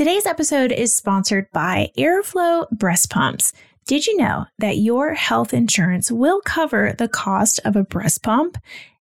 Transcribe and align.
Today's 0.00 0.24
episode 0.24 0.72
is 0.72 0.96
sponsored 0.96 1.46
by 1.52 1.90
Aeroflow 1.98 2.70
Breast 2.70 3.10
Pumps. 3.10 3.52
Did 3.86 4.06
you 4.06 4.16
know 4.16 4.46
that 4.58 4.78
your 4.78 5.12
health 5.12 5.52
insurance 5.52 6.10
will 6.10 6.40
cover 6.40 6.94
the 6.96 7.06
cost 7.06 7.60
of 7.66 7.76
a 7.76 7.84
breast 7.84 8.22
pump? 8.22 8.56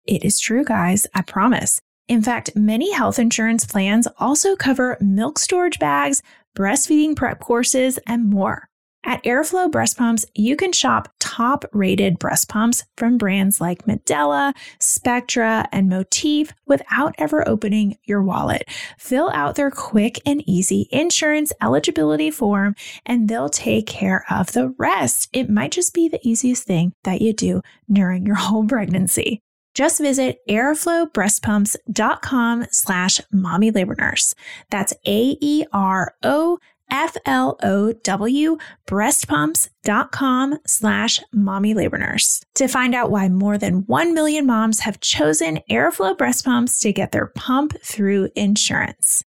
It 0.05 0.25
is 0.25 0.41
true, 0.41 0.65
guys, 0.65 1.07
I 1.13 1.21
promise. 1.21 1.79
In 2.09 2.21
fact, 2.21 2.53
many 2.53 2.91
health 2.91 3.17
insurance 3.17 3.63
plans 3.63 4.09
also 4.17 4.57
cover 4.57 4.97
milk 4.99 5.39
storage 5.39 5.79
bags, 5.79 6.21
breastfeeding 6.53 7.15
prep 7.15 7.39
courses, 7.39 7.97
and 8.05 8.29
more. 8.29 8.67
At 9.05 9.23
Aeroflow 9.23 9.71
Breast 9.71 9.97
Pumps, 9.97 10.25
you 10.35 10.57
can 10.57 10.73
shop 10.73 11.13
top 11.29 11.63
rated 11.73 12.17
breast 12.17 12.49
pumps 12.49 12.85
from 12.97 13.19
brands 13.19 13.61
like 13.61 13.85
Medela, 13.85 14.55
Spectra, 14.79 15.67
and 15.71 15.87
Motif 15.87 16.51
without 16.65 17.13
ever 17.19 17.47
opening 17.47 17.99
your 18.03 18.23
wallet. 18.23 18.67
Fill 18.97 19.29
out 19.35 19.53
their 19.53 19.69
quick 19.69 20.19
and 20.25 20.41
easy 20.47 20.89
insurance 20.91 21.53
eligibility 21.61 22.31
form, 22.31 22.75
and 23.05 23.29
they'll 23.29 23.49
take 23.49 23.85
care 23.85 24.25
of 24.29 24.53
the 24.53 24.73
rest. 24.79 25.29
It 25.31 25.51
might 25.51 25.71
just 25.71 25.93
be 25.93 26.07
the 26.07 26.27
easiest 26.27 26.63
thing 26.63 26.93
that 27.03 27.21
you 27.21 27.33
do 27.33 27.61
during 27.91 28.25
your 28.25 28.35
whole 28.35 28.65
pregnancy. 28.65 29.43
Just 29.75 30.01
visit 30.01 30.39
aeroflowbreastpumps.com 30.49 32.65
slash 32.71 33.21
mommy 33.31 33.69
labor 33.69 33.93
nurse. 33.97 34.33
That's 34.71 34.95
A-E-R-O 35.05 36.57
F-L-O-W 36.91 38.57
breastpumps.com 38.87 40.57
slash 40.65 41.21
mommy 41.33 41.73
labor 41.73 41.97
nurse 41.97 42.41
to 42.55 42.67
find 42.67 42.95
out 42.95 43.11
why 43.11 43.29
more 43.29 43.57
than 43.57 43.85
1 43.85 44.13
million 44.13 44.45
moms 44.45 44.81
have 44.81 44.99
chosen 44.99 45.59
Aeroflow 45.69 46.17
breast 46.17 46.45
pumps 46.45 46.79
to 46.79 46.91
get 46.91 47.11
their 47.11 47.27
pump 47.27 47.75
through 47.83 48.29
insurance. 48.35 49.23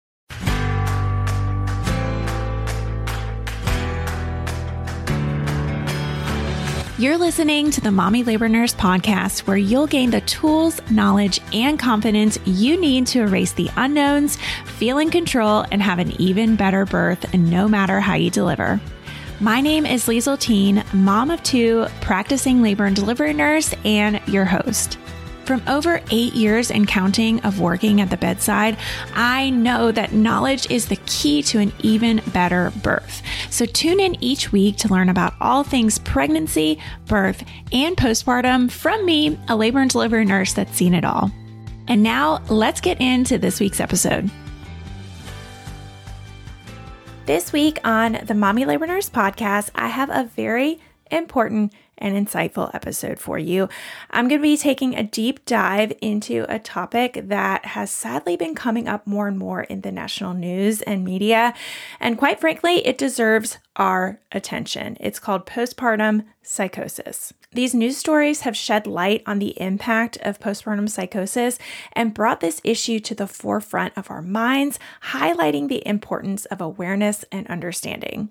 You're 6.99 7.19
listening 7.19 7.71
to 7.73 7.83
the 7.83 7.91
Mommy 7.91 8.25
Labor 8.25 8.49
Nurse 8.49 8.73
podcast, 8.73 9.41
where 9.41 9.59
you'll 9.59 9.87
gain 9.87 10.09
the 10.09 10.23
tools, 10.23 10.80
knowledge, 10.91 11.43
and 11.52 11.79
confidence 11.79 12.39
you 12.47 12.80
need 12.80 13.07
to 13.09 13.21
erase 13.21 13.52
the 13.52 13.69
unknowns, 13.77 14.39
feel 14.65 14.97
in 14.97 15.11
control, 15.11 15.67
and 15.71 15.83
have 15.83 15.99
an 15.99 16.19
even 16.19 16.57
better 16.57 16.87
birth, 16.87 17.35
no 17.35 17.69
matter 17.69 18.01
how 18.01 18.15
you 18.15 18.30
deliver. 18.30 18.80
My 19.41 19.61
name 19.61 19.85
is 19.85 20.07
Liesel 20.07 20.41
Teen, 20.41 20.83
mom 20.95 21.30
of 21.30 21.43
two, 21.43 21.85
practicing 22.01 22.63
labor 22.63 22.87
and 22.87 22.97
delivery 22.97 23.35
nurse, 23.35 23.74
and 23.85 24.19
your 24.27 24.47
host. 24.47 24.97
From 25.47 25.63
over 25.69 26.02
eight 26.11 26.35
years 26.35 26.73
and 26.73 26.89
counting 26.89 27.39
of 27.43 27.61
working 27.61 28.01
at 28.01 28.11
the 28.11 28.16
bedside, 28.16 28.77
I 29.15 29.51
know 29.51 29.93
that 29.93 30.13
knowledge 30.13 30.69
is 30.73 30.87
the 30.87 30.99
key 31.07 31.41
to 31.45 31.61
an 31.61 31.73
even 31.79 32.21
better 32.33 32.73
birth. 32.83 33.23
So 33.49 33.65
tune 33.65 34.01
in 34.01 34.21
each 34.21 34.51
week 34.51 34.77
to 34.79 34.89
learn 34.89 35.09
about 35.09 35.35
all 35.41 35.63
things 35.63 36.01
pregnancy, 36.01 36.80
birth, 37.07 37.45
and 37.71 37.97
postpartum 37.97 38.73
from 38.73 39.07
me, 39.07 39.39
a 39.47 39.55
labor 39.55 39.79
and 39.79 39.89
delivery 39.89 40.24
nurse 40.24 40.52
that's 40.52 40.74
seen 40.74 40.95
it 40.95 41.05
all. 41.05 41.30
And 41.87 42.02
now 42.02 42.43
let's 42.49 42.80
get 42.80 43.01
into 43.01 43.39
this 43.39 43.61
week's 43.61 43.79
episode. 43.79 44.29
This 47.27 47.52
week 47.52 47.79
on 47.85 48.19
the 48.24 48.35
Mommy 48.35 48.65
Labor 48.65 48.89
Nurse 48.89 49.09
podcast, 49.09 49.71
I 49.77 49.87
have 49.87 50.11
a 50.11 50.24
very 50.24 50.80
important 51.09 51.73
and 51.99 52.15
insightful 52.15 52.75
episode 52.75 53.19
for 53.19 53.39
you. 53.39 53.69
I'm 54.11 54.29
going 54.29 54.41
to 54.41 54.43
be 54.43 54.57
taking 54.57 54.95
a 54.95 55.02
deep 55.02 55.45
dive 55.45 55.93
into 56.01 56.47
a 56.49 56.59
topic 56.59 57.21
that 57.25 57.66
has 57.66 57.91
sadly 57.91 58.37
been 58.37 58.55
coming 58.55 58.89
up 58.89 59.07
more 59.07 59.29
and 59.29 59.39
more 59.39 59.63
in 59.63 59.80
the 59.80 59.93
national 59.93 60.35
news 60.35 60.83
and 60.83 61.05
media. 61.05 61.55
And 62.01 62.19
quite 62.19 62.41
frankly, 62.41 62.87
it 62.87 62.99
deserves 62.99 63.59
our 63.77 64.21
attention. 64.33 64.97
It's 65.00 65.19
called 65.19 65.47
postpartum 65.47 66.25
psychosis. 66.43 67.33
These 67.53 67.75
news 67.75 67.97
stories 67.97 68.41
have 68.41 68.56
shed 68.56 68.87
light 68.87 69.22
on 69.27 69.39
the 69.39 69.59
impact 69.61 70.19
of 70.23 70.41
postpartum 70.41 70.91
psychosis 70.91 71.59
and 71.93 72.15
brought 72.15 72.41
this 72.41 72.61
issue 72.65 73.01
to 73.01 73.15
the 73.15 73.27
forefront 73.27 73.97
of 73.97 74.11
our 74.11 74.23
minds, 74.23 74.79
highlighting 75.12 75.69
the 75.69 75.87
importance 75.87 76.45
of 76.47 76.61
awareness 76.61 77.25
and 77.33 77.47
understanding. 77.47 78.31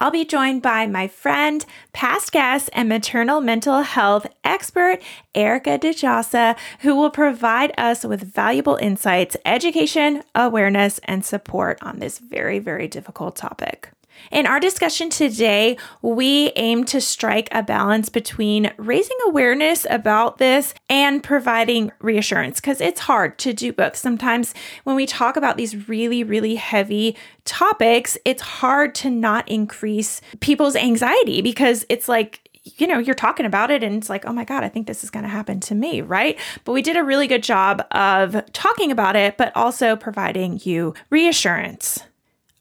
I'll 0.00 0.10
be 0.10 0.24
joined 0.24 0.62
by 0.62 0.86
my 0.86 1.08
friend, 1.08 1.64
past 1.92 2.32
guest, 2.32 2.70
and 2.72 2.88
maternal 2.88 3.42
mental 3.42 3.82
health 3.82 4.26
expert, 4.42 5.02
Erica 5.34 5.78
Djossa, 5.78 6.56
who 6.80 6.96
will 6.96 7.10
provide 7.10 7.74
us 7.76 8.02
with 8.02 8.22
valuable 8.22 8.76
insights, 8.76 9.36
education, 9.44 10.22
awareness, 10.34 11.00
and 11.04 11.22
support 11.22 11.78
on 11.82 11.98
this 11.98 12.18
very, 12.18 12.58
very 12.58 12.88
difficult 12.88 13.36
topic. 13.36 13.90
In 14.30 14.46
our 14.46 14.60
discussion 14.60 15.10
today, 15.10 15.76
we 16.02 16.52
aim 16.56 16.84
to 16.84 17.00
strike 17.00 17.48
a 17.52 17.62
balance 17.62 18.08
between 18.08 18.72
raising 18.76 19.16
awareness 19.26 19.86
about 19.90 20.38
this 20.38 20.74
and 20.88 21.22
providing 21.22 21.90
reassurance 22.00 22.60
because 22.60 22.80
it's 22.80 23.00
hard 23.00 23.38
to 23.38 23.52
do 23.52 23.72
both. 23.72 23.96
Sometimes 23.96 24.54
when 24.84 24.96
we 24.96 25.06
talk 25.06 25.36
about 25.36 25.56
these 25.56 25.88
really, 25.88 26.22
really 26.22 26.54
heavy 26.54 27.16
topics, 27.44 28.16
it's 28.24 28.42
hard 28.42 28.94
to 28.96 29.10
not 29.10 29.48
increase 29.48 30.20
people's 30.40 30.76
anxiety 30.76 31.42
because 31.42 31.84
it's 31.88 32.08
like, 32.08 32.48
you 32.62 32.86
know, 32.86 32.98
you're 32.98 33.14
talking 33.14 33.46
about 33.46 33.70
it 33.70 33.82
and 33.82 33.96
it's 33.96 34.10
like, 34.10 34.26
oh 34.26 34.32
my 34.32 34.44
God, 34.44 34.62
I 34.62 34.68
think 34.68 34.86
this 34.86 35.02
is 35.02 35.10
going 35.10 35.22
to 35.22 35.28
happen 35.28 35.60
to 35.60 35.74
me, 35.74 36.02
right? 36.02 36.38
But 36.64 36.72
we 36.72 36.82
did 36.82 36.96
a 36.96 37.02
really 37.02 37.26
good 37.26 37.42
job 37.42 37.84
of 37.90 38.44
talking 38.52 38.92
about 38.92 39.16
it, 39.16 39.36
but 39.36 39.54
also 39.56 39.96
providing 39.96 40.60
you 40.62 40.94
reassurance. 41.08 42.00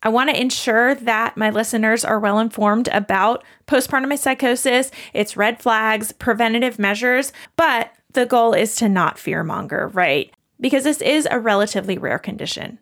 I 0.02 0.10
want 0.10 0.30
to 0.30 0.40
ensure 0.40 0.96
that 0.96 1.36
my 1.36 1.50
listeners 1.50 2.06
are 2.06 2.20
well 2.20 2.40
informed 2.40 2.88
about 2.90 3.44
postpartum 3.68 4.18
psychosis, 4.18 4.92
its 5.14 5.36
red 5.36 5.62
flags, 5.62 6.12
preventative 6.14 6.80
measures, 6.80 7.34
but 7.58 7.92
the 8.14 8.26
goal 8.26 8.54
is 8.54 8.76
to 8.76 8.90
not 8.90 9.18
fearmonger, 9.18 9.94
right? 9.94 10.34
Because 10.59 10.84
this 10.84 11.02
is 11.02 11.28
a 11.30 11.40
relatively 11.40 11.98
rare 11.98 12.20
condition. 12.20 12.80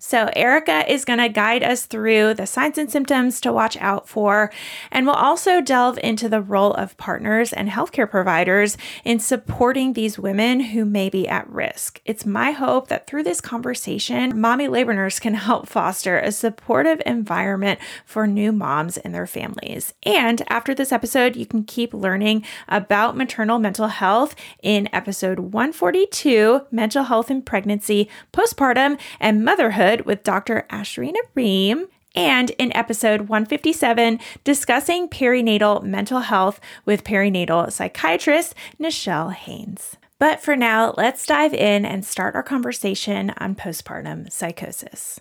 So, 0.00 0.30
Erica 0.36 0.88
is 0.90 1.04
going 1.04 1.18
to 1.18 1.28
guide 1.28 1.64
us 1.64 1.84
through 1.84 2.34
the 2.34 2.46
signs 2.46 2.78
and 2.78 2.88
symptoms 2.88 3.40
to 3.40 3.52
watch 3.52 3.76
out 3.78 4.08
for, 4.08 4.52
and 4.92 5.04
we'll 5.04 5.16
also 5.16 5.60
delve 5.60 5.98
into 5.98 6.28
the 6.28 6.40
role 6.40 6.72
of 6.74 6.96
partners 6.98 7.52
and 7.52 7.68
healthcare 7.68 8.08
providers 8.08 8.76
in 9.04 9.18
supporting 9.18 9.94
these 9.94 10.16
women 10.16 10.60
who 10.60 10.84
may 10.84 11.08
be 11.08 11.26
at 11.26 11.50
risk. 11.50 12.00
It's 12.04 12.24
my 12.24 12.52
hope 12.52 12.86
that 12.86 13.08
through 13.08 13.24
this 13.24 13.40
conversation, 13.40 14.40
mommy 14.40 14.68
labor 14.68 14.94
nurse 14.94 15.18
can 15.18 15.34
help 15.34 15.66
foster 15.66 16.16
a 16.16 16.30
supportive 16.30 17.02
environment 17.04 17.80
for 18.06 18.28
new 18.28 18.52
moms 18.52 18.98
and 18.98 19.12
their 19.12 19.26
families. 19.26 19.94
And 20.04 20.42
after 20.48 20.76
this 20.76 20.92
episode, 20.92 21.34
you 21.34 21.44
can 21.44 21.64
keep 21.64 21.92
learning 21.92 22.44
about 22.68 23.16
maternal 23.16 23.58
mental 23.58 23.88
health 23.88 24.36
in 24.62 24.88
episode 24.92 25.40
142 25.40 26.66
Mental 26.70 27.02
Health 27.02 27.32
in 27.32 27.42
Pregnancy, 27.42 28.08
Postpartum, 28.32 28.96
and 29.18 29.44
Motherhood 29.44 29.88
with 30.06 30.24
Dr. 30.24 30.66
Ashrina 30.70 31.20
Reem 31.34 31.86
and 32.14 32.50
in 32.58 32.74
episode 32.76 33.22
157, 33.22 34.18
discussing 34.44 35.08
perinatal 35.08 35.82
mental 35.82 36.20
health 36.20 36.60
with 36.84 37.04
perinatal 37.04 37.70
psychiatrist 37.70 38.54
Nichelle 38.80 39.32
Haynes. 39.32 39.96
But 40.18 40.40
for 40.40 40.56
now, 40.56 40.94
let's 40.96 41.26
dive 41.26 41.54
in 41.54 41.84
and 41.84 42.04
start 42.04 42.34
our 42.34 42.42
conversation 42.42 43.32
on 43.38 43.54
postpartum 43.54 44.32
psychosis. 44.32 45.20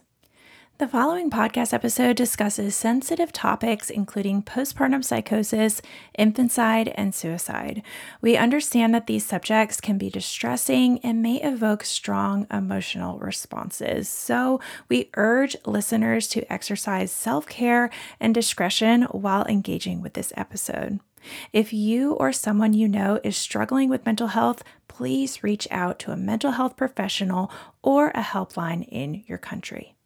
The 0.80 0.88
following 0.88 1.32
podcast 1.32 1.74
episode 1.74 2.18
discusses 2.18 2.76
sensitive 2.76 3.32
topics 3.32 3.90
including 3.90 4.44
postpartum 4.44 5.04
psychosis, 5.04 5.82
infanticide, 6.14 6.90
and 6.90 7.16
suicide. 7.16 7.82
We 8.22 8.38
understand 8.38 8.94
that 8.94 9.08
these 9.08 9.26
subjects 9.26 9.82
can 9.82 9.98
be 9.98 10.12
distressing 10.12 11.00
and 11.00 11.24
may 11.24 11.42
evoke 11.42 11.84
strong 11.84 12.46
emotional 12.52 13.18
responses. 13.18 14.08
So, 14.08 14.62
we 14.88 15.10
urge 15.16 15.56
listeners 15.66 16.28
to 16.28 16.54
exercise 16.54 17.10
self 17.10 17.48
care 17.48 17.90
and 18.20 18.36
discretion 18.36 19.02
while 19.06 19.46
engaging 19.46 20.04
with 20.04 20.14
this 20.14 20.32
episode. 20.38 21.00
If 21.52 21.74
you 21.74 22.14
or 22.14 22.32
someone 22.32 22.74
you 22.74 22.88
know 22.88 23.20
is 23.24 23.36
struggling 23.36 23.90
with 23.90 24.06
mental 24.06 24.28
health, 24.28 24.62
please 24.88 25.42
reach 25.42 25.68
out 25.72 25.98
to 26.00 26.12
a 26.12 26.16
mental 26.16 26.52
health 26.52 26.78
professional 26.78 27.52
or 27.82 28.10
a 28.10 28.22
helpline 28.22 28.88
in 28.88 29.24
your 29.26 29.40
country. 29.40 29.97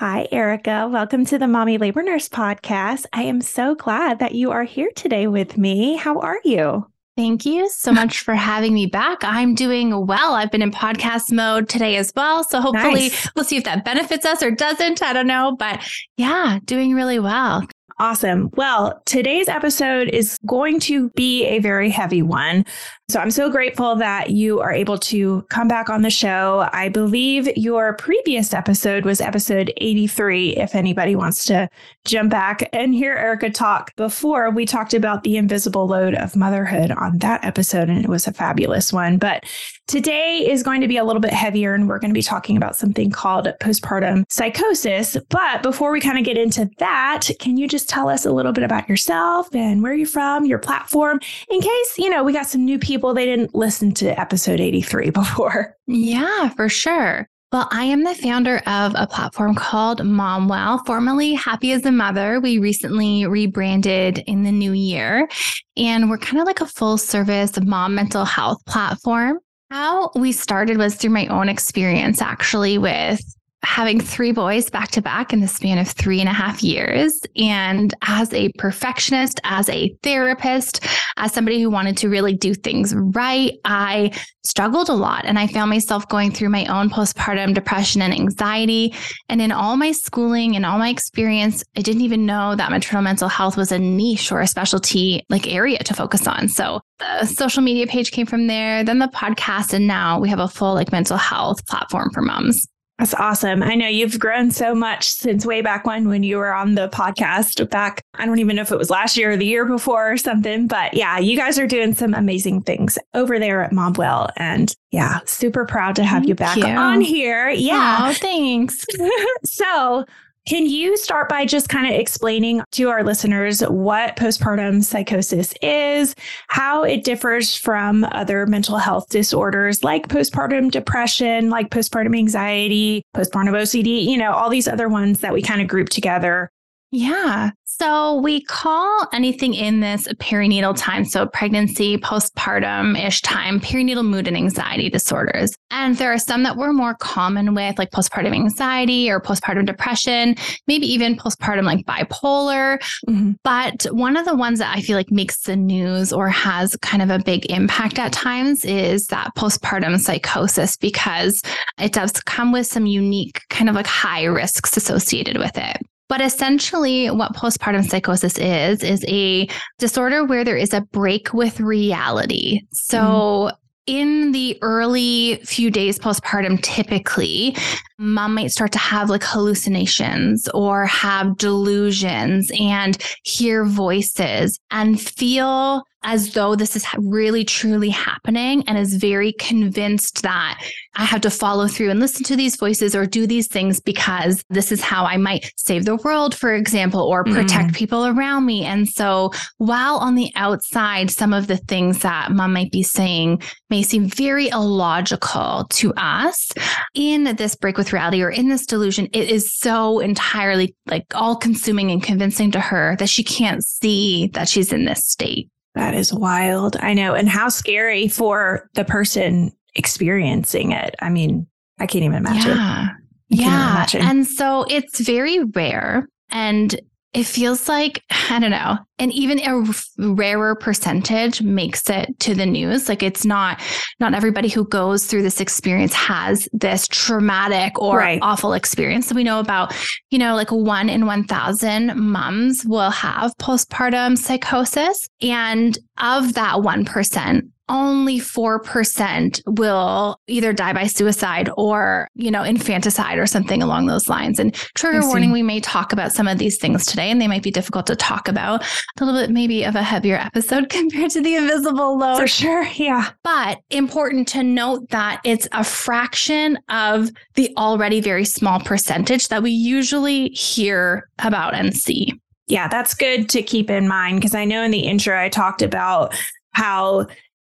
Hi, 0.00 0.26
Erica. 0.32 0.88
Welcome 0.90 1.26
to 1.26 1.38
the 1.38 1.46
Mommy 1.46 1.76
Labor 1.76 2.02
Nurse 2.02 2.26
podcast. 2.26 3.04
I 3.12 3.24
am 3.24 3.42
so 3.42 3.74
glad 3.74 4.18
that 4.20 4.34
you 4.34 4.50
are 4.50 4.64
here 4.64 4.88
today 4.96 5.26
with 5.26 5.58
me. 5.58 5.96
How 5.96 6.18
are 6.20 6.40
you? 6.42 6.86
Thank 7.18 7.44
you 7.44 7.68
so 7.68 7.92
much 8.00 8.20
for 8.20 8.34
having 8.34 8.72
me 8.72 8.86
back. 8.86 9.18
I'm 9.22 9.54
doing 9.54 10.06
well. 10.06 10.32
I've 10.32 10.50
been 10.50 10.62
in 10.62 10.70
podcast 10.70 11.30
mode 11.30 11.68
today 11.68 11.96
as 11.96 12.14
well. 12.16 12.44
So 12.44 12.62
hopefully 12.62 13.10
nice. 13.10 13.28
we'll 13.36 13.44
see 13.44 13.58
if 13.58 13.64
that 13.64 13.84
benefits 13.84 14.24
us 14.24 14.42
or 14.42 14.50
doesn't. 14.50 15.02
I 15.02 15.12
don't 15.12 15.26
know. 15.26 15.54
But 15.58 15.86
yeah, 16.16 16.60
doing 16.64 16.94
really 16.94 17.18
well. 17.18 17.66
Awesome. 18.00 18.48
Well, 18.56 19.02
today's 19.04 19.46
episode 19.46 20.08
is 20.08 20.38
going 20.46 20.80
to 20.80 21.10
be 21.10 21.44
a 21.44 21.58
very 21.58 21.90
heavy 21.90 22.22
one. 22.22 22.64
So 23.10 23.20
I'm 23.20 23.30
so 23.30 23.50
grateful 23.50 23.94
that 23.96 24.30
you 24.30 24.58
are 24.60 24.72
able 24.72 24.96
to 24.98 25.42
come 25.50 25.68
back 25.68 25.90
on 25.90 26.00
the 26.00 26.08
show. 26.08 26.66
I 26.72 26.88
believe 26.88 27.46
your 27.58 27.92
previous 27.96 28.54
episode 28.54 29.04
was 29.04 29.20
episode 29.20 29.70
83. 29.76 30.56
If 30.56 30.74
anybody 30.74 31.14
wants 31.14 31.44
to 31.46 31.68
jump 32.06 32.30
back 32.30 32.70
and 32.72 32.94
hear 32.94 33.12
Erica 33.12 33.50
talk 33.50 33.94
before, 33.96 34.48
we 34.48 34.64
talked 34.64 34.94
about 34.94 35.22
the 35.22 35.36
invisible 35.36 35.86
load 35.86 36.14
of 36.14 36.34
motherhood 36.34 36.92
on 36.92 37.18
that 37.18 37.44
episode, 37.44 37.90
and 37.90 38.02
it 38.02 38.08
was 38.08 38.26
a 38.26 38.32
fabulous 38.32 38.94
one. 38.94 39.18
But 39.18 39.44
today 39.90 40.48
is 40.48 40.62
going 40.62 40.80
to 40.80 40.86
be 40.86 40.96
a 40.96 41.04
little 41.04 41.20
bit 41.20 41.32
heavier, 41.32 41.74
and 41.74 41.88
we're 41.88 41.98
going 41.98 42.10
to 42.12 42.14
be 42.14 42.22
talking 42.22 42.56
about 42.56 42.76
something 42.76 43.10
called 43.10 43.48
postpartum 43.60 44.24
psychosis. 44.30 45.16
But 45.28 45.64
before 45.64 45.90
we 45.90 46.00
kind 46.00 46.16
of 46.16 46.24
get 46.24 46.38
into 46.38 46.70
that, 46.78 47.28
can 47.40 47.56
you 47.56 47.66
just 47.66 47.88
tell 47.88 48.08
us 48.08 48.24
a 48.24 48.30
little 48.30 48.52
bit 48.52 48.62
about 48.62 48.88
yourself 48.88 49.52
and 49.52 49.82
where 49.82 49.92
you're 49.92 50.06
from, 50.06 50.46
your 50.46 50.60
platform, 50.60 51.18
in 51.50 51.60
case, 51.60 51.98
you 51.98 52.08
know, 52.08 52.22
we 52.22 52.32
got 52.32 52.46
some 52.46 52.64
new 52.64 52.78
people, 52.78 53.12
they 53.12 53.26
didn't 53.26 53.52
listen 53.52 53.92
to 53.94 54.18
episode 54.18 54.60
83 54.60 55.10
before. 55.10 55.76
Yeah, 55.88 56.50
for 56.50 56.68
sure. 56.68 57.28
Well, 57.52 57.66
I 57.72 57.82
am 57.82 58.04
the 58.04 58.14
founder 58.14 58.58
of 58.68 58.92
a 58.94 59.08
platform 59.08 59.56
called 59.56 59.98
MomWell, 59.98 60.86
formerly 60.86 61.34
Happy 61.34 61.72
as 61.72 61.84
a 61.84 61.90
Mother. 61.90 62.38
We 62.38 62.60
recently 62.60 63.26
rebranded 63.26 64.18
in 64.28 64.44
the 64.44 64.52
new 64.52 64.70
year, 64.70 65.28
and 65.76 66.08
we're 66.08 66.18
kind 66.18 66.40
of 66.40 66.46
like 66.46 66.60
a 66.60 66.66
full 66.66 66.96
service 66.96 67.58
mom 67.60 67.96
mental 67.96 68.24
health 68.24 68.64
platform. 68.66 69.40
How 69.70 70.10
we 70.16 70.32
started 70.32 70.78
was 70.78 70.96
through 70.96 71.10
my 71.10 71.26
own 71.26 71.48
experience, 71.48 72.20
actually, 72.20 72.76
with 72.76 73.20
having 73.62 74.00
three 74.00 74.32
boys 74.32 74.70
back 74.70 74.90
to 74.90 75.02
back 75.02 75.32
in 75.32 75.40
the 75.40 75.48
span 75.48 75.78
of 75.78 75.88
three 75.88 76.20
and 76.20 76.28
a 76.28 76.32
half 76.32 76.62
years. 76.62 77.20
And 77.36 77.92
as 78.06 78.32
a 78.32 78.50
perfectionist, 78.52 79.40
as 79.44 79.68
a 79.68 79.94
therapist, 80.02 80.86
as 81.18 81.32
somebody 81.32 81.60
who 81.60 81.68
wanted 81.68 81.96
to 81.98 82.08
really 82.08 82.34
do 82.34 82.54
things 82.54 82.94
right, 82.94 83.58
I 83.64 84.12
struggled 84.44 84.88
a 84.88 84.94
lot. 84.94 85.26
And 85.26 85.38
I 85.38 85.46
found 85.46 85.68
myself 85.68 86.08
going 86.08 86.30
through 86.30 86.48
my 86.48 86.64
own 86.66 86.88
postpartum 86.88 87.54
depression 87.54 88.00
and 88.00 88.14
anxiety. 88.14 88.94
And 89.28 89.42
in 89.42 89.52
all 89.52 89.76
my 89.76 89.92
schooling 89.92 90.56
and 90.56 90.64
all 90.64 90.78
my 90.78 90.88
experience, 90.88 91.62
I 91.76 91.82
didn't 91.82 92.02
even 92.02 92.24
know 92.24 92.56
that 92.56 92.70
maternal 92.70 93.02
mental 93.02 93.28
health 93.28 93.58
was 93.58 93.72
a 93.72 93.78
niche 93.78 94.32
or 94.32 94.40
a 94.40 94.46
specialty 94.46 95.22
like 95.28 95.46
area 95.46 95.78
to 95.80 95.94
focus 95.94 96.26
on. 96.26 96.48
So 96.48 96.80
the 96.98 97.26
social 97.26 97.62
media 97.62 97.86
page 97.86 98.10
came 98.10 98.26
from 98.26 98.46
there, 98.46 98.82
then 98.84 98.98
the 98.98 99.08
podcast, 99.08 99.74
and 99.74 99.86
now 99.86 100.18
we 100.18 100.30
have 100.30 100.40
a 100.40 100.48
full 100.48 100.74
like 100.74 100.92
mental 100.92 101.18
health 101.18 101.66
platform 101.66 102.10
for 102.12 102.22
moms. 102.22 102.66
That's 103.00 103.14
awesome. 103.14 103.62
I 103.62 103.76
know 103.76 103.88
you've 103.88 104.18
grown 104.18 104.50
so 104.50 104.74
much 104.74 105.08
since 105.08 105.46
way 105.46 105.62
back 105.62 105.86
when 105.86 106.06
when 106.06 106.22
you 106.22 106.36
were 106.36 106.52
on 106.52 106.74
the 106.74 106.90
podcast 106.90 107.70
back. 107.70 108.04
I 108.16 108.26
don't 108.26 108.40
even 108.40 108.56
know 108.56 108.62
if 108.62 108.72
it 108.72 108.76
was 108.76 108.90
last 108.90 109.16
year 109.16 109.30
or 109.30 109.36
the 109.38 109.46
year 109.46 109.64
before 109.64 110.12
or 110.12 110.18
something, 110.18 110.66
but 110.66 110.92
yeah, 110.92 111.18
you 111.18 111.34
guys 111.34 111.58
are 111.58 111.66
doing 111.66 111.94
some 111.94 112.12
amazing 112.12 112.60
things 112.60 112.98
over 113.14 113.38
there 113.38 113.62
at 113.62 113.72
MomWell 113.72 114.30
and 114.36 114.76
yeah, 114.90 115.20
super 115.24 115.64
proud 115.64 115.96
to 115.96 116.04
have 116.04 116.18
Thank 116.18 116.28
you 116.28 116.34
back 116.34 116.58
you. 116.58 116.66
on 116.66 117.00
here. 117.00 117.48
Yeah. 117.48 118.12
Thanks. 118.12 118.84
so, 119.46 120.04
can 120.46 120.66
you 120.66 120.96
start 120.96 121.28
by 121.28 121.44
just 121.44 121.68
kind 121.68 121.86
of 121.86 121.98
explaining 121.98 122.62
to 122.72 122.88
our 122.88 123.04
listeners 123.04 123.60
what 123.60 124.16
postpartum 124.16 124.82
psychosis 124.82 125.54
is, 125.62 126.14
how 126.48 126.82
it 126.82 127.04
differs 127.04 127.54
from 127.54 128.04
other 128.12 128.46
mental 128.46 128.78
health 128.78 129.08
disorders 129.10 129.84
like 129.84 130.08
postpartum 130.08 130.70
depression, 130.70 131.50
like 131.50 131.70
postpartum 131.70 132.16
anxiety, 132.16 133.04
postpartum 133.14 133.50
OCD, 133.50 134.04
you 134.04 134.16
know, 134.16 134.32
all 134.32 134.48
these 134.48 134.68
other 134.68 134.88
ones 134.88 135.20
that 135.20 135.32
we 135.32 135.42
kind 135.42 135.60
of 135.60 135.68
group 135.68 135.88
together? 135.88 136.50
Yeah. 136.92 137.50
So 137.64 138.16
we 138.16 138.42
call 138.42 139.06
anything 139.12 139.54
in 139.54 139.80
this 139.80 140.06
perinatal 140.14 140.76
time, 140.76 141.04
so 141.04 141.26
pregnancy, 141.26 141.96
postpartum 141.96 142.98
ish 142.98 143.22
time, 143.22 143.60
perinatal 143.60 144.04
mood 144.04 144.26
and 144.26 144.36
anxiety 144.36 144.90
disorders. 144.90 145.52
And 145.70 145.96
there 145.96 146.12
are 146.12 146.18
some 146.18 146.42
that 146.42 146.56
we're 146.56 146.72
more 146.72 146.94
common 146.94 147.54
with, 147.54 147.78
like 147.78 147.90
postpartum 147.92 148.34
anxiety 148.34 149.08
or 149.08 149.20
postpartum 149.20 149.66
depression, 149.66 150.34
maybe 150.66 150.86
even 150.92 151.16
postpartum 151.16 151.64
like 151.64 151.86
bipolar. 151.86 152.78
Mm-hmm. 153.08 153.32
But 153.44 153.84
one 153.92 154.16
of 154.16 154.26
the 154.26 154.36
ones 154.36 154.58
that 154.58 154.76
I 154.76 154.80
feel 154.80 154.96
like 154.96 155.12
makes 155.12 155.42
the 155.42 155.56
news 155.56 156.12
or 156.12 156.28
has 156.28 156.76
kind 156.82 157.02
of 157.02 157.10
a 157.10 157.22
big 157.22 157.50
impact 157.50 158.00
at 158.00 158.12
times 158.12 158.64
is 158.64 159.06
that 159.06 159.30
postpartum 159.38 159.98
psychosis 160.00 160.76
because 160.76 161.40
it 161.78 161.92
does 161.92 162.12
come 162.12 162.50
with 162.52 162.66
some 162.66 162.86
unique 162.86 163.40
kind 163.48 163.68
of 163.70 163.76
like 163.76 163.86
high 163.86 164.24
risks 164.24 164.76
associated 164.76 165.38
with 165.38 165.56
it. 165.56 165.76
But 166.10 166.20
essentially, 166.20 167.08
what 167.08 167.34
postpartum 167.34 167.88
psychosis 167.88 168.36
is, 168.36 168.82
is 168.82 169.04
a 169.06 169.48
disorder 169.78 170.24
where 170.24 170.44
there 170.44 170.56
is 170.56 170.74
a 170.74 170.80
break 170.80 171.32
with 171.32 171.60
reality. 171.60 172.62
So, 172.72 173.00
mm. 173.00 173.52
in 173.86 174.32
the 174.32 174.58
early 174.60 175.36
few 175.44 175.70
days 175.70 176.00
postpartum, 176.00 176.60
typically, 176.62 177.56
mom 177.96 178.34
might 178.34 178.50
start 178.50 178.72
to 178.72 178.78
have 178.78 179.08
like 179.08 179.22
hallucinations 179.22 180.48
or 180.48 180.84
have 180.86 181.36
delusions 181.36 182.50
and 182.58 183.00
hear 183.22 183.64
voices 183.64 184.58
and 184.72 185.00
feel 185.00 185.84
as 186.02 186.32
though 186.32 186.54
this 186.54 186.76
is 186.76 186.86
really 186.98 187.44
truly 187.44 187.90
happening 187.90 188.64
and 188.66 188.78
is 188.78 188.94
very 188.94 189.32
convinced 189.34 190.22
that 190.22 190.62
I 190.96 191.04
have 191.04 191.20
to 191.22 191.30
follow 191.30 191.68
through 191.68 191.90
and 191.90 192.00
listen 192.00 192.24
to 192.24 192.36
these 192.36 192.56
voices 192.56 192.94
or 192.94 193.06
do 193.06 193.26
these 193.26 193.46
things 193.46 193.80
because 193.80 194.44
this 194.50 194.72
is 194.72 194.80
how 194.80 195.04
I 195.04 195.16
might 195.18 195.52
save 195.56 195.84
the 195.84 195.96
world, 195.96 196.34
for 196.34 196.54
example, 196.54 197.02
or 197.02 197.24
protect 197.24 197.70
mm. 197.70 197.74
people 197.74 198.06
around 198.06 198.46
me. 198.46 198.64
And 198.64 198.88
so 198.88 199.30
while 199.58 199.96
on 199.96 200.14
the 200.14 200.32
outside, 200.36 201.10
some 201.10 201.32
of 201.32 201.46
the 201.46 201.58
things 201.58 202.00
that 202.00 202.32
mom 202.32 202.52
might 202.52 202.72
be 202.72 202.82
saying 202.82 203.42
may 203.68 203.82
seem 203.82 204.06
very 204.06 204.48
illogical 204.48 205.66
to 205.70 205.92
us 205.96 206.50
in 206.94 207.36
this 207.36 207.54
break 207.54 207.76
with 207.76 207.92
reality 207.92 208.22
or 208.22 208.30
in 208.30 208.48
this 208.48 208.66
delusion, 208.66 209.08
it 209.12 209.30
is 209.30 209.54
so 209.54 210.00
entirely 210.00 210.74
like 210.86 211.04
all 211.14 211.36
consuming 211.36 211.90
and 211.90 212.02
convincing 212.02 212.50
to 212.50 212.60
her 212.60 212.96
that 212.96 213.08
she 213.08 213.22
can't 213.22 213.64
see 213.64 214.28
that 214.32 214.48
she's 214.48 214.72
in 214.72 214.84
this 214.84 215.04
state. 215.04 215.48
That 215.74 215.94
is 215.94 216.12
wild. 216.12 216.76
I 216.76 216.94
know. 216.94 217.14
And 217.14 217.28
how 217.28 217.48
scary 217.48 218.08
for 218.08 218.68
the 218.74 218.84
person 218.84 219.52
experiencing 219.74 220.72
it. 220.72 220.94
I 221.00 221.10
mean, 221.10 221.46
I 221.78 221.86
can't 221.86 222.04
even 222.04 222.16
imagine. 222.16 222.56
Yeah. 222.56 222.88
yeah. 223.28 223.70
Imagine. 223.72 224.02
And 224.02 224.26
so 224.26 224.64
it's 224.68 225.00
very 225.00 225.44
rare. 225.44 226.08
And 226.30 226.80
it 227.12 227.24
feels 227.24 227.68
like, 227.68 228.04
I 228.30 228.38
don't 228.38 228.52
know, 228.52 228.78
and 228.98 229.12
even 229.12 229.40
a 229.40 229.64
rarer 229.98 230.54
percentage 230.54 231.42
makes 231.42 231.90
it 231.90 232.18
to 232.20 232.34
the 232.34 232.46
news. 232.46 232.88
Like 232.88 233.02
it's 233.02 233.24
not, 233.24 233.60
not 233.98 234.14
everybody 234.14 234.48
who 234.48 234.64
goes 234.64 235.06
through 235.06 235.22
this 235.22 235.40
experience 235.40 235.92
has 235.94 236.48
this 236.52 236.86
traumatic 236.86 237.80
or 237.80 237.98
right. 237.98 238.20
awful 238.22 238.52
experience. 238.52 239.08
So 239.08 239.16
we 239.16 239.24
know 239.24 239.40
about, 239.40 239.74
you 240.10 240.18
know, 240.18 240.36
like 240.36 240.52
one 240.52 240.88
in 240.88 241.06
1,000 241.06 241.96
moms 241.96 242.64
will 242.64 242.90
have 242.90 243.36
postpartum 243.38 244.16
psychosis. 244.16 245.08
And 245.20 245.76
of 245.98 246.34
that 246.34 246.56
1%, 246.56 247.50
only 247.70 248.18
4% 248.18 249.40
will 249.46 250.20
either 250.26 250.52
die 250.52 250.72
by 250.72 250.86
suicide 250.86 251.48
or, 251.56 252.08
you 252.14 252.30
know, 252.30 252.42
infanticide 252.42 253.18
or 253.18 253.26
something 253.26 253.62
along 253.62 253.86
those 253.86 254.08
lines. 254.08 254.38
And 254.38 254.52
trigger 254.74 255.06
warning, 255.06 255.30
we 255.30 255.42
may 255.42 255.60
talk 255.60 255.92
about 255.92 256.12
some 256.12 256.28
of 256.28 256.38
these 256.38 256.58
things 256.58 256.84
today 256.84 257.10
and 257.10 257.20
they 257.20 257.28
might 257.28 257.42
be 257.42 257.50
difficult 257.50 257.86
to 257.86 257.96
talk 257.96 258.28
about. 258.28 258.62
A 259.00 259.04
little 259.04 259.18
bit 259.18 259.30
maybe 259.30 259.64
of 259.64 259.76
a 259.76 259.82
heavier 259.82 260.16
episode 260.16 260.68
compared 260.70 261.12
to 261.12 261.22
the 261.22 261.36
invisible 261.36 261.96
load. 261.96 262.18
For 262.18 262.26
sure. 262.26 262.64
Yeah. 262.74 263.10
But 263.22 263.60
important 263.70 264.28
to 264.28 264.42
note 264.42 264.90
that 264.90 265.20
it's 265.24 265.48
a 265.52 265.64
fraction 265.64 266.58
of 266.68 267.10
the 267.34 267.52
already 267.56 268.00
very 268.00 268.24
small 268.24 268.60
percentage 268.60 269.28
that 269.28 269.42
we 269.42 269.52
usually 269.52 270.28
hear 270.30 271.08
about 271.20 271.54
and 271.54 271.74
see. 271.74 272.20
Yeah, 272.48 272.66
that's 272.66 272.94
good 272.94 273.28
to 273.28 273.42
keep 273.42 273.70
in 273.70 273.86
mind 273.86 274.18
because 274.18 274.34
I 274.34 274.44
know 274.44 274.64
in 274.64 274.72
the 274.72 274.80
intro 274.80 275.16
I 275.16 275.28
talked 275.28 275.62
about 275.62 276.16
how 276.52 277.06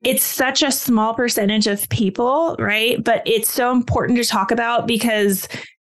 it's 0.05 0.23
such 0.23 0.61
a 0.61 0.71
small 0.71 1.13
percentage 1.13 1.67
of 1.67 1.89
people, 1.89 2.55
right? 2.59 3.03
But 3.03 3.23
it's 3.25 3.49
so 3.49 3.71
important 3.71 4.17
to 4.19 4.23
talk 4.23 4.51
about 4.51 4.87
because 4.87 5.47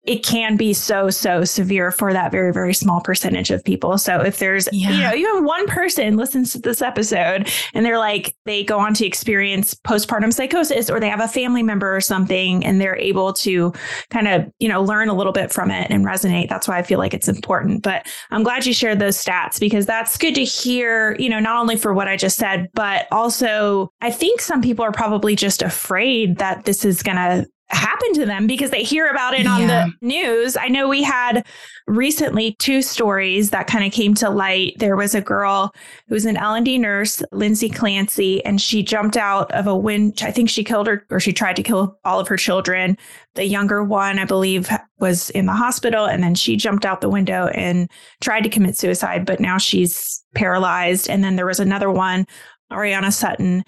it 0.07 0.25
can 0.25 0.57
be 0.57 0.73
so 0.73 1.11
so 1.11 1.45
severe 1.45 1.91
for 1.91 2.13
that 2.13 2.31
very 2.31 2.53
very 2.53 2.73
small 2.73 3.01
percentage 3.01 3.51
of 3.51 3.63
people 3.65 3.99
so 3.99 4.21
if 4.21 4.39
there's 4.39 4.69
yeah. 4.73 4.91
you 4.91 5.03
know 5.03 5.15
even 5.15 5.45
one 5.45 5.67
person 5.67 6.17
listens 6.17 6.53
to 6.53 6.59
this 6.59 6.81
episode 6.81 7.51
and 7.75 7.85
they're 7.85 7.99
like 7.99 8.35
they 8.45 8.63
go 8.65 8.79
on 8.79 8.95
to 8.95 9.05
experience 9.05 9.75
postpartum 9.75 10.33
psychosis 10.33 10.89
or 10.89 11.01
they 11.01 11.09
have 11.09 11.21
a 11.21 11.29
family 11.29 11.63
member 11.63 11.95
or 11.95 12.01
something 12.01 12.65
and 12.65 12.81
they're 12.81 12.97
able 12.97 13.33
to 13.33 13.73
kind 14.11 14.29
of 14.29 14.51
you 14.59 14.69
know 14.69 14.83
learn 14.83 15.09
a 15.09 15.15
little 15.15 15.33
bit 15.33 15.53
from 15.53 15.71
it 15.71 15.91
and 15.91 16.05
resonate 16.05 16.49
that's 16.49 16.69
why 16.69 16.79
i 16.79 16.83
feel 16.83 16.99
like 16.99 17.13
it's 17.13 17.29
important 17.29 17.83
but 17.83 18.07
i'm 18.31 18.43
glad 18.43 18.65
you 18.65 18.73
shared 18.73 18.99
those 18.99 19.23
stats 19.23 19.59
because 19.59 19.87
that's 19.87 20.17
good 20.17 20.35
to 20.35 20.45
hear 20.45 21.17
you 21.19 21.29
know 21.29 21.41
not 21.41 21.61
only 21.61 21.77
for 21.77 21.93
what 21.93 22.09
i 22.09 22.17
just 22.17 22.37
said 22.37 22.69
but 22.75 23.07
also 23.11 23.91
i 24.01 24.11
think 24.11 24.41
some 24.41 24.63
people 24.63 24.85
are 24.85 24.93
probably 24.93 25.35
just 25.35 25.63
afraid 25.63 26.39
that 26.39 26.65
this 26.65 26.85
is 26.85 27.03
going 27.03 27.17
to 27.17 27.47
happen 27.69 28.13
to 28.15 28.27
them 28.27 28.47
because 28.47 28.71
they 28.71 28.83
hear 28.83 29.09
about 29.09 29.35
it 29.35 29.47
on 29.47 29.63
yeah. 29.63 29.87
the 29.87 30.07
news. 30.07 30.57
I 30.57 30.69
know 30.69 30.89
we 30.89 31.03
had 31.03 31.45
recently 31.87 32.55
two 32.59 32.81
stories 32.81 33.51
that 33.51 33.67
kind 33.67 33.85
of 33.85 33.93
came 33.93 34.15
to 34.15 34.31
light. 34.31 34.75
There 34.79 34.97
was 34.97 35.15
a 35.15 35.21
girl 35.21 35.75
who 36.09 36.15
was 36.15 36.27
an 36.27 36.37
L&D 36.37 36.79
nurse, 36.79 37.23
Lindsay 37.33 37.69
Clancy, 37.69 38.45
and 38.45 38.61
she 38.61 38.83
jumped 38.83 39.17
out 39.17 39.51
of 39.53 39.67
a 39.67 39.77
window. 39.77 40.27
I 40.27 40.31
think 40.31 40.49
she 40.49 40.63
killed 40.63 40.87
her 40.87 41.05
or 41.11 41.19
she 41.19 41.33
tried 41.33 41.57
to 41.57 41.63
kill 41.63 41.99
all 42.05 42.21
of 42.21 42.29
her 42.29 42.37
children. 42.37 42.97
The 43.35 43.45
younger 43.45 43.83
one, 43.83 44.19
I 44.19 44.25
believe, 44.25 44.71
was 44.99 45.31
in 45.31 45.47
the 45.47 45.53
hospital 45.53 46.07
and 46.07 46.23
then 46.23 46.35
she 46.35 46.57
jumped 46.57 46.85
out 46.85 47.01
the 47.01 47.09
window 47.09 47.49
and 47.49 47.91
tried 48.21 48.43
to 48.43 48.49
commit 48.49 48.79
suicide, 48.79 49.27
but 49.27 49.41
now 49.41 49.59
she's 49.59 50.25
paralyzed. 50.35 51.11
And 51.11 51.25
then 51.25 51.37
there 51.37 51.47
was 51.47 51.61
another 51.61 51.91
one 51.91 52.27
Ariana 52.71 53.13
Sutton, 53.13 53.65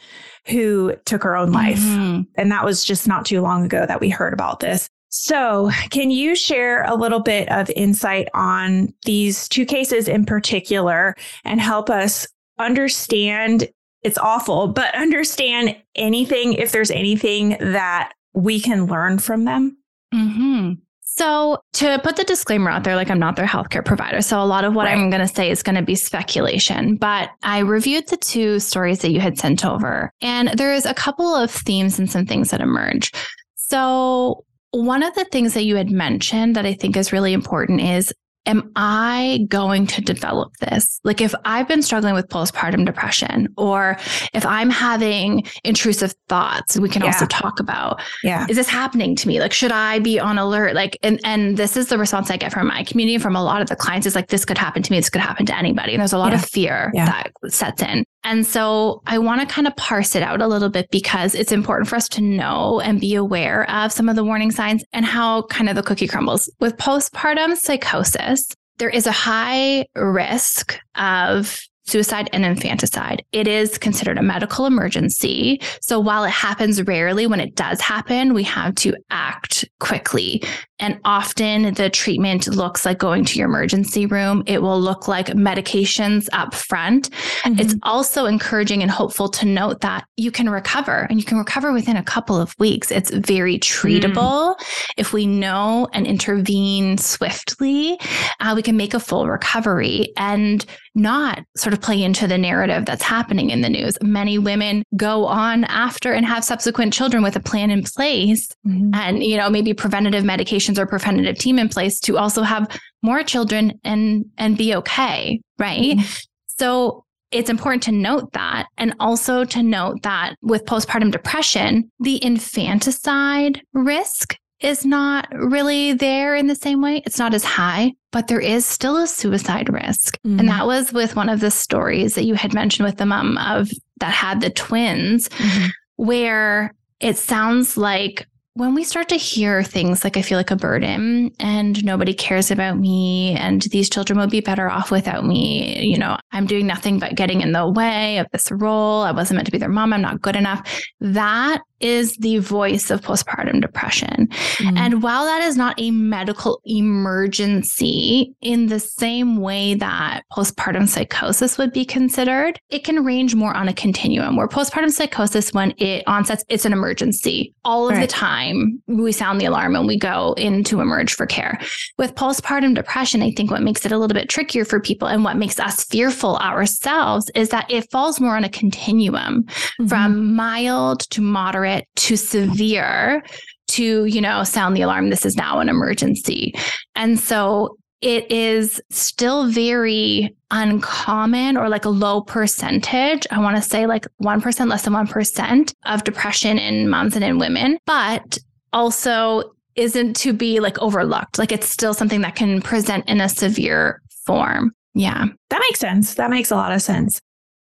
who 0.47 0.95
took 1.05 1.23
her 1.23 1.37
own 1.37 1.53
life. 1.53 1.81
Mm-hmm. 1.81 2.23
And 2.37 2.53
that 2.53 2.65
was 2.65 2.85
just 2.85 3.07
not 3.07 3.25
too 3.25 3.41
long 3.41 3.65
ago 3.65 3.87
that 3.87 4.01
we 4.01 4.09
heard 4.09 4.33
about 4.33 4.61
this. 4.61 4.89
So, 5.11 5.71
can 5.91 6.11
you 6.11 6.37
share 6.37 6.85
a 6.85 6.95
little 6.95 7.21
bit 7.21 7.51
of 7.51 7.71
insight 7.71 8.29
on 8.35 8.93
these 9.07 9.49
two 9.49 9.65
cases 9.65 10.07
in 10.07 10.27
particular 10.27 11.15
and 11.45 11.61
help 11.61 11.89
us 11.89 12.27
understand? 12.59 13.69
It's 14.03 14.19
awful, 14.19 14.69
but 14.69 14.95
understand 14.95 15.77
anything 15.95 16.53
if 16.53 16.73
there's 16.73 16.91
anything 16.91 17.57
that 17.59 18.13
we 18.35 18.61
can 18.61 18.87
learn 18.87 19.19
from 19.19 19.45
them? 19.45 19.79
Mm-hmm. 20.15 20.75
So, 21.19 21.59
to 21.73 21.99
put 22.05 22.15
the 22.15 22.23
disclaimer 22.23 22.71
out 22.71 22.85
there, 22.85 22.95
like 22.95 23.11
I'm 23.11 23.19
not 23.19 23.35
their 23.35 23.45
healthcare 23.45 23.85
provider. 23.85 24.23
So, 24.23 24.41
a 24.41 24.47
lot 24.47 24.63
of 24.63 24.77
what 24.77 24.85
right. 24.85 24.97
I'm 24.97 25.11
going 25.11 25.27
to 25.27 25.35
say 25.35 25.51
is 25.51 25.65
going 25.65 25.75
to 25.75 25.83
be 25.83 25.97
speculation. 25.97 26.95
But 26.95 27.31
I 27.43 27.59
reviewed 27.59 28.07
the 28.07 28.17
two 28.17 28.61
stories 28.61 29.01
that 29.01 29.11
you 29.11 29.19
had 29.19 29.37
sent 29.37 29.65
over, 29.65 30.13
and 30.21 30.51
there's 30.51 30.87
a 30.87 30.95
couple 30.95 31.35
of 31.35 31.51
themes 31.51 31.99
and 31.99 32.09
some 32.09 32.25
things 32.25 32.51
that 32.51 32.61
emerge. 32.61 33.11
So, 33.57 34.45
one 34.71 35.03
of 35.03 35.13
the 35.17 35.25
things 35.25 35.55
that 35.55 35.65
you 35.65 35.75
had 35.75 35.91
mentioned 35.91 36.55
that 36.55 36.65
I 36.65 36.75
think 36.75 36.97
is 36.97 37.13
really 37.13 37.33
important 37.33 37.81
is 37.81 38.13
am 38.47 38.73
I 38.77 39.47
going 39.49 39.87
to 39.89 40.01
develop 40.01 40.57
this? 40.57 41.01
Like 41.05 41.21
if 41.21 41.35
I've 41.45 41.69
been 41.69 41.83
struggling 41.83 42.15
with 42.15 42.29
postpartum 42.29 42.87
depression 42.87 43.49
or 43.57 43.99
if 44.33 44.47
I'm 44.47 44.71
having 44.71 45.45
intrusive 45.65 46.15
thoughts, 46.29 46.79
we 46.79 46.89
can 46.89 47.03
yeah. 47.03 47.09
also 47.09 47.27
talk 47.27 47.61
about, 47.61 48.01
yeah. 48.23 48.47
is 48.49 48.57
this 48.57 48.69
happening 48.69 49.15
to 49.17 49.29
me? 49.29 49.41
Like, 49.41 49.53
should 49.53 49.73
I 49.73 49.99
be 49.99 50.19
on 50.19 50.39
alert? 50.39 50.75
Like, 50.75 50.99
and, 51.03 51.21
and 51.25 51.57
this 51.57 51.77
is 51.77 51.89
the 51.89 51.99
response 51.99 52.31
I 52.31 52.37
get 52.37 52.53
from 52.53 52.69
my 52.69 52.85
community, 52.85 53.19
from 53.19 53.37
a 53.37 53.43
lot 53.43 53.61
of 53.61 53.69
the 53.69 53.77
clients 53.77 54.07
is 54.07 54.15
like, 54.15 54.29
this 54.29 54.45
could 54.45 54.59
happen 54.59 54.83
to 54.83 54.93
me. 54.93 54.99
This 54.99 55.11
could 55.11 55.21
happen 55.21 55.45
to 55.47 55.57
anybody. 55.57 55.93
And 55.93 56.01
there's 56.01 56.13
a 56.15 56.19
lot 56.19 56.33
yeah. 56.33 56.39
of 56.39 56.45
fear 56.45 56.91
yeah. 56.95 57.05
that 57.05 57.53
sets 57.53 57.83
in. 57.83 58.05
And 58.29 58.47
so 58.47 59.01
I 59.07 59.17
want 59.19 59.41
to 59.41 59.47
kind 59.47 59.67
of 59.67 59.75
parse 59.77 60.15
it 60.15 60.23
out 60.23 60.43
a 60.43 60.47
little 60.47 60.69
bit 60.69 60.91
because 60.91 61.35
it's 61.35 61.51
important 61.51 61.89
for 61.89 61.97
us 61.97 62.11
to 62.11 62.21
know 62.21 62.79
and 62.79 63.01
be 63.01 63.15
aware 63.15 63.69
of 63.71 63.91
some 63.91 64.07
of 64.07 64.17
the 64.17 64.23
warning 64.23 64.51
signs 64.51 64.85
and 64.93 65.07
how 65.07 65.45
kind 65.45 65.71
of 65.71 65.77
the 65.77 65.83
cookie 65.83 66.07
crumbles. 66.07 66.51
With 66.61 66.77
postpartum 66.77 67.57
psychosis, 67.57 68.47
there 68.77 68.91
is 68.91 69.07
a 69.07 69.13
high 69.13 69.87
risk 69.97 70.79
of 70.97 71.59
suicide 71.87 72.29
and 72.35 72.45
infanticide. 72.45 73.25
It 73.33 73.49
is 73.49 73.79
considered 73.79 74.19
a 74.19 74.23
medical 74.23 74.67
emergency. 74.67 75.63
So 75.81 75.99
while 75.99 76.25
it 76.25 76.31
happens 76.31 76.83
rarely, 76.83 77.27
when 77.27 77.41
it 77.41 77.55
does 77.55 77.81
happen, 77.81 78.35
we 78.35 78.43
have 78.43 78.75
to 78.75 78.95
act 79.09 79.65
quickly. 79.81 80.43
And 80.81 81.01
often 81.05 81.75
the 81.75 81.91
treatment 81.91 82.47
looks 82.47 82.85
like 82.85 82.99
going 82.99 83.25
to 83.27 83.39
your 83.39 83.49
emergency 83.49 84.07
room. 84.07 84.43
It 84.47 84.63
will 84.63 84.81
look 84.81 85.09
like 85.09 85.27
medications 85.29 86.29
up 86.33 86.55
front. 86.55 87.11
Mm-hmm. 87.11 87.61
It's 87.61 87.75
also 87.83 88.27
encouraging 88.27 88.83
and 88.83 88.91
hopeful 88.91 89.29
to 89.31 89.47
note 89.47 89.81
that 89.81 90.05
you 90.17 90.31
can 90.31 90.49
recover 90.49 91.07
and 91.11 91.19
you 91.19 91.25
can 91.25 91.39
recover 91.39 91.73
within 91.73 91.97
a 91.97 92.03
couple 92.03 92.41
of 92.41 92.55
weeks. 92.59 92.91
It's 92.91 93.11
very 93.11 93.59
treatable. 93.59 94.57
Mm. 94.57 94.65
If 94.97 95.13
we 95.13 95.27
know 95.27 95.89
and 95.93 96.07
intervene 96.07 96.99
swiftly, 96.99 97.99
uh, 98.41 98.53
we 98.55 98.63
can 98.63 98.77
make 98.77 98.95
a 98.95 99.01
full 99.01 99.29
recovery 99.29 100.13
and 100.17 100.65
not 100.95 101.45
sort 101.57 101.73
of 101.73 101.81
play 101.81 102.03
into 102.03 102.27
the 102.27 102.39
narrative 102.39 102.85
that's 102.85 103.03
happening 103.03 103.51
in 103.51 103.61
the 103.61 103.69
news. 103.69 103.97
Many 104.03 104.39
women 104.39 104.83
go 104.97 105.27
on 105.27 105.65
after 105.65 106.13
and 106.13 106.27
have 106.27 106.45
subsequent 106.45 106.93
children 106.93 107.23
with 107.23 107.37
a 107.37 107.41
plan 107.41 107.71
in 107.71 107.85
place 107.85 108.49
mm-hmm. 108.67 108.91
and, 108.95 109.23
you 109.23 109.37
know, 109.37 109.49
maybe 109.49 109.73
preventative 109.75 110.25
medication 110.25 110.68
or 110.77 110.87
preventative 110.87 111.39
team 111.39 111.57
in 111.57 111.69
place 111.69 112.01
to 112.01 112.19
also 112.19 112.43
have 112.43 112.67
more 113.03 113.23
children 113.23 113.79
and 113.85 114.25
and 114.37 114.59
be 114.59 114.75
okay, 114.75 115.41
right? 115.57 115.97
Mm-hmm. 115.97 116.17
So 116.47 117.05
it's 117.31 117.51
important 117.51 117.83
to 117.85 117.93
note 117.93 118.33
that 118.33 118.67
and 118.79 118.95
also 118.99 119.45
to 119.45 119.63
note 119.63 120.03
that 120.03 120.35
with 120.43 120.65
postpartum 120.65 121.13
depression, 121.13 121.91
the 122.01 122.23
infanticide 122.25 123.63
risk 123.73 124.35
is 124.61 124.85
not 124.85 125.29
really 125.31 125.93
there 125.93 126.35
in 126.35 126.49
the 126.49 126.55
same 126.55 126.83
way. 126.83 127.03
It's 127.07 127.19
not 127.19 127.35
as 127.35 127.45
high, 127.45 127.93
but 128.11 128.27
there 128.27 128.41
is 128.41 128.67
still 128.67 128.97
a 128.97 129.07
suicide 129.07 129.73
risk. 129.73 130.19
Mm-hmm. 130.27 130.41
And 130.41 130.49
that 130.49 130.67
was 130.67 130.93
with 130.93 131.15
one 131.15 131.29
of 131.29 131.41
the 131.41 131.51
stories 131.51 132.15
that 132.15 132.25
you 132.25 132.35
had 132.35 132.55
mentioned 132.55 132.87
with 132.87 132.97
the 132.97 133.07
mom 133.07 133.39
of 133.39 133.71
that 134.01 134.13
had 134.13 134.41
the 134.41 134.51
twins, 134.51 135.29
mm-hmm. 135.29 135.69
where 135.97 136.75
it 137.01 137.17
sounds 137.17 137.77
like 137.77 138.27
when 138.59 138.75
we 138.75 138.83
start 138.83 139.09
to 139.09 139.15
hear 139.15 139.63
things 139.63 140.03
like 140.03 140.17
I 140.17 140.23
feel 140.23 140.37
like 140.37 140.51
a 140.51 140.57
burden 140.57 141.31
and 141.39 141.85
nobody 141.85 142.13
cares 142.13 142.51
about 142.51 142.77
me 142.77 143.37
and 143.37 143.63
these 143.63 143.89
children 143.89 144.19
would 144.19 144.31
be 144.31 144.41
better 144.41 144.69
off 144.69 144.91
without 144.91 145.25
me, 145.25 145.81
you 145.81 145.97
know, 145.97 146.19
I'm 146.33 146.45
doing 146.45 146.67
nothing 146.67 146.99
but 146.99 147.15
getting 147.15 147.41
in 147.41 147.53
the 147.53 147.69
way 147.69 148.19
of 148.19 148.27
this 148.33 148.51
role. 148.51 149.03
I 149.03 149.13
wasn't 149.13 149.37
meant 149.37 149.47
to 149.47 149.53
be 149.53 149.59
their 149.59 149.69
mom. 149.69 149.93
I'm 149.93 150.03
not 150.03 150.23
good 150.23 150.35
enough. 150.35 150.69
That 150.99 151.63
is 151.81 152.17
the 152.17 152.39
voice 152.39 152.91
of 152.91 153.01
postpartum 153.01 153.61
depression. 153.61 154.29
Mm. 154.57 154.79
And 154.79 155.03
while 155.03 155.25
that 155.25 155.43
is 155.43 155.57
not 155.57 155.75
a 155.79 155.91
medical 155.91 156.61
emergency 156.65 158.35
in 158.41 158.67
the 158.67 158.81
same 158.81 159.37
way 159.37 159.75
that 159.75 160.23
postpartum 160.33 160.89
psychosis 160.89 161.59
would 161.59 161.73
be 161.73 161.85
considered, 161.85 162.61
it 162.71 162.85
can 162.85 163.05
range 163.05 163.35
more 163.35 163.55
on 163.55 163.69
a 163.69 163.75
continuum 163.75 164.37
where 164.37 164.49
postpartum 164.49 164.91
psychosis, 164.91 165.53
when 165.53 165.73
it 165.79 166.05
onsets, 166.07 166.45
it's 166.49 166.65
an 166.65 166.73
emergency 166.73 167.55
all 167.65 167.89
of 167.89 167.95
right. 167.95 168.01
the 168.01 168.07
time. 168.07 168.83
We 168.87 169.13
sound 169.13 169.41
the 169.41 169.47
alarm 169.47 169.77
and 169.77 169.87
we 169.87 169.99
go 169.99 170.35
in 170.37 170.65
to 170.65 170.81
emerge 170.81 171.15
for 171.15 171.27
care. 171.27 171.61
With 171.99 172.15
postpartum 172.15 172.75
depression, 172.75 173.23
I 173.23 173.31
think 173.33 173.51
what 173.51 173.63
makes 173.63 173.85
it 173.85 173.93
a 173.93 173.99
little 173.99 174.15
bit 174.15 174.29
trickier 174.29 174.65
for 174.65 174.81
people 174.81 175.09
and 175.09 175.25
what 175.25 175.37
makes 175.37 175.61
us 175.61 175.85
fearful 175.85 176.37
ourselves 176.39 177.31
is 177.35 177.51
that 177.51 177.71
it 177.71 177.91
falls 177.91 178.21
more 178.21 178.37
on 178.37 178.45
a 178.45 178.49
continuum 178.49 179.45
mm-hmm. 179.45 179.87
from 179.87 180.35
mild 180.35 181.01
to 181.11 181.21
moderate 181.21 181.68
moderate 181.69 181.87
to 181.97 182.17
severe 182.17 183.23
to, 183.69 184.05
you 184.07 184.21
know, 184.21 184.45
sound 184.45 184.77
the 184.77 184.83
alarm. 184.83 185.11
This 185.11 185.27
is 185.27 185.37
now 185.37 185.61
an 185.61 185.69
emergency. 185.69 186.55
And 186.95 187.19
so 187.19 187.77
it 188.01 188.31
is 188.31 188.81
still 188.91 189.51
very 189.51 190.35
uncommon 190.51 191.57
or 191.57 191.69
like 191.69 191.85
a 191.85 191.91
low 191.91 192.23
percentage. 192.23 193.27
I 193.31 193.41
want 193.41 193.57
to 193.57 193.63
say 193.63 193.87
like 193.87 194.07
1%, 194.23 194.69
less 194.69 194.83
than 194.83 194.95
1% 194.95 195.75
of 195.87 196.05
depression 196.05 196.59
in 196.59 196.89
moms 196.89 197.17
and 197.17 197.25
in 197.25 197.39
women, 197.39 197.79
but 197.87 198.39
also 198.73 199.43
isn't 199.75 200.15
to 200.17 200.33
be 200.33 200.61
like 200.61 200.79
overlooked. 200.79 201.39
Like 201.39 201.53
it's 201.53 201.69
still 201.69 201.93
something 201.93 202.21
that 202.23 202.37
can 202.37 202.63
present 202.63 203.09
in 203.09 203.21
a 203.21 203.29
severe 203.29 204.01
form. 204.25 204.73
Yeah. 204.95 205.27
That 205.51 205.61
makes 205.61 205.81
sense. 205.81 206.15
That 206.15 206.31
makes 206.31 206.51
a 206.51 206.57
lot 206.57 206.73
of 206.73 206.81
sense. 206.83 207.21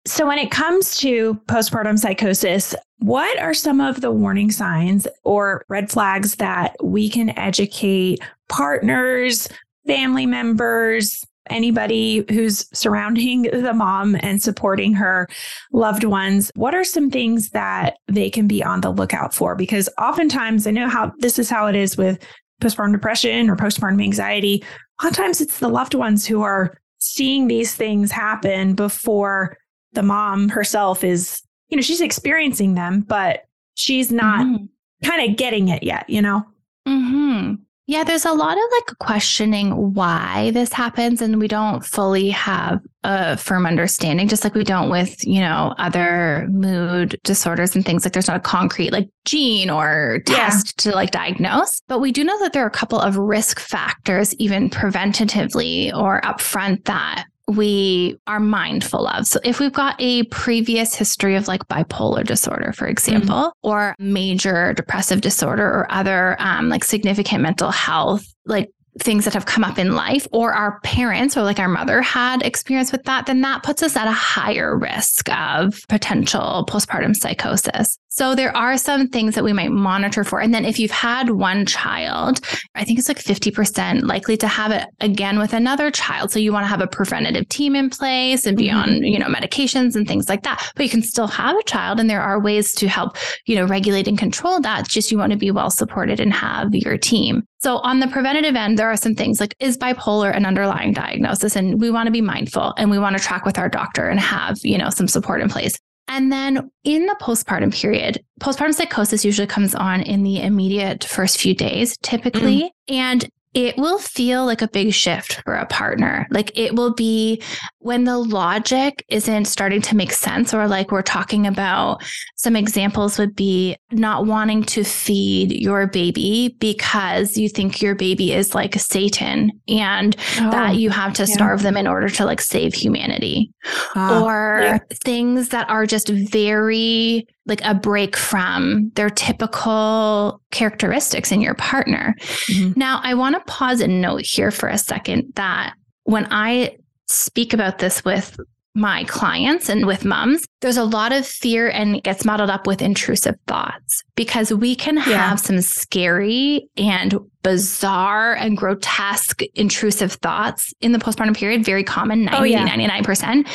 So, 0.04 0.26
when 0.26 0.38
it 0.38 0.50
comes 0.50 0.96
to 0.96 1.34
postpartum 1.46 1.96
psychosis, 1.96 2.74
what 3.02 3.36
are 3.40 3.54
some 3.54 3.80
of 3.80 4.00
the 4.00 4.12
warning 4.12 4.50
signs 4.52 5.08
or 5.24 5.64
red 5.68 5.90
flags 5.90 6.36
that 6.36 6.76
we 6.82 7.10
can 7.10 7.36
educate 7.36 8.20
partners, 8.48 9.48
family 9.86 10.24
members, 10.24 11.24
anybody 11.50 12.24
who's 12.30 12.66
surrounding 12.72 13.42
the 13.52 13.74
mom 13.74 14.16
and 14.20 14.40
supporting 14.40 14.94
her 14.94 15.28
loved 15.72 16.04
ones? 16.04 16.52
What 16.54 16.76
are 16.76 16.84
some 16.84 17.10
things 17.10 17.50
that 17.50 17.96
they 18.06 18.30
can 18.30 18.46
be 18.46 18.62
on 18.62 18.82
the 18.82 18.90
lookout 18.90 19.34
for? 19.34 19.56
Because 19.56 19.88
oftentimes, 20.00 20.68
I 20.68 20.70
know 20.70 20.88
how 20.88 21.12
this 21.18 21.40
is 21.40 21.50
how 21.50 21.66
it 21.66 21.74
is 21.74 21.96
with 21.96 22.24
postpartum 22.62 22.92
depression 22.92 23.50
or 23.50 23.56
postpartum 23.56 24.02
anxiety. 24.02 24.62
A 25.00 25.04
lot 25.04 25.10
of 25.10 25.16
times, 25.16 25.40
it's 25.40 25.58
the 25.58 25.68
loved 25.68 25.94
ones 25.94 26.24
who 26.24 26.42
are 26.42 26.72
seeing 27.00 27.48
these 27.48 27.74
things 27.74 28.12
happen 28.12 28.74
before 28.74 29.56
the 29.92 30.04
mom 30.04 30.48
herself 30.48 31.02
is, 31.02 31.42
you 31.72 31.76
know, 31.76 31.82
she's 31.82 32.02
experiencing 32.02 32.74
them, 32.74 33.00
but 33.00 33.46
she's 33.76 34.12
not 34.12 34.44
mm-hmm. 34.44 34.66
kind 35.08 35.30
of 35.30 35.38
getting 35.38 35.68
it 35.68 35.82
yet, 35.82 36.08
you 36.08 36.20
know? 36.20 36.44
Mm-hmm. 36.86 37.54
Yeah, 37.86 38.04
there's 38.04 38.26
a 38.26 38.32
lot 38.32 38.58
of 38.58 38.64
like 38.72 38.98
questioning 38.98 39.94
why 39.94 40.50
this 40.50 40.70
happens, 40.70 41.22
and 41.22 41.38
we 41.38 41.48
don't 41.48 41.82
fully 41.82 42.28
have 42.28 42.80
a 43.04 43.38
firm 43.38 43.64
understanding, 43.64 44.28
just 44.28 44.44
like 44.44 44.54
we 44.54 44.64
don't 44.64 44.90
with, 44.90 45.26
you 45.26 45.40
know, 45.40 45.74
other 45.78 46.46
mood 46.50 47.18
disorders 47.24 47.74
and 47.74 47.86
things 47.86 48.04
like 48.04 48.12
there's 48.12 48.28
not 48.28 48.36
a 48.36 48.40
concrete 48.40 48.92
like 48.92 49.08
gene 49.24 49.70
or 49.70 50.20
test 50.26 50.74
yeah. 50.76 50.90
to 50.90 50.96
like 50.96 51.10
diagnose. 51.10 51.80
But 51.88 52.00
we 52.00 52.12
do 52.12 52.22
know 52.22 52.38
that 52.40 52.52
there 52.52 52.64
are 52.64 52.68
a 52.68 52.70
couple 52.70 53.00
of 53.00 53.16
risk 53.16 53.58
factors, 53.58 54.34
even 54.34 54.68
preventatively 54.68 55.90
or 55.94 56.20
upfront, 56.20 56.84
that 56.84 57.24
we 57.56 58.18
are 58.26 58.40
mindful 58.40 59.06
of. 59.06 59.26
So 59.26 59.40
if 59.44 59.60
we've 59.60 59.72
got 59.72 59.96
a 59.98 60.24
previous 60.24 60.94
history 60.94 61.36
of 61.36 61.48
like 61.48 61.66
bipolar 61.68 62.24
disorder, 62.24 62.72
for 62.72 62.86
example, 62.86 63.34
mm-hmm. 63.34 63.68
or 63.68 63.94
major 63.98 64.72
depressive 64.74 65.20
disorder 65.20 65.64
or 65.64 65.86
other 65.90 66.36
um, 66.40 66.68
like 66.68 66.84
significant 66.84 67.42
mental 67.42 67.70
health, 67.70 68.24
like 68.46 68.70
things 69.00 69.24
that 69.24 69.34
have 69.34 69.46
come 69.46 69.64
up 69.64 69.78
in 69.78 69.94
life 69.94 70.26
or 70.32 70.52
our 70.52 70.78
parents 70.80 71.36
or 71.36 71.42
like 71.42 71.58
our 71.58 71.68
mother 71.68 72.02
had 72.02 72.42
experience 72.42 72.92
with 72.92 73.02
that, 73.04 73.26
then 73.26 73.40
that 73.40 73.62
puts 73.62 73.82
us 73.82 73.96
at 73.96 74.06
a 74.06 74.12
higher 74.12 74.76
risk 74.76 75.30
of 75.30 75.80
potential 75.88 76.66
postpartum 76.68 77.16
psychosis. 77.16 77.98
So 78.14 78.34
there 78.34 78.54
are 78.54 78.76
some 78.76 79.08
things 79.08 79.34
that 79.34 79.44
we 79.44 79.54
might 79.54 79.70
monitor 79.70 80.22
for. 80.22 80.38
And 80.42 80.52
then 80.52 80.66
if 80.66 80.78
you've 80.78 80.90
had 80.90 81.30
one 81.30 81.64
child, 81.64 82.40
I 82.74 82.84
think 82.84 82.98
it's 82.98 83.08
like 83.08 83.18
50% 83.18 84.02
likely 84.02 84.36
to 84.36 84.46
have 84.46 84.70
it 84.70 84.86
again 85.00 85.38
with 85.38 85.54
another 85.54 85.90
child. 85.90 86.30
So 86.30 86.38
you 86.38 86.52
want 86.52 86.64
to 86.64 86.68
have 86.68 86.82
a 86.82 86.86
preventative 86.86 87.48
team 87.48 87.74
in 87.74 87.88
place 87.88 88.44
and 88.44 88.54
be 88.54 88.68
mm-hmm. 88.68 88.90
on, 88.90 89.02
you 89.02 89.18
know, 89.18 89.28
medications 89.28 89.96
and 89.96 90.06
things 90.06 90.28
like 90.28 90.42
that. 90.42 90.70
But 90.76 90.84
you 90.84 90.90
can 90.90 91.02
still 91.02 91.26
have 91.26 91.56
a 91.56 91.62
child 91.62 91.98
and 91.98 92.10
there 92.10 92.20
are 92.20 92.38
ways 92.38 92.74
to 92.74 92.88
help, 92.88 93.16
you 93.46 93.56
know, 93.56 93.64
regulate 93.64 94.06
and 94.06 94.18
control 94.18 94.60
that. 94.60 94.86
just 94.86 95.10
you 95.10 95.16
want 95.16 95.32
to 95.32 95.38
be 95.38 95.50
well 95.50 95.70
supported 95.70 96.20
and 96.20 96.34
have 96.34 96.74
your 96.74 96.98
team. 96.98 97.44
So 97.62 97.78
on 97.78 98.00
the 98.00 98.08
preventative 98.08 98.56
end, 98.56 98.76
there 98.76 98.90
are 98.90 98.96
some 98.96 99.14
things 99.14 99.38
like 99.38 99.54
is 99.60 99.78
bipolar 99.78 100.34
an 100.34 100.44
underlying 100.44 100.92
diagnosis? 100.92 101.54
And 101.54 101.80
we 101.80 101.90
want 101.90 102.08
to 102.08 102.10
be 102.10 102.20
mindful 102.20 102.74
and 102.76 102.90
we 102.90 102.98
want 102.98 103.16
to 103.16 103.22
track 103.22 103.44
with 103.44 103.56
our 103.56 103.68
doctor 103.68 104.08
and 104.08 104.18
have, 104.18 104.58
you 104.64 104.76
know, 104.76 104.90
some 104.90 105.06
support 105.06 105.40
in 105.40 105.48
place. 105.48 105.78
And 106.08 106.32
then 106.32 106.70
in 106.82 107.06
the 107.06 107.16
postpartum 107.20 107.72
period, 107.72 108.22
postpartum 108.40 108.74
psychosis 108.74 109.24
usually 109.24 109.46
comes 109.46 109.76
on 109.76 110.02
in 110.02 110.24
the 110.24 110.42
immediate 110.42 111.04
first 111.04 111.40
few 111.40 111.54
days, 111.54 111.96
typically. 112.02 112.62
Mm. 112.62 112.70
And 112.88 113.28
it 113.54 113.76
will 113.76 113.98
feel 113.98 114.46
like 114.46 114.62
a 114.62 114.68
big 114.68 114.94
shift 114.94 115.42
for 115.44 115.54
a 115.54 115.66
partner. 115.66 116.26
Like 116.30 116.56
it 116.58 116.74
will 116.74 116.94
be 116.94 117.42
when 117.78 118.04
the 118.04 118.18
logic 118.18 119.04
isn't 119.08 119.44
starting 119.44 119.82
to 119.82 119.96
make 119.96 120.12
sense, 120.12 120.54
or 120.54 120.66
like 120.66 120.90
we're 120.90 121.02
talking 121.02 121.46
about 121.46 122.02
some 122.36 122.56
examples 122.56 123.18
would 123.18 123.36
be 123.36 123.76
not 123.90 124.26
wanting 124.26 124.62
to 124.64 124.84
feed 124.84 125.52
your 125.52 125.86
baby 125.86 126.56
because 126.60 127.36
you 127.36 127.48
think 127.48 127.82
your 127.82 127.94
baby 127.94 128.32
is 128.32 128.54
like 128.54 128.74
Satan 128.76 129.50
and 129.68 130.16
oh, 130.38 130.50
that 130.50 130.76
you 130.76 130.90
have 130.90 131.12
to 131.14 131.26
starve 131.26 131.62
them 131.62 131.76
in 131.76 131.86
order 131.86 132.08
to 132.08 132.24
like 132.24 132.40
save 132.40 132.72
humanity. 132.72 133.52
Uh, 133.94 134.22
or 134.24 134.60
yeah. 134.62 134.78
things 135.04 135.50
that 135.50 135.68
are 135.68 135.86
just 135.86 136.08
very 136.08 137.26
like 137.46 137.60
a 137.64 137.74
break 137.74 138.16
from 138.16 138.90
their 138.94 139.10
typical 139.10 140.40
characteristics 140.50 141.32
in 141.32 141.40
your 141.40 141.54
partner. 141.54 142.14
Mm-hmm. 142.48 142.78
Now, 142.78 143.00
I 143.02 143.14
want 143.14 143.34
to 143.34 143.52
pause 143.52 143.80
and 143.80 144.00
note 144.00 144.22
here 144.22 144.50
for 144.50 144.68
a 144.68 144.78
second 144.78 145.32
that 145.34 145.74
when 146.04 146.26
I 146.30 146.76
speak 147.08 147.52
about 147.52 147.78
this 147.78 148.04
with 148.04 148.38
my 148.74 149.04
clients 149.04 149.68
and 149.68 149.86
with 149.86 150.04
moms, 150.04 150.42
there's 150.60 150.78
a 150.78 150.84
lot 150.84 151.12
of 151.12 151.26
fear 151.26 151.68
and 151.68 151.96
it 151.96 152.04
gets 152.04 152.24
modeled 152.24 152.48
up 152.48 152.66
with 152.66 152.80
intrusive 152.80 153.34
thoughts 153.46 154.02
because 154.14 154.52
we 154.52 154.74
can 154.74 154.96
have 154.96 155.10
yeah. 155.10 155.36
some 155.36 155.60
scary 155.60 156.68
and 156.76 157.18
bizarre 157.42 158.34
and 158.34 158.56
grotesque 158.56 159.42
intrusive 159.54 160.12
thoughts 160.14 160.72
in 160.80 160.92
the 160.92 160.98
postpartum 160.98 161.36
period, 161.36 161.64
very 161.64 161.84
common, 161.84 162.24
90, 162.24 162.38
oh, 162.38 162.44
yeah. 162.44 162.66
99%. 162.66 163.46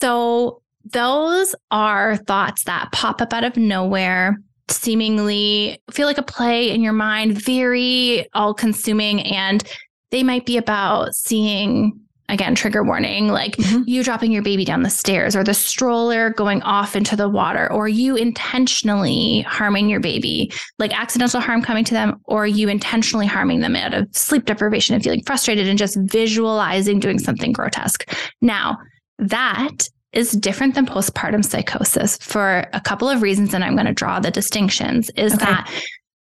So 0.00 0.62
those 0.92 1.54
are 1.70 2.16
thoughts 2.16 2.64
that 2.64 2.90
pop 2.92 3.20
up 3.20 3.32
out 3.32 3.44
of 3.44 3.56
nowhere, 3.56 4.36
seemingly 4.70 5.80
feel 5.90 6.06
like 6.06 6.18
a 6.18 6.22
play 6.22 6.70
in 6.70 6.82
your 6.82 6.92
mind, 6.92 7.40
very 7.40 8.28
all 8.34 8.54
consuming. 8.54 9.22
And 9.22 9.62
they 10.10 10.22
might 10.22 10.46
be 10.46 10.56
about 10.56 11.14
seeing 11.14 11.98
again, 12.28 12.54
trigger 12.54 12.84
warning, 12.84 13.28
like 13.28 13.56
mm-hmm. 13.56 13.82
you 13.86 14.04
dropping 14.04 14.30
your 14.32 14.42
baby 14.42 14.64
down 14.64 14.82
the 14.82 14.90
stairs 14.90 15.34
or 15.34 15.42
the 15.42 15.54
stroller 15.54 16.30
going 16.30 16.60
off 16.62 16.94
into 16.94 17.16
the 17.16 17.28
water 17.28 17.72
or 17.72 17.88
you 17.88 18.16
intentionally 18.16 19.40
harming 19.42 19.88
your 19.88 20.00
baby, 20.00 20.52
like 20.78 20.98
accidental 20.98 21.40
harm 21.40 21.62
coming 21.62 21.84
to 21.84 21.94
them 21.94 22.20
or 22.24 22.46
you 22.46 22.68
intentionally 22.68 23.26
harming 23.26 23.60
them 23.60 23.74
out 23.74 23.94
of 23.94 24.06
sleep 24.12 24.44
deprivation 24.44 24.94
and 24.94 25.02
feeling 25.02 25.22
frustrated 25.22 25.68
and 25.68 25.78
just 25.78 25.96
visualizing 26.02 27.00
doing 27.00 27.18
something 27.18 27.52
grotesque. 27.52 28.04
Now, 28.42 28.78
that 29.18 29.88
is 30.12 30.32
different 30.32 30.74
than 30.74 30.86
postpartum 30.86 31.44
psychosis 31.44 32.16
for 32.18 32.64
a 32.72 32.80
couple 32.80 33.08
of 33.08 33.22
reasons 33.22 33.52
and 33.52 33.62
I'm 33.62 33.74
going 33.74 33.86
to 33.86 33.92
draw 33.92 34.20
the 34.20 34.30
distinctions 34.30 35.10
is 35.10 35.34
okay. 35.34 35.44
that 35.44 35.70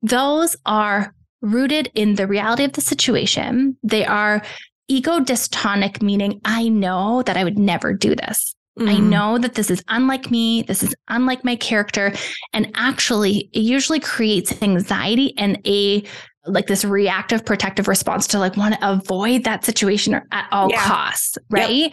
those 0.02 0.56
are 0.66 1.14
rooted 1.40 1.90
in 1.94 2.14
the 2.14 2.26
reality 2.26 2.64
of 2.64 2.72
the 2.72 2.80
situation. 2.80 3.76
They 3.82 4.04
are 4.04 4.42
ego 4.88 5.20
dystonic, 5.20 6.02
meaning 6.02 6.40
I 6.44 6.68
know 6.68 7.22
that 7.22 7.36
I 7.36 7.44
would 7.44 7.58
never 7.58 7.92
do 7.92 8.14
this. 8.14 8.54
Mm. 8.78 8.88
I 8.88 8.94
mm-hmm. 8.94 9.10
know 9.10 9.38
that 9.38 9.54
this 9.54 9.70
is 9.70 9.82
unlike 9.88 10.30
me. 10.30 10.62
This 10.62 10.82
is 10.82 10.94
unlike 11.08 11.44
my 11.44 11.56
character. 11.56 12.12
And 12.52 12.70
actually, 12.74 13.50
it 13.52 13.60
usually 13.60 14.00
creates 14.00 14.62
anxiety 14.62 15.34
and 15.36 15.60
a 15.66 16.04
like 16.46 16.66
this 16.66 16.84
reactive 16.84 17.44
protective 17.44 17.86
response 17.86 18.26
to 18.26 18.38
like 18.38 18.56
want 18.56 18.74
to 18.74 18.90
avoid 18.90 19.44
that 19.44 19.64
situation 19.64 20.14
at 20.32 20.48
all 20.50 20.70
yeah. 20.70 20.84
costs. 20.84 21.38
Right. 21.50 21.92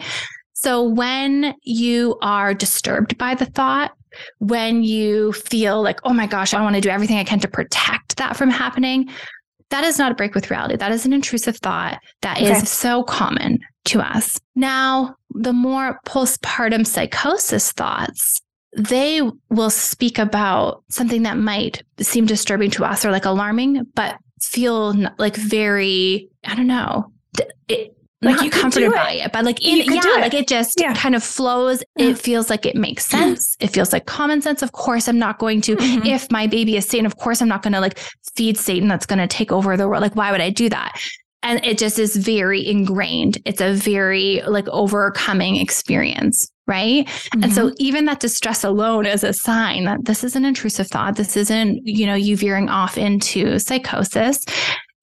So 0.62 0.82
when 0.82 1.54
you 1.62 2.18
are 2.20 2.52
disturbed 2.52 3.16
by 3.16 3.34
the 3.34 3.46
thought, 3.46 3.92
when 4.40 4.82
you 4.82 5.32
feel 5.32 5.80
like, 5.82 6.00
oh 6.04 6.12
my 6.12 6.26
gosh, 6.26 6.52
I 6.52 6.60
want 6.60 6.74
to 6.74 6.82
do 6.82 6.90
everything 6.90 7.16
I 7.16 7.24
can 7.24 7.40
to 7.40 7.48
protect 7.48 8.18
that 8.18 8.36
from 8.36 8.50
happening, 8.50 9.08
that 9.70 9.84
is 9.84 9.98
not 9.98 10.12
a 10.12 10.14
break 10.14 10.34
with 10.34 10.50
reality. 10.50 10.76
That 10.76 10.92
is 10.92 11.06
an 11.06 11.14
intrusive 11.14 11.56
thought 11.56 11.98
that 12.20 12.36
okay. 12.36 12.52
is 12.52 12.68
so 12.68 13.02
common 13.04 13.60
to 13.86 14.00
us. 14.00 14.38
Now, 14.54 15.14
the 15.30 15.54
more 15.54 15.98
postpartum 16.06 16.86
psychosis 16.86 17.72
thoughts, 17.72 18.38
they 18.76 19.22
will 19.48 19.70
speak 19.70 20.18
about 20.18 20.84
something 20.90 21.22
that 21.22 21.38
might 21.38 21.82
seem 22.00 22.26
disturbing 22.26 22.70
to 22.72 22.84
us 22.84 23.02
or 23.02 23.12
like 23.12 23.24
alarming, 23.24 23.86
but 23.94 24.16
feel 24.42 24.94
like 25.16 25.36
very, 25.36 26.28
I 26.44 26.54
don't 26.54 26.66
know, 26.66 27.12
it, 27.68 27.96
like 28.22 28.36
not 28.36 28.44
you 28.44 28.50
comforted 28.50 28.92
by 28.92 29.12
it, 29.12 29.32
but 29.32 29.44
like 29.44 29.64
in, 29.64 29.78
yeah, 29.92 30.00
like 30.16 30.34
it 30.34 30.46
just 30.46 30.78
yeah. 30.78 30.94
kind 30.94 31.14
of 31.14 31.24
flows. 31.24 31.82
Yeah. 31.96 32.08
It 32.08 32.18
feels 32.18 32.50
like 32.50 32.66
it 32.66 32.76
makes 32.76 33.06
sense. 33.06 33.56
It 33.60 33.68
feels 33.68 33.92
like 33.92 34.06
common 34.06 34.42
sense. 34.42 34.62
Of 34.62 34.72
course, 34.72 35.08
I'm 35.08 35.18
not 35.18 35.38
going 35.38 35.60
to, 35.62 35.76
mm-hmm. 35.76 36.06
if 36.06 36.30
my 36.30 36.46
baby 36.46 36.76
is 36.76 36.86
Satan, 36.86 37.06
of 37.06 37.16
course, 37.16 37.40
I'm 37.40 37.48
not 37.48 37.62
going 37.62 37.72
to 37.72 37.80
like 37.80 37.98
feed 38.36 38.58
Satan 38.58 38.88
that's 38.88 39.06
going 39.06 39.18
to 39.20 39.26
take 39.26 39.50
over 39.50 39.76
the 39.76 39.88
world. 39.88 40.02
Like, 40.02 40.16
why 40.16 40.32
would 40.32 40.42
I 40.42 40.50
do 40.50 40.68
that? 40.68 41.00
And 41.42 41.64
it 41.64 41.78
just 41.78 41.98
is 41.98 42.16
very 42.16 42.66
ingrained. 42.66 43.38
It's 43.46 43.62
a 43.62 43.72
very 43.72 44.42
like 44.46 44.68
overcoming 44.68 45.56
experience. 45.56 46.50
Right. 46.66 47.06
Mm-hmm. 47.06 47.42
And 47.42 47.52
so 47.52 47.66
mm-hmm. 47.66 47.74
even 47.78 48.04
that 48.04 48.20
distress 48.20 48.62
alone 48.62 49.06
is 49.06 49.24
a 49.24 49.32
sign 49.32 49.86
that 49.86 50.04
this 50.04 50.22
is 50.22 50.36
an 50.36 50.44
intrusive 50.44 50.86
thought. 50.88 51.16
This 51.16 51.36
isn't, 51.36 51.80
you 51.84 52.06
know, 52.06 52.14
you 52.14 52.36
veering 52.36 52.68
off 52.68 52.96
into 52.96 53.58
psychosis. 53.58 54.44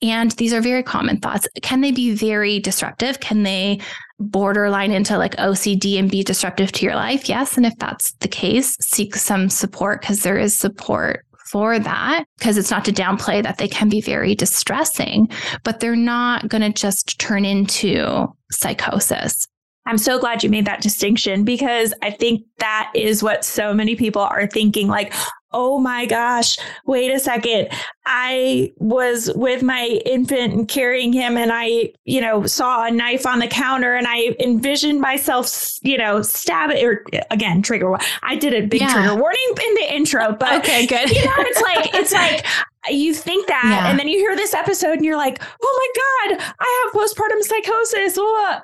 And 0.01 0.31
these 0.31 0.53
are 0.53 0.61
very 0.61 0.83
common 0.83 1.19
thoughts. 1.19 1.47
Can 1.61 1.81
they 1.81 1.91
be 1.91 2.13
very 2.13 2.59
disruptive? 2.59 3.19
Can 3.19 3.43
they 3.43 3.79
borderline 4.19 4.91
into 4.91 5.17
like 5.17 5.35
OCD 5.37 5.97
and 5.97 6.09
be 6.09 6.23
disruptive 6.23 6.71
to 6.73 6.85
your 6.85 6.95
life? 6.95 7.27
Yes. 7.27 7.57
And 7.57 7.65
if 7.65 7.77
that's 7.79 8.13
the 8.13 8.27
case, 8.27 8.77
seek 8.79 9.15
some 9.15 9.49
support 9.49 10.01
because 10.01 10.21
there 10.21 10.37
is 10.37 10.55
support 10.55 11.25
for 11.51 11.79
that 11.79 12.25
because 12.37 12.57
it's 12.57 12.71
not 12.71 12.83
to 12.85 12.91
downplay 12.91 13.41
that 13.41 13.57
they 13.57 13.67
can 13.67 13.89
be 13.89 14.01
very 14.01 14.35
distressing, 14.35 15.29
but 15.63 15.79
they're 15.79 15.95
not 15.95 16.47
going 16.47 16.61
to 16.61 16.69
just 16.69 17.19
turn 17.19 17.45
into 17.45 18.27
psychosis. 18.51 19.47
I'm 19.85 19.97
so 19.97 20.19
glad 20.19 20.43
you 20.43 20.49
made 20.49 20.65
that 20.65 20.81
distinction 20.81 21.45
because 21.45 21.93
I 22.01 22.11
think 22.11 22.43
that 22.59 22.91
is 22.93 23.23
what 23.23 23.45
so 23.45 23.73
many 23.73 23.95
people 23.95 24.21
are 24.21 24.45
thinking 24.45 24.89
like, 24.89 25.13
oh 25.51 25.79
my 25.79 26.05
gosh, 26.05 26.57
wait 26.85 27.11
a 27.11 27.19
second. 27.19 27.69
I 28.05 28.73
was 28.77 29.31
with 29.35 29.63
my 29.63 30.01
infant 30.05 30.53
and 30.53 30.67
carrying 30.67 31.13
him, 31.13 31.37
and 31.37 31.51
I, 31.53 31.91
you 32.05 32.21
know, 32.21 32.45
saw 32.45 32.85
a 32.85 32.91
knife 32.91 33.25
on 33.25 33.39
the 33.39 33.47
counter 33.47 33.95
and 33.95 34.07
I 34.07 34.35
envisioned 34.39 35.01
myself, 35.01 35.77
you 35.81 35.97
know, 35.97 36.21
stab 36.21 36.69
it 36.71 36.83
or 36.83 37.05
again, 37.31 37.61
trigger. 37.61 37.97
I 38.23 38.35
did 38.35 38.53
a 38.53 38.65
big 38.65 38.81
yeah. 38.81 38.93
trigger 38.93 39.15
warning 39.15 39.49
in 39.65 39.73
the 39.75 39.93
intro, 39.93 40.33
but 40.33 40.59
okay, 40.59 40.85
good. 40.85 41.09
You 41.09 41.25
know, 41.25 41.33
it's 41.37 41.61
like, 41.61 41.93
it's 41.95 42.11
like, 42.13 42.45
you 42.89 43.13
think 43.13 43.47
that 43.47 43.63
yeah. 43.65 43.89
and 43.89 43.99
then 43.99 44.07
you 44.07 44.17
hear 44.17 44.35
this 44.35 44.53
episode 44.53 44.93
and 44.93 45.05
you're 45.05 45.17
like 45.17 45.41
oh 45.61 45.91
my 46.29 46.37
god 46.37 46.55
i 46.59 46.83
have 46.83 46.93
postpartum 46.93 47.41
psychosis 47.41 48.17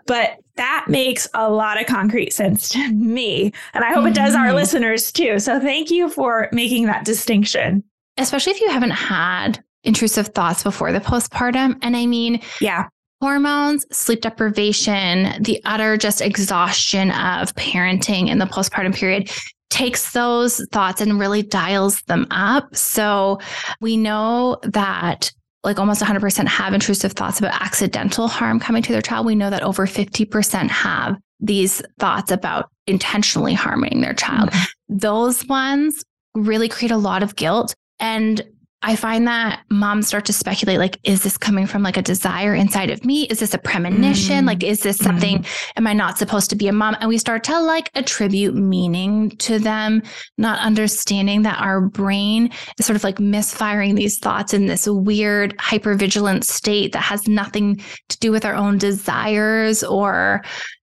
but 0.06 0.38
that 0.56 0.86
makes 0.88 1.28
a 1.34 1.49
lot 1.49 1.80
of 1.80 1.88
concrete 1.88 2.32
sense 2.32 2.69
to 2.69 2.91
me 2.91 3.52
and 3.73 3.84
i 3.84 3.89
hope 3.89 3.99
mm-hmm. 3.99 4.08
it 4.08 4.15
does 4.15 4.36
our 4.36 4.47
mm-hmm. 4.47 4.56
listeners 4.56 5.12
too 5.12 5.39
so 5.39 5.60
thank 5.60 5.91
you 5.91 6.10
for 6.10 6.47
making 6.52 6.86
that 6.86 7.06
distinction 7.06 7.84
especially 8.17 8.52
if 8.52 8.62
you 8.62 8.69
haven't 8.69 8.91
had 8.91 9.63
intrusive 9.84 10.28
thoughts 10.30 10.63
before 10.63 10.91
the 10.91 10.99
postpartum 10.99 11.78
and 11.82 11.97
i 11.97 12.06
mean 12.06 12.39
yeah 12.62 12.88
hormones, 13.23 13.86
sleep 13.89 14.19
deprivation, 14.19 15.41
the 15.41 15.62
utter 15.63 15.95
just 15.95 16.19
exhaustion 16.19 17.10
of 17.12 17.56
parenting 17.56 18.28
in 18.28 18.38
the 18.38 18.45
postpartum 18.45 18.93
period 18.93 19.32
takes 19.73 20.12
those 20.12 20.63
thoughts 20.71 21.01
and 21.01 21.19
really 21.19 21.41
dials 21.41 22.03
them 22.03 22.27
up. 22.29 22.75
So 22.75 23.39
we 23.81 23.97
know 23.97 24.59
that 24.62 25.31
like 25.63 25.79
almost 25.79 25.99
100% 25.99 26.47
have 26.47 26.73
intrusive 26.75 27.13
thoughts 27.13 27.39
about 27.39 27.59
accidental 27.59 28.27
harm 28.27 28.59
coming 28.59 28.83
to 28.83 28.91
their 28.91 29.01
child. 29.01 29.25
We 29.25 29.33
know 29.33 29.49
that 29.49 29.63
over 29.63 29.88
50% 29.88 30.69
have 30.69 31.17
these 31.39 31.81
thoughts 31.99 32.29
about 32.31 32.69
intentionally 32.86 33.55
harming 33.55 34.01
their 34.01 34.13
child. 34.13 34.51
Mm-hmm. 34.51 34.97
Those 34.97 35.47
ones 35.47 36.03
really 36.36 36.69
create 36.69 36.91
a 36.91 36.97
lot 36.97 37.23
of 37.23 37.36
guilt. 37.36 37.73
And 37.99 38.43
I 38.86 38.98
find 38.98 39.26
that 39.28 39.62
moms 39.69 40.08
start 40.08 40.26
to 40.26 40.34
speculate 40.34 40.78
like, 40.78 41.00
is 41.04 41.24
this 41.24 41.38
coming 41.38 41.65
from 41.65 41.84
like 41.84 41.96
a 41.96 42.02
desire 42.02 42.54
inside 42.54 42.89
of 42.89 43.06
me? 43.06 43.24
Is 43.24 43.39
this 43.39 43.54
a 43.54 43.58
premonition? 43.58 44.39
Mm-hmm. 44.39 44.48
Like, 44.48 44.63
is 44.63 44.82
this 44.82 44.98
something, 44.98 45.39
mm-hmm. 45.39 45.78
am 45.78 45.88
I 45.88 45.93
not 45.93 46.17
supposed 46.17 46.50
to 46.50 46.58
be 46.58 46.67
a 46.67 46.74
mom? 46.74 46.98
And 47.00 47.08
we 47.08 47.17
start 47.17 47.46
to 47.46 47.60
like 47.62 47.89
attribute 47.96 48.56
meaning 48.56 49.30
to 49.38 49.58
them, 49.58 50.04
not 50.38 50.60
understanding 50.60 51.43
that 51.43 51.62
our 51.62 51.80
brain 51.80 52.52
is 52.78 52.86
sort 52.86 52.98
of 52.98 53.06
like 53.06 53.19
misfiring 53.19 53.96
these 53.96 54.19
thoughts 54.19 54.54
in 54.54 54.65
this 54.65 54.86
weird 54.86 55.58
hypervigilant 55.58 56.43
state 56.43 56.91
that 56.91 57.04
has 57.04 57.26
nothing 57.28 57.82
to 58.10 58.19
do 58.19 58.32
with 58.32 58.43
our 58.43 58.56
own 58.56 58.78
desires 58.78 59.84
or, 59.84 60.43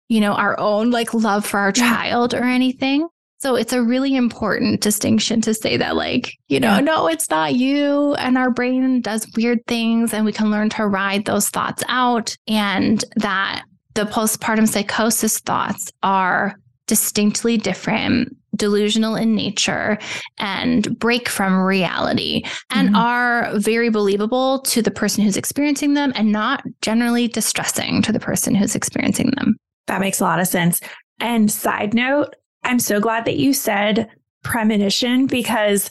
you 0.08 0.20
know, 0.20 0.34
our 0.34 0.58
own 0.60 0.90
like 0.90 1.14
love 1.14 1.46
for 1.46 1.58
our 1.58 1.72
child 1.72 2.34
or 2.34 2.44
anything. 2.44 3.08
So 3.38 3.54
it's 3.54 3.72
a 3.72 3.82
really 3.82 4.16
important 4.16 4.80
distinction 4.80 5.40
to 5.42 5.52
say 5.52 5.76
that, 5.76 5.94
like, 5.94 6.32
you 6.48 6.58
know, 6.58 6.76
yeah. 6.76 6.80
no, 6.80 7.06
it's 7.06 7.28
not 7.28 7.54
you. 7.54 8.14
And 8.14 8.38
our 8.38 8.50
brain 8.50 9.00
does 9.02 9.26
weird 9.36 9.64
things 9.66 10.14
and 10.14 10.24
we 10.24 10.32
can 10.32 10.50
learn 10.50 10.70
to 10.70 10.86
ride 10.86 11.26
those 11.26 11.50
thoughts 11.50 11.82
out. 11.88 12.34
And 12.48 13.04
that 13.16 13.64
the 13.94 14.04
postpartum 14.04 14.68
psychosis 14.68 15.38
thoughts 15.40 15.92
are 16.02 16.56
distinctly 16.86 17.56
different, 17.56 18.34
delusional 18.54 19.16
in 19.16 19.34
nature, 19.34 19.98
and 20.38 20.98
break 20.98 21.28
from 21.28 21.60
reality 21.60 22.42
and 22.70 22.88
mm-hmm. 22.88 22.96
are 22.96 23.58
very 23.58 23.90
believable 23.90 24.60
to 24.60 24.80
the 24.80 24.90
person 24.90 25.22
who's 25.24 25.36
experiencing 25.36 25.94
them 25.94 26.12
and 26.14 26.32
not 26.32 26.62
generally 26.82 27.28
distressing 27.28 28.02
to 28.02 28.12
the 28.12 28.20
person 28.20 28.54
who's 28.54 28.74
experiencing 28.74 29.30
them. 29.36 29.56
That 29.88 30.00
makes 30.00 30.20
a 30.20 30.24
lot 30.24 30.40
of 30.40 30.46
sense. 30.46 30.80
And 31.20 31.50
side 31.50 31.94
note, 31.94 32.34
I'm 32.66 32.78
so 32.78 33.00
glad 33.00 33.24
that 33.24 33.36
you 33.36 33.52
said 33.52 34.10
premonition 34.42 35.26
because 35.26 35.90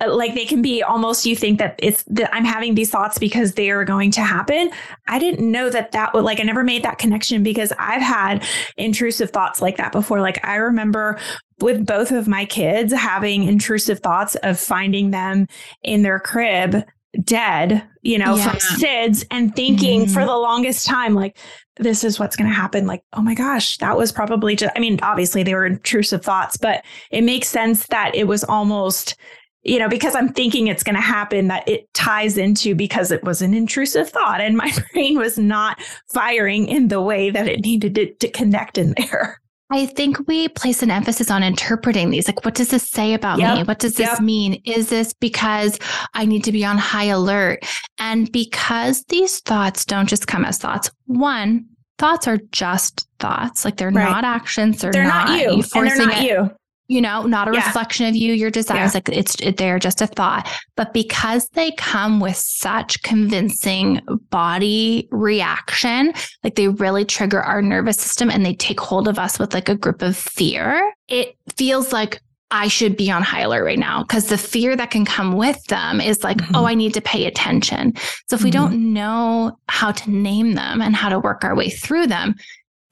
uh, 0.00 0.14
like 0.14 0.34
they 0.34 0.44
can 0.44 0.62
be 0.62 0.82
almost 0.82 1.26
you 1.26 1.36
think 1.36 1.58
that 1.58 1.74
it's 1.78 2.02
that 2.04 2.34
I'm 2.34 2.44
having 2.44 2.74
these 2.74 2.90
thoughts 2.90 3.18
because 3.18 3.54
they 3.54 3.70
are 3.70 3.84
going 3.84 4.10
to 4.12 4.22
happen. 4.22 4.70
I 5.08 5.18
didn't 5.18 5.48
know 5.48 5.70
that 5.70 5.92
that 5.92 6.14
would 6.14 6.24
like 6.24 6.40
I 6.40 6.44
never 6.44 6.64
made 6.64 6.82
that 6.84 6.98
connection 6.98 7.42
because 7.42 7.72
I've 7.78 8.02
had 8.02 8.44
intrusive 8.76 9.30
thoughts 9.30 9.60
like 9.60 9.76
that 9.76 9.92
before. 9.92 10.20
Like 10.20 10.44
I 10.44 10.56
remember 10.56 11.18
with 11.60 11.86
both 11.86 12.10
of 12.10 12.26
my 12.26 12.44
kids 12.44 12.92
having 12.92 13.44
intrusive 13.44 14.00
thoughts 14.00 14.34
of 14.36 14.58
finding 14.58 15.10
them 15.10 15.46
in 15.82 16.02
their 16.02 16.18
crib 16.18 16.84
dead, 17.24 17.86
you 18.02 18.18
know, 18.18 18.36
yeah. 18.36 18.50
from 18.50 18.58
SIDS 18.58 19.24
and 19.30 19.54
thinking 19.54 20.02
mm-hmm. 20.02 20.12
for 20.12 20.24
the 20.24 20.36
longest 20.36 20.86
time, 20.86 21.14
like, 21.14 21.36
this 21.76 22.04
is 22.04 22.18
what's 22.18 22.36
going 22.36 22.48
to 22.48 22.54
happen. 22.54 22.86
Like, 22.86 23.02
oh 23.12 23.22
my 23.22 23.34
gosh, 23.34 23.78
that 23.78 23.96
was 23.96 24.12
probably 24.12 24.56
just, 24.56 24.72
I 24.76 24.80
mean, 24.80 24.98
obviously 25.02 25.42
they 25.42 25.54
were 25.54 25.66
intrusive 25.66 26.22
thoughts, 26.22 26.56
but 26.56 26.84
it 27.10 27.22
makes 27.22 27.48
sense 27.48 27.86
that 27.88 28.14
it 28.14 28.26
was 28.26 28.44
almost, 28.44 29.16
you 29.62 29.78
know, 29.78 29.88
because 29.88 30.14
I'm 30.14 30.32
thinking 30.32 30.66
it's 30.66 30.82
going 30.82 30.96
to 30.96 31.02
happen, 31.02 31.48
that 31.48 31.68
it 31.68 31.92
ties 31.94 32.36
into 32.36 32.74
because 32.74 33.10
it 33.10 33.24
was 33.24 33.42
an 33.42 33.54
intrusive 33.54 34.10
thought 34.10 34.40
and 34.40 34.56
my 34.56 34.72
brain 34.92 35.18
was 35.18 35.38
not 35.38 35.82
firing 36.12 36.68
in 36.68 36.88
the 36.88 37.00
way 37.00 37.30
that 37.30 37.48
it 37.48 37.60
needed 37.60 37.94
to, 37.94 38.14
to 38.14 38.30
connect 38.30 38.78
in 38.78 38.94
there. 38.96 39.41
I 39.72 39.86
think 39.86 40.28
we 40.28 40.48
place 40.48 40.82
an 40.82 40.90
emphasis 40.90 41.30
on 41.30 41.42
interpreting 41.42 42.10
these. 42.10 42.28
Like, 42.28 42.44
what 42.44 42.54
does 42.54 42.68
this 42.68 42.88
say 42.88 43.14
about 43.14 43.38
yep. 43.38 43.56
me? 43.56 43.64
What 43.64 43.78
does 43.78 43.94
this 43.94 44.08
yep. 44.08 44.20
mean? 44.20 44.60
Is 44.64 44.90
this 44.90 45.14
because 45.14 45.78
I 46.14 46.26
need 46.26 46.44
to 46.44 46.52
be 46.52 46.64
on 46.64 46.76
high 46.76 47.04
alert? 47.04 47.64
And 47.98 48.30
because 48.30 49.04
these 49.04 49.40
thoughts 49.40 49.84
don't 49.84 50.08
just 50.08 50.26
come 50.26 50.44
as 50.44 50.58
thoughts, 50.58 50.90
one, 51.06 51.66
thoughts 51.98 52.28
are 52.28 52.38
just 52.50 53.08
thoughts. 53.18 53.64
Like 53.64 53.78
they're 53.78 53.90
right. 53.90 54.10
not 54.10 54.24
actions. 54.24 54.82
They're, 54.82 54.92
they're 54.92 55.04
not, 55.04 55.28
not 55.28 55.40
you. 55.40 55.62
And 55.74 55.88
they're 55.88 55.96
not 55.96 56.18
it. 56.18 56.24
you 56.24 56.50
you 56.88 57.00
know, 57.00 57.22
not 57.22 57.48
a 57.48 57.52
yeah. 57.52 57.64
reflection 57.66 58.06
of 58.06 58.14
you, 58.14 58.32
your 58.32 58.50
desires. 58.50 58.94
Yeah. 58.94 59.00
Like 59.06 59.08
it's, 59.08 59.36
they're 59.56 59.78
just 59.78 60.02
a 60.02 60.06
thought. 60.06 60.48
But 60.76 60.92
because 60.92 61.48
they 61.50 61.70
come 61.72 62.20
with 62.20 62.36
such 62.36 63.02
convincing 63.02 64.00
body 64.30 65.08
reaction, 65.10 66.12
like 66.44 66.56
they 66.56 66.68
really 66.68 67.04
trigger 67.04 67.40
our 67.40 67.62
nervous 67.62 67.96
system 67.96 68.30
and 68.30 68.44
they 68.44 68.54
take 68.54 68.80
hold 68.80 69.08
of 69.08 69.18
us 69.18 69.38
with 69.38 69.54
like 69.54 69.68
a 69.68 69.76
grip 69.76 70.02
of 70.02 70.16
fear, 70.16 70.92
it 71.08 71.36
feels 71.56 71.92
like 71.92 72.20
I 72.52 72.68
should 72.68 72.98
be 72.98 73.10
on 73.10 73.22
high 73.22 73.40
alert 73.40 73.64
right 73.64 73.78
now 73.78 74.02
because 74.02 74.26
the 74.26 74.36
fear 74.36 74.76
that 74.76 74.90
can 74.90 75.06
come 75.06 75.36
with 75.36 75.64
them 75.64 76.02
is 76.02 76.22
like, 76.22 76.36
mm-hmm. 76.36 76.54
oh, 76.54 76.66
I 76.66 76.74
need 76.74 76.92
to 76.94 77.00
pay 77.00 77.24
attention. 77.24 77.94
So 78.28 78.34
if 78.34 78.40
mm-hmm. 78.40 78.44
we 78.44 78.50
don't 78.50 78.92
know 78.92 79.58
how 79.68 79.90
to 79.92 80.10
name 80.10 80.52
them 80.52 80.82
and 80.82 80.94
how 80.94 81.08
to 81.08 81.18
work 81.18 81.44
our 81.44 81.56
way 81.56 81.70
through 81.70 82.08
them, 82.08 82.34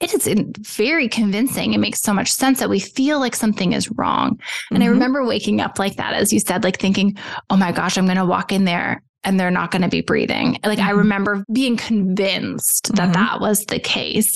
it 0.01 0.13
is 0.13 0.27
very 0.59 1.07
convincing. 1.07 1.73
It 1.73 1.79
makes 1.79 2.01
so 2.01 2.13
much 2.13 2.31
sense 2.31 2.59
that 2.59 2.69
we 2.69 2.79
feel 2.79 3.19
like 3.19 3.35
something 3.35 3.73
is 3.73 3.89
wrong. 3.91 4.39
And 4.69 4.79
mm-hmm. 4.79 4.83
I 4.83 4.87
remember 4.87 5.23
waking 5.23 5.61
up 5.61 5.77
like 5.77 5.95
that, 5.97 6.13
as 6.13 6.33
you 6.33 6.39
said, 6.39 6.63
like 6.63 6.79
thinking, 6.79 7.17
oh 7.49 7.55
my 7.55 7.71
gosh, 7.71 7.97
I'm 7.97 8.05
going 8.05 8.17
to 8.17 8.25
walk 8.25 8.51
in 8.51 8.65
there 8.65 9.03
and 9.23 9.39
they're 9.39 9.51
not 9.51 9.69
going 9.69 9.83
to 9.83 9.87
be 9.87 10.01
breathing. 10.01 10.57
Like 10.65 10.79
mm-hmm. 10.79 10.87
I 10.87 10.91
remember 10.91 11.45
being 11.53 11.77
convinced 11.77 12.95
that 12.95 13.03
mm-hmm. 13.03 13.11
that 13.13 13.39
was 13.39 13.65
the 13.65 13.79
case. 13.79 14.35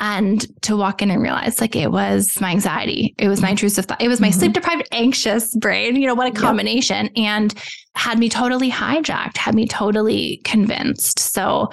And 0.00 0.46
to 0.62 0.76
walk 0.76 1.02
in 1.02 1.10
and 1.10 1.20
realize 1.20 1.60
like 1.60 1.74
it 1.74 1.90
was 1.90 2.40
my 2.40 2.50
anxiety, 2.50 3.14
it 3.18 3.28
was 3.28 3.40
my 3.40 3.46
mm-hmm. 3.46 3.52
intrusive 3.52 3.86
thought, 3.86 4.00
it 4.00 4.08
was 4.08 4.20
my 4.20 4.28
mm-hmm. 4.28 4.38
sleep 4.38 4.52
deprived, 4.52 4.86
anxious 4.92 5.54
brain, 5.56 5.96
you 5.96 6.06
know, 6.06 6.14
what 6.14 6.28
a 6.28 6.40
combination. 6.40 7.06
Yep. 7.06 7.12
And 7.16 7.54
had 7.96 8.18
me 8.18 8.28
totally 8.28 8.70
hijacked, 8.70 9.36
had 9.36 9.56
me 9.56 9.66
totally 9.66 10.40
convinced. 10.44 11.18
So 11.18 11.70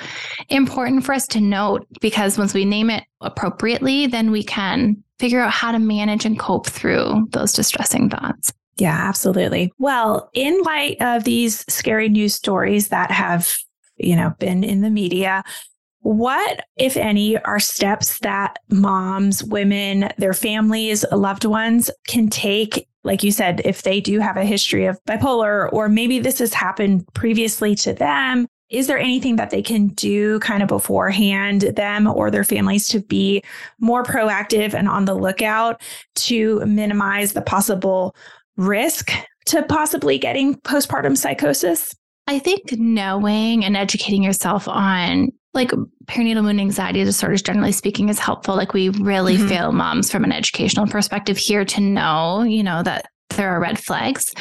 important 0.50 1.06
for 1.06 1.14
us 1.14 1.28
to 1.28 1.40
note 1.40 1.86
because 2.02 2.38
once 2.38 2.56
we 2.56 2.66
name 2.66 2.90
it 2.90 3.04
appropriately, 3.22 4.08
then 4.08 4.32
we 4.32 4.44
can 4.44 5.04
figure 5.20 5.40
out 5.40 5.52
how 5.52 5.72
to 5.72 5.80
manage 5.80 6.26
and 6.26 6.40
cope 6.40 6.68
through 6.68 7.28
those 7.32 7.54
distressing 7.54 8.10
thoughts. 8.10 8.52
Yeah, 8.78 9.08
absolutely. 9.08 9.72
Well, 9.78 10.30
in 10.34 10.62
light 10.64 10.98
of 11.00 11.24
these 11.24 11.64
scary 11.72 12.10
news 12.10 12.36
stories 12.36 12.90
that 12.90 13.12
have, 13.12 13.56
you 13.98 14.16
know, 14.16 14.34
been 14.40 14.64
in 14.64 14.82
the 14.82 14.90
media, 14.90 15.44
what, 16.06 16.64
if 16.78 16.98
any, 16.98 17.36
are 17.46 17.60
steps 17.60 18.20
that 18.20 18.60
moms, 18.70 19.44
women, 19.44 20.12
their 20.20 20.34
families, 20.34 21.04
loved 21.12 21.46
ones 21.46 21.90
can 22.08 22.30
take? 22.30 22.88
Like 23.04 23.24
you 23.24 23.32
said, 23.32 23.64
if 23.66 23.82
they 23.82 24.02
do 24.02 24.20
have 24.20 24.38
a 24.38 24.46
history 24.46 24.86
of 24.86 25.04
bipolar, 25.06 25.68
or 25.74 25.90
maybe 25.90 26.20
this 26.20 26.38
has 26.38 26.54
happened 26.54 27.12
previously 27.16 27.74
to 27.78 27.94
them, 27.94 28.46
is 28.70 28.86
there 28.86 29.00
anything 29.00 29.38
that 29.38 29.50
they 29.50 29.64
can 29.64 29.88
do 29.88 30.38
kind 30.42 30.62
of 30.62 30.70
beforehand, 30.70 31.62
them 31.62 32.06
or 32.06 32.30
their 32.30 32.44
families, 32.44 32.88
to 32.90 33.00
be 33.00 33.44
more 33.80 34.04
proactive 34.04 34.76
and 34.76 34.88
on 34.88 35.06
the 35.06 35.16
lookout 35.16 35.82
to 36.18 36.64
minimize 36.68 37.34
the 37.34 37.42
possible 37.42 38.16
risk 38.58 39.12
to 39.48 39.64
possibly 39.64 40.20
getting 40.20 40.54
postpartum 40.62 41.18
psychosis? 41.18 41.96
I 42.28 42.38
think 42.38 42.74
knowing 42.74 43.66
and 43.66 43.76
educating 43.76 44.22
yourself 44.22 44.68
on 44.68 45.32
like 45.56 45.72
perinatal 46.06 46.44
mood 46.44 46.60
anxiety 46.60 47.04
disorders, 47.04 47.42
generally 47.42 47.72
speaking, 47.72 48.10
is 48.10 48.20
helpful. 48.20 48.56
Like 48.56 48.74
we 48.74 48.90
really 48.90 49.38
mm-hmm. 49.38 49.48
fail 49.48 49.72
moms 49.72 50.12
from 50.12 50.24
an 50.24 50.32
educational 50.32 50.86
perspective 50.88 51.38
here 51.38 51.66
to 51.66 51.82
know, 51.82 52.44
you 52.44 52.62
know, 52.62 52.84
that 52.84 53.06
there 53.30 53.50
are 53.50 53.60
red 53.60 53.80
flags. 53.80 54.34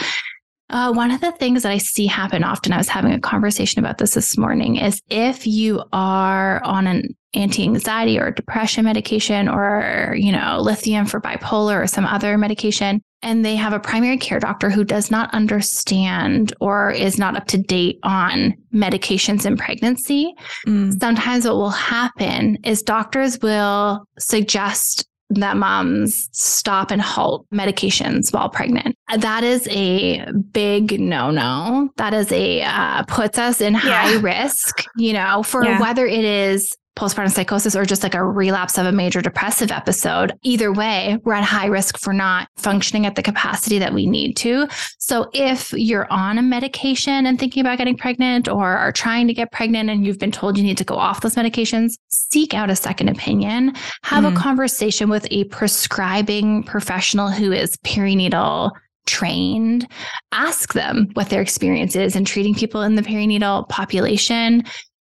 Uh, 0.70 0.92
one 0.92 1.10
of 1.10 1.20
the 1.20 1.32
things 1.32 1.62
that 1.62 1.70
I 1.70 1.78
see 1.78 2.06
happen 2.06 2.42
often, 2.42 2.72
I 2.72 2.78
was 2.78 2.88
having 2.88 3.12
a 3.12 3.20
conversation 3.20 3.78
about 3.78 3.98
this 3.98 4.14
this 4.14 4.36
morning, 4.36 4.76
is 4.76 5.00
if 5.10 5.46
you 5.46 5.84
are 5.92 6.62
on 6.64 6.86
an 6.86 7.14
anti-anxiety 7.34 8.18
or 8.18 8.30
depression 8.30 8.84
medication 8.84 9.48
or, 9.48 10.14
you 10.18 10.32
know, 10.32 10.58
lithium 10.60 11.04
for 11.06 11.20
bipolar 11.20 11.82
or 11.82 11.86
some 11.86 12.06
other 12.06 12.38
medication, 12.38 13.02
and 13.24 13.44
they 13.44 13.56
have 13.56 13.72
a 13.72 13.80
primary 13.80 14.18
care 14.18 14.38
doctor 14.38 14.70
who 14.70 14.84
does 14.84 15.10
not 15.10 15.32
understand 15.32 16.54
or 16.60 16.90
is 16.90 17.18
not 17.18 17.36
up 17.36 17.46
to 17.46 17.58
date 17.58 17.98
on 18.02 18.54
medications 18.72 19.46
in 19.46 19.56
pregnancy, 19.56 20.34
mm. 20.66 20.98
sometimes 21.00 21.46
what 21.46 21.56
will 21.56 21.70
happen 21.70 22.58
is 22.64 22.82
doctors 22.82 23.40
will 23.40 24.06
suggest 24.18 25.08
that 25.30 25.56
moms 25.56 26.28
stop 26.32 26.90
and 26.90 27.00
halt 27.00 27.46
medications 27.52 28.32
while 28.32 28.48
pregnant. 28.48 28.94
That 29.16 29.42
is 29.42 29.66
a 29.70 30.24
big 30.52 31.00
no 31.00 31.30
no. 31.30 31.90
That 31.96 32.12
is 32.12 32.30
a 32.30 32.62
uh, 32.62 33.04
puts 33.04 33.38
us 33.38 33.60
in 33.60 33.74
high 33.74 34.12
yeah. 34.12 34.20
risk, 34.20 34.84
you 34.96 35.14
know, 35.14 35.42
for 35.42 35.64
yeah. 35.64 35.80
whether 35.80 36.06
it 36.06 36.24
is 36.24 36.76
postpartum 36.96 37.30
psychosis 37.30 37.74
or 37.74 37.84
just 37.84 38.02
like 38.02 38.14
a 38.14 38.24
relapse 38.24 38.78
of 38.78 38.86
a 38.86 38.92
major 38.92 39.20
depressive 39.20 39.72
episode. 39.72 40.32
Either 40.42 40.72
way, 40.72 41.18
we're 41.24 41.34
at 41.34 41.44
high 41.44 41.66
risk 41.66 41.98
for 41.98 42.12
not 42.12 42.48
functioning 42.56 43.04
at 43.04 43.16
the 43.16 43.22
capacity 43.22 43.78
that 43.78 43.92
we 43.92 44.06
need 44.06 44.34
to. 44.34 44.68
So 44.98 45.28
if 45.32 45.72
you're 45.72 46.06
on 46.10 46.38
a 46.38 46.42
medication 46.42 47.26
and 47.26 47.38
thinking 47.38 47.60
about 47.60 47.78
getting 47.78 47.96
pregnant 47.96 48.48
or 48.48 48.68
are 48.76 48.92
trying 48.92 49.26
to 49.26 49.34
get 49.34 49.50
pregnant 49.50 49.90
and 49.90 50.06
you've 50.06 50.18
been 50.18 50.32
told 50.32 50.56
you 50.56 50.62
need 50.62 50.78
to 50.78 50.84
go 50.84 50.94
off 50.94 51.20
those 51.20 51.34
medications, 51.34 51.94
seek 52.08 52.54
out 52.54 52.70
a 52.70 52.76
second 52.76 53.08
opinion, 53.08 53.72
have 54.04 54.24
mm. 54.24 54.32
a 54.32 54.38
conversation 54.38 55.08
with 55.08 55.26
a 55.30 55.44
prescribing 55.44 56.62
professional 56.62 57.28
who 57.28 57.50
is 57.50 57.76
perinatal 57.78 58.70
trained, 59.06 59.86
ask 60.32 60.72
them 60.72 61.08
what 61.14 61.28
their 61.28 61.42
experience 61.42 61.94
is 61.96 62.16
in 62.16 62.24
treating 62.24 62.54
people 62.54 62.82
in 62.82 62.94
the 62.94 63.02
perinatal 63.02 63.68
population 63.68 64.62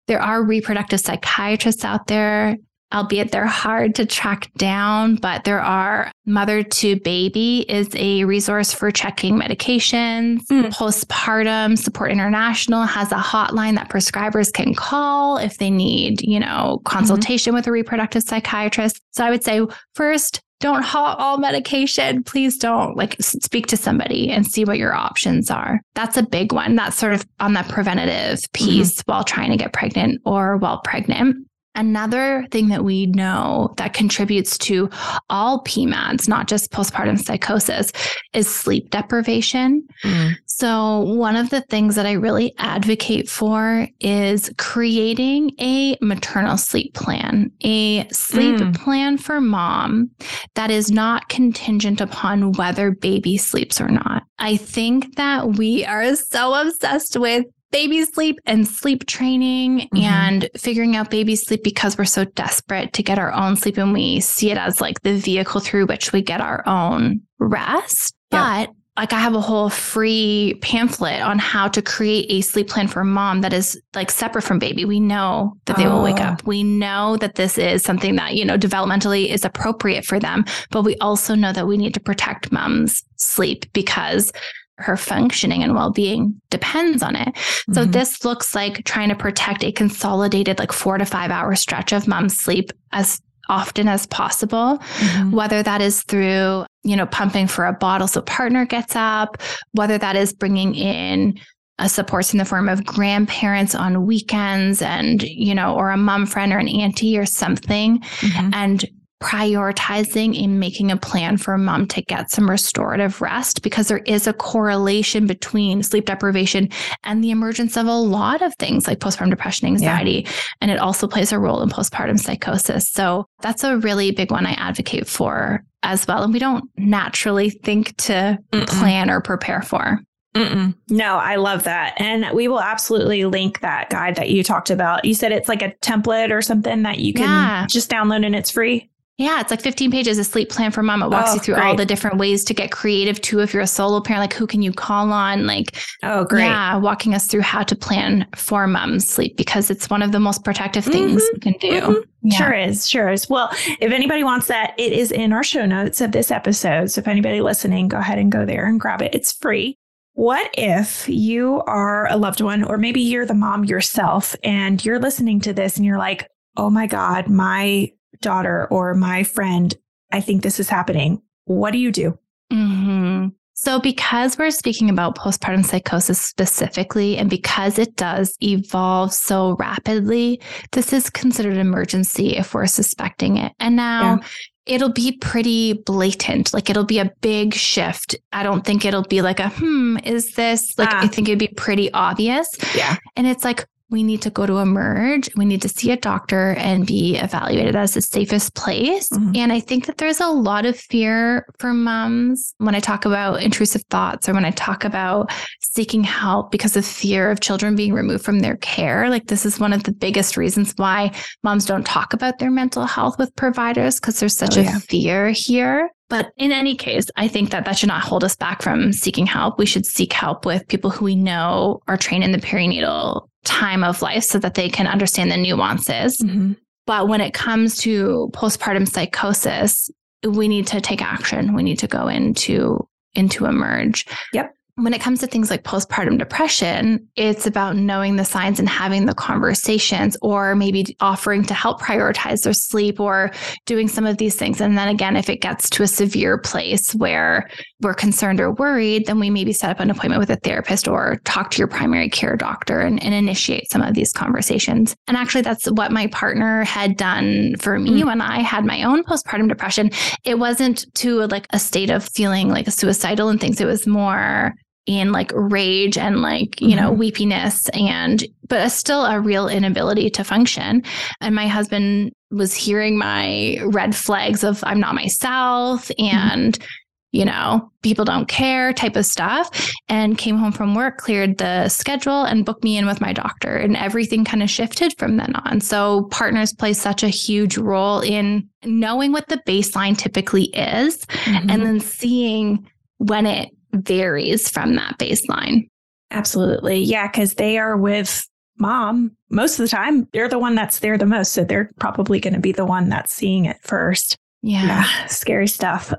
there 0.09 0.21
are 0.21 0.43
reproductive 0.43 1.01
psychiatrists 1.01 1.85
out 1.85 2.09
there 2.09 2.57
albeit 2.93 3.33
they're 3.33 3.47
hard 3.47 3.95
to 3.97 4.07
track 4.07 4.51
down, 4.57 5.17
but 5.17 5.45
there 5.45 5.61
are 5.61 6.11
Mother 6.27 6.63
to 6.63 6.99
Baby 7.01 7.67
is 7.69 7.89
a 7.95 8.25
resource 8.25 8.73
for 8.73 8.91
checking 8.91 9.39
medications. 9.39 10.39
Mm. 10.51 10.71
Postpartum 10.71 11.77
Support 11.77 12.11
International 12.11 12.85
has 12.85 13.13
a 13.13 13.17
hotline 13.17 13.75
that 13.75 13.91
prescribers 13.91 14.53
can 14.53 14.75
call 14.75 15.37
if 15.37 15.59
they 15.59 15.71
need, 15.71 16.23
you 16.23 16.41
know, 16.41 16.81
consultation 16.85 17.51
mm-hmm. 17.51 17.57
with 17.57 17.67
a 17.67 17.73
reproductive 17.73 18.23
psychiatrist. 18.23 19.01
So 19.13 19.25
I 19.25 19.31
would 19.31 19.45
say 19.45 19.61
first, 19.95 20.41
don't 20.61 20.83
halt 20.83 21.19
all 21.19 21.39
medication. 21.39 22.23
Please 22.25 22.59
don't 22.59 22.97
like 22.97 23.17
speak 23.21 23.67
to 23.69 23.77
somebody 23.77 24.31
and 24.31 24.47
see 24.47 24.65
what 24.65 24.79
your 24.79 24.95
options 24.95 25.51
are. 25.51 25.81
That's 25.95 26.17
a 26.17 26.23
big 26.23 26.53
one. 26.53 26.77
That's 26.77 26.97
sort 26.97 27.13
of 27.13 27.27
on 27.41 27.53
that 27.55 27.69
preventative 27.69 28.41
mm-hmm. 28.41 28.65
piece 28.65 28.97
mm-hmm. 28.97 29.11
while 29.11 29.25
trying 29.25 29.51
to 29.51 29.57
get 29.57 29.73
pregnant 29.73 30.21
or 30.25 30.57
while 30.57 30.81
pregnant. 30.81 31.47
Another 31.75 32.45
thing 32.51 32.69
that 32.69 32.85
we 32.85 33.07
know 33.07 33.73
that 33.77 33.95
contributes 33.95 34.59
to 34.59 34.91
all 35.31 35.63
PMADs, 35.65 36.29
not 36.29 36.49
just 36.49 36.73
postpartum 36.73 37.19
psychosis, 37.19 37.93
is 38.33 38.53
sleep 38.53 38.91
deprivation. 38.91 39.87
Mm. 40.03 40.33
So, 40.47 41.01
one 41.01 41.37
of 41.37 41.51
the 41.51 41.61
things 41.63 41.95
that 41.95 42.07
I 42.07 42.13
really 42.13 42.53
advocate 42.59 43.29
for 43.29 43.87
is 44.01 44.51
creating 44.59 45.53
a 45.61 45.97
maternal 46.01 46.57
sleep 46.57 46.95
plan, 46.95 47.53
a 47.63 48.09
sleep 48.09 48.57
mm. 48.57 48.75
plan 48.77 49.17
for 49.17 49.41
mom 49.41 50.11
that 50.55 50.71
is 50.71 50.91
not 50.91 51.29
contingent 51.29 52.01
upon 52.01 52.53
whether 52.53 52.91
baby 52.91 53.37
sleeps 53.37 53.81
or 53.81 53.89
not. 53.89 54.25
I 54.39 54.57
think 54.57 55.17
that 55.17 55.57
we 55.59 55.85
are 55.85 56.15
so 56.17 56.55
obsessed 56.55 57.17
with 57.17 57.45
baby 57.71 58.05
sleep 58.05 58.39
and 58.47 58.67
sleep 58.67 59.07
training 59.07 59.81
mm-hmm. 59.81 59.97
and 59.99 60.49
figuring 60.57 60.97
out 60.97 61.11
baby 61.11 61.37
sleep 61.37 61.63
because 61.63 61.99
we're 61.99 62.05
so 62.05 62.25
desperate 62.25 62.93
to 62.95 63.03
get 63.03 63.19
our 63.19 63.33
own 63.33 63.57
sleep 63.57 63.77
and 63.79 63.93
we 63.93 64.21
see 64.21 64.51
it 64.51 64.59
as 64.59 64.81
like 64.81 65.01
the 65.03 65.17
vehicle 65.17 65.61
through 65.61 65.87
which 65.87 66.13
we 66.13 66.23
get 66.23 66.41
our 66.41 66.67
own 66.67 67.21
rest. 67.39 68.15
Yep. 68.31 68.41
But 68.41 68.71
like 68.99 69.13
I 69.13 69.21
have 69.21 69.37
a 69.37 69.41
whole 69.41 69.71
free 69.71 70.59
pamphlet 70.61 71.23
on 71.23 71.39
how 71.39 71.69
to 71.69 71.81
create 71.81 72.27
a 72.31 72.41
sleep 72.41 72.69
plan 72.69 72.89
for 72.89 73.05
mom 73.05 73.43
that 73.43 73.53
is 73.53 73.81
like 73.95 74.11
separate 74.11 74.43
from 74.43 74.59
baby. 74.59 74.85
We 74.85 74.99
know 74.99 75.55
that 75.67 75.77
they 75.77 75.87
oh. 75.87 75.95
will 75.95 76.03
wake 76.03 76.21
up. 76.21 76.41
Oh. 76.43 76.47
We 76.47 76.65
know 76.65 77.17
that 77.19 77.37
this 77.37 77.59
is 77.59 77.85
something 77.85 78.17
that, 78.17 78.35
you 78.35 78.45
know, 78.45 78.59
developmentally 78.59 79.29
is 79.29 79.45
appropriate 79.45 80.05
for 80.05 80.19
them, 80.19 80.45
but 80.71 80.83
we 80.83 80.97
also 80.97 81.37
know 81.37 81.53
that 81.53 81.69
we 81.69 81.77
need 81.77 81.95
to 81.95 82.01
protect 82.01 82.51
mom's 82.51 83.05
sleep 83.17 83.73
because 83.73 84.33
her 84.79 84.97
functioning 84.97 85.63
and 85.63 85.75
well-being 85.75 86.41
depends 86.51 87.03
on 87.03 87.17
it. 87.17 87.29
Mm-hmm. 87.29 87.73
So 87.75 87.85
this 87.85 88.25
looks 88.25 88.55
like 88.55 88.85
trying 88.85 89.09
to 89.09 89.17
protect 89.17 89.65
a 89.65 89.73
consolidated 89.73 90.59
like 90.59 90.73
4 90.73 90.99
to 90.99 91.05
5 91.05 91.31
hour 91.31 91.55
stretch 91.55 91.93
of 91.93 92.09
mom's 92.09 92.39
sleep 92.39 92.71
as 92.93 93.21
often 93.49 93.89
as 93.89 94.07
possible, 94.07 94.79
mm-hmm. 94.79 95.31
whether 95.33 95.63
that 95.63 95.81
is 95.81 96.03
through, 96.03 96.65
you 96.85 96.97
know, 96.97 97.07
pumping 97.07 97.47
for 97.47 97.67
a 97.67 97.73
bottle 97.73 98.07
so 98.07 98.21
partner 98.23 98.65
gets 98.65 98.95
up, 98.95 99.39
whether 99.73 99.99
that 99.99 100.17
is 100.17 100.33
bringing 100.33 100.75
in 100.75 101.39
a 101.79 101.89
supports 101.89 102.33
in 102.33 102.39
the 102.39 102.45
form 102.45 102.69
of 102.69 102.85
grandparents 102.85 103.75
on 103.75 104.05
weekends 104.05 104.83
and, 104.83 105.23
you 105.23 105.55
know, 105.55 105.75
or 105.75 105.91
a 105.91 105.97
mom 105.97 106.27
friend 106.27 106.53
or 106.53 106.59
an 106.59 106.69
auntie 106.69 107.17
or 107.17 107.25
something 107.25 108.01
mm-hmm. 108.01 108.51
and 108.53 108.85
prioritizing 109.21 110.43
and 110.43 110.61
making 110.61 110.91
a 110.91 110.97
plan 110.97 111.37
for 111.37 111.55
a 111.55 111.59
mom 111.59 111.87
to 111.87 112.03
get 112.03 112.31
some 112.31 112.49
restorative 112.49 113.21
rest 113.21 113.63
because 113.63 113.89
there 113.89 113.99
is 113.99 114.27
a 114.27 114.33
correlation 114.33 115.27
between 115.27 115.83
sleep 115.83 116.07
deprivation 116.07 116.69
and 117.05 117.23
the 117.23 117.31
emergence 117.31 117.77
of 117.77 117.87
a 117.87 117.97
lot 117.97 118.43
of 118.43 118.55
things 118.57 118.87
like 118.87 119.01
postpartum 119.01 119.31
depression, 119.31 119.67
anxiety, 119.67 120.23
yeah. 120.25 120.33
and 120.61 120.71
it 120.71 120.79
also 120.79 121.09
plays 121.09 121.33
a 121.33 121.39
role 121.39 121.63
in 121.63 121.69
postpartum 121.69 122.19
psychosis. 122.19 122.91
So 122.91 123.27
that's 123.41 123.65
a 123.65 123.79
really 123.79 124.13
big 124.13 124.31
one 124.31 124.47
I 124.47 124.53
advocate 124.53 125.09
for 125.09 125.65
as 125.83 126.07
well. 126.07 126.23
And 126.23 126.33
we 126.33 126.39
don't 126.39 126.65
naturally 126.77 127.51
think 127.51 127.97
to 127.97 128.39
Mm-mm. 128.53 128.67
plan 128.67 129.11
or 129.11 129.21
prepare 129.21 129.63
for. 129.63 130.01
Mm-mm. 130.35 130.75
No, 130.91 131.17
I 131.17 131.37
love 131.37 131.65
that. 131.65 131.95
And 132.01 132.27
we 132.35 132.49
will 132.49 132.61
absolutely 132.61 133.25
link 133.25 133.61
that 133.61 133.91
guide 133.91 134.15
that 134.17 134.31
you 134.31 134.45
talked 134.45 134.71
about. 134.71 135.05
You 135.05 135.15
said 135.15 135.33
it's 135.33 135.49
like 135.49 135.63
a 135.63 135.73
template 135.83 136.31
or 136.31 136.43
something 136.43 136.83
that 136.83 136.99
you 136.99 137.13
can 137.13 137.25
yeah. 137.25 137.67
just 137.69 137.91
download 137.91 138.25
and 138.25 138.37
it's 138.37 138.51
free. 138.51 138.89
Yeah, 139.19 139.41
it's 139.41 139.51
like 139.51 139.61
15 139.61 139.91
pages 139.91 140.17
of 140.17 140.27
sleep 140.27 140.49
plan 140.49 140.71
for 140.71 140.81
mom. 140.81 141.03
It 141.03 141.09
walks 141.09 141.31
oh, 141.31 141.35
you 141.35 141.41
through 141.41 141.55
great. 141.57 141.65
all 141.65 141.75
the 141.75 141.85
different 141.85 142.19
ways 142.19 142.45
to 142.45 142.55
get 142.55 142.71
creative 142.71 143.21
too. 143.21 143.41
If 143.41 143.53
you're 143.53 143.65
a 143.65 143.67
solo 143.67 144.01
parent, 144.01 144.21
like 144.21 144.33
who 144.33 144.47
can 144.47 144.63
you 144.63 144.73
call 144.73 145.13
on? 145.13 145.45
Like, 145.45 145.77
oh, 146.05 146.25
great. 146.25 146.45
Yeah, 146.45 146.77
walking 146.77 147.15
us 147.15 147.27
through 147.27 147.41
how 147.41 147.65
to 147.65 147.75
plan 147.75 148.29
for 148.37 148.69
mom's 148.69 149.09
sleep 149.09 149.37
because 149.37 149.73
it's 149.73 149.91
one 149.91 150.03
of 150.03 150.13
the 150.13 150.21
most 150.21 150.45
protective 150.45 150.85
things 150.85 151.21
mm-hmm. 151.21 151.35
you 151.35 151.41
can 151.41 151.53
do. 151.55 151.81
Mm-hmm. 151.81 152.01
Yeah. 152.23 152.37
Sure 152.37 152.55
is. 152.55 152.89
Sure 152.89 153.09
is. 153.09 153.29
Well, 153.29 153.51
if 153.81 153.91
anybody 153.91 154.23
wants 154.23 154.47
that, 154.47 154.75
it 154.79 154.93
is 154.93 155.11
in 155.11 155.33
our 155.33 155.43
show 155.43 155.67
notes 155.67 156.01
of 156.01 156.13
this 156.13 156.31
episode. 156.31 156.93
So 156.93 157.01
if 157.01 157.09
anybody 157.09 157.41
listening, 157.41 157.89
go 157.89 157.99
ahead 157.99 158.19
and 158.19 158.31
go 158.31 158.47
there 158.47 158.67
and 158.67 158.79
grab 158.79 159.03
it. 159.03 159.17
It's 159.17 159.33
free. 159.33 159.77
What 160.13 160.49
if 160.57 161.09
you 161.09 161.63
are 161.67 162.09
a 162.09 162.17
loved 162.17 162.41
one, 162.41 162.63
or 162.63 162.79
maybe 162.79 163.01
you're 163.01 163.27
the 163.27 163.35
mom 163.35 163.65
yourself 163.65 164.37
and 164.45 164.85
you're 164.85 165.01
listening 165.01 165.41
to 165.41 165.53
this 165.53 165.77
and 165.77 165.85
you're 165.85 165.99
like, 165.99 166.29
oh 166.57 166.71
my 166.71 166.87
God, 166.87 167.29
my 167.29 167.93
daughter 168.21 168.67
or 168.71 168.95
my 168.95 169.23
friend, 169.23 169.75
I 170.13 170.21
think 170.21 170.43
this 170.43 170.61
is 170.61 170.69
happening. 170.69 171.23
What 171.45 171.73
do 171.73 171.79
you 171.79 171.93
do? 171.93 172.19
Mm-hmm. 172.53 173.29
So, 173.55 173.81
because 173.81 174.39
we're 174.39 174.53
speaking 174.53 174.89
about 174.89 175.17
postpartum 175.17 175.65
psychosis 175.65 176.21
specifically, 176.21 177.17
and 177.17 177.29
because 177.29 177.77
it 177.77 177.97
does 177.97 178.37
evolve 178.41 179.13
so 179.13 179.57
rapidly, 179.57 180.41
this 180.71 180.93
is 180.93 181.11
considered 181.11 181.55
an 181.55 181.59
emergency 181.59 182.37
if 182.37 182.55
we're 182.55 182.67
suspecting 182.67 183.37
it. 183.37 183.53
And 183.59 183.75
now, 183.75 184.21
yeah 184.21 184.27
it'll 184.69 184.93
be 184.93 185.13
pretty 185.13 185.73
blatant. 185.73 186.53
Like 186.55 186.71
it'll 186.71 186.85
be 186.85 186.99
a 186.99 187.11
big 187.23 187.55
shift. 187.55 188.15
I 188.33 188.43
don't 188.43 188.65
think 188.65 188.85
it'll 188.85 189.03
be 189.03 189.23
like 189.23 189.41
a, 189.41 189.49
hmm, 189.49 189.97
is 190.05 190.35
this 190.35 190.79
like, 190.79 190.91
ah. 190.93 191.01
I 191.03 191.09
think 191.09 191.29
it'd 191.29 191.39
be 191.39 191.49
pretty 191.49 191.91
obvious. 191.93 192.49
Yeah. 192.77 192.97
And 193.17 193.27
it's 193.27 193.45
like, 193.45 193.67
we 193.91 194.03
need 194.03 194.21
to 194.23 194.31
go 194.31 194.47
to 194.47 194.59
emerge. 194.59 195.31
We 195.35 195.45
need 195.45 195.63
to 195.63 195.69
see 195.69 195.91
a 195.91 195.97
doctor 195.97 196.55
and 196.59 196.87
be 196.87 197.17
evaluated 197.17 197.75
as 197.75 197.95
the 197.95 198.03
safest 198.03 198.55
place. 198.55 199.09
Mm-hmm. 199.09 199.37
And 199.37 199.53
I 199.53 199.61
think 199.61 199.87
that 199.87 199.99
there's 199.99 200.21
a 200.21 200.29
lot 200.29 200.67
of 200.67 200.79
fear 200.79 201.47
for 201.59 201.73
moms 201.73 202.55
when 202.59 202.75
I 202.75 202.81
talk 202.81 203.07
about 203.07 203.43
intrusive 203.43 203.83
thoughts 203.91 204.29
or 204.29 204.35
when 204.35 204.45
I 204.45 204.51
talk 204.51 204.85
about 204.85 205.31
seeking 205.61 206.05
help 206.05 206.51
because 206.51 206.77
of 206.77 206.85
fear 206.85 207.31
of 207.31 207.41
children 207.41 207.77
being 207.77 207.95
removed 207.95 208.25
from 208.25 208.41
their 208.41 208.57
care. 208.57 209.09
Like, 209.09 209.27
this 209.29 209.47
is 209.47 209.59
one 209.59 209.73
of 209.73 209.85
the 209.85 209.93
biggest 209.93 210.37
reasons 210.37 210.75
why 210.77 211.13
moms 211.43 211.65
don't 211.65 211.87
talk 211.87 212.13
about 212.13 212.39
their 212.39 212.51
mental 212.51 212.85
health 212.85 213.19
with 213.19 213.35
providers 213.37 213.99
because 213.99 214.21
there's 214.21 214.37
such 214.37 214.59
oh, 214.59 214.63
a 214.63 214.81
fear 214.81 215.31
here. 215.31 215.91
But 216.11 216.31
in 216.39 216.53
any 216.53 216.75
case, 216.75 217.07
I 217.17 217.29
think 217.29 217.51
that 217.51 217.67
that 217.67 217.79
should 217.79 217.89
not 217.89 218.03
hold 218.03 218.25
us 218.25 218.35
back 218.35 218.63
from 218.63 218.93
seeking 218.93 219.27
help. 219.27 219.59
We 219.59 219.67
should 219.67 219.85
seek 219.85 220.13
help 220.13 220.47
with 220.47 220.67
people 220.69 220.91
who 220.91 221.05
we 221.05 221.15
know 221.15 221.81
are 221.87 221.99
trained 221.99 222.25
in 222.25 222.33
the 222.33 222.39
perinatal 222.39 223.29
time 223.49 223.83
of 223.83 224.03
life 224.03 224.25
so 224.25 224.39
that 224.39 224.55
they 224.55 224.69
can 224.69 224.87
understand 224.87 225.31
the 225.31 225.37
nuances. 225.37 226.19
Mm-hmm. 226.19 226.53
But 226.87 227.09
when 227.09 227.21
it 227.21 227.35
comes 227.35 227.79
to 227.79 228.31
postpartum 228.33 228.89
psychosis, 228.89 229.91
we 230.23 230.49
need 230.49 230.67
to 230.69 230.81
take 230.81 231.03
action. 231.03 231.55
We 231.55 231.63
need 231.63 231.79
to 231.81 231.87
go 231.87 232.09
into 232.09 232.87
into 233.15 233.47
emerge. 233.47 234.07
Yep 234.33 234.55
when 234.79 234.95
it 234.95 235.01
comes 235.01 235.19
to 235.21 235.27
things 235.27 235.51
like 235.51 235.65
postpartum 235.65 236.19
depression, 236.19 237.09
it's 237.17 237.47
about 237.47 237.75
knowing 237.75 238.15
the 238.15 238.25
signs 238.25 238.61
and 238.61 238.69
having 238.69 239.07
the 239.07 239.15
conversations, 239.15 240.17
or 240.23 240.55
maybe 240.55 240.97
offering 241.01 241.45
to 241.45 241.55
help 241.55 241.81
prioritize 241.81 242.43
their 242.43 242.53
sleep 242.53 243.01
or 243.01 243.33
doing 243.67 243.89
some 243.89 244.07
of 244.07 244.19
these 244.19 244.37
things. 244.37 244.61
And 244.61 244.79
then 244.79 244.89
again, 244.89 245.17
if 245.17 245.29
it 245.29 245.41
gets 245.41 245.69
to 245.71 245.83
a 245.83 245.89
severe 245.89 246.39
place 246.39 246.95
where 246.95 247.51
we're 247.81 247.95
concerned 247.95 248.41
or 248.41 248.53
worried, 248.53 249.07
then 249.07 249.21
we 249.21 249.31
maybe 249.31 249.53
set 249.53 249.71
up 249.71 249.79
an 249.79 249.91
appointment 249.91 250.19
with 250.19 250.31
a 250.31 250.37
therapist 250.37 250.89
or 250.89 251.21
talk 251.25 251.51
to 251.53 251.59
your 251.59 251.69
primary 251.69 252.09
care 252.09 252.37
doctor 252.37 252.81
and, 252.81 253.03
and 253.03 253.15
initiate 253.15 253.71
some 253.71 253.83
of 253.83 253.95
these 253.95 254.13
conversations. 254.13 254.97
And 255.07 255.17
actually, 255.17 255.43
that's 255.43 255.67
what 255.71 255.93
my 255.93 256.09
partner 256.09 256.65
had 256.65 256.97
done 256.97 257.55
for 257.61 257.79
me 257.79 258.03
mm. 258.03 258.07
when 258.07 258.21
I 258.21 258.41
had 258.41 258.65
my 258.65 258.83
own 258.83 259.05
postpartum 259.05 259.49
depression. 259.49 259.91
It 260.25 260.39
wasn't 260.39 260.93
to 260.97 261.27
like 261.27 261.47
a 261.51 261.59
state 261.59 261.91
of 261.91 262.09
feeling 262.15 262.49
like 262.49 262.69
suicidal 262.69 263.29
and 263.29 263.41
things. 263.41 263.61
It 263.61 263.67
was 263.67 263.87
more 263.87 264.55
in 264.87 265.13
like 265.13 265.31
rage 265.35 265.99
and 265.99 266.23
like, 266.23 266.61
you 266.61 266.69
mm-hmm. 266.69 266.77
know, 266.81 266.93
weepiness 266.93 267.69
and, 267.75 268.25
but 268.49 268.71
still 268.71 269.05
a 269.05 269.21
real 269.21 269.47
inability 269.47 270.09
to 270.09 270.25
function. 270.25 270.83
And 271.21 271.35
my 271.35 271.47
husband 271.47 272.13
was 272.31 272.55
hearing 272.55 272.99
my 272.99 273.59
red 273.67 273.95
flags 273.95 274.43
of 274.43 274.65
I'm 274.65 274.81
not 274.81 274.95
myself 274.95 275.89
mm-hmm. 275.89 276.17
and, 276.17 276.59
mm-hmm. 276.59 276.69
You 277.13 277.25
know, 277.25 277.71
people 277.83 278.05
don't 278.05 278.29
care 278.29 278.73
type 278.73 278.97
of 278.97 279.07
stuff 279.07 279.73
and 279.89 280.19
came 280.19 280.37
home 280.37 280.53
from 280.53 280.75
work, 280.75 280.99
cleared 280.99 281.39
the 281.39 281.69
schedule 281.69 282.25
and 282.25 282.45
booked 282.45 282.63
me 282.63 282.77
in 282.77 282.87
with 282.87 283.01
my 283.01 283.13
doctor. 283.13 283.57
And 283.57 283.77
everything 283.77 284.25
kind 284.25 284.43
of 284.43 284.51
shifted 284.51 284.97
from 284.99 285.17
then 285.17 285.35
on. 285.37 285.61
So 285.61 286.05
partners 286.11 286.53
play 286.53 286.75
such 286.75 287.03
a 287.03 287.09
huge 287.09 287.57
role 287.57 288.01
in 288.01 288.49
knowing 288.65 289.13
what 289.13 289.29
the 289.29 289.41
baseline 289.47 289.97
typically 289.97 290.45
is 290.55 291.07
mm-hmm. 291.07 291.51
and 291.51 291.63
then 291.63 291.81
seeing 291.81 292.69
when 292.99 293.25
it 293.25 293.51
varies 293.73 294.49
from 294.49 294.75
that 294.75 294.99
baseline. 294.99 295.69
Absolutely. 296.11 296.81
Yeah. 296.81 297.09
Cause 297.09 297.35
they 297.35 297.59
are 297.59 297.77
with 297.77 298.27
mom, 298.59 299.13
most 299.31 299.59
of 299.59 299.65
the 299.65 299.69
time, 299.75 300.07
they're 300.13 300.29
the 300.29 300.39
one 300.39 300.55
that's 300.55 300.81
there 300.81 300.99
the 300.99 301.07
most. 301.07 301.33
So 301.33 301.45
they're 301.45 301.71
probably 301.79 302.21
going 302.21 302.35
to 302.35 302.41
be 302.41 302.53
the 302.53 302.67
one 302.67 302.89
that's 302.91 303.15
seeing 303.15 303.47
it 303.47 303.57
first. 303.63 304.19
Yeah. 304.43 304.67
yeah. 304.67 305.07
Scary 305.07 305.47
stuff. 305.47 305.95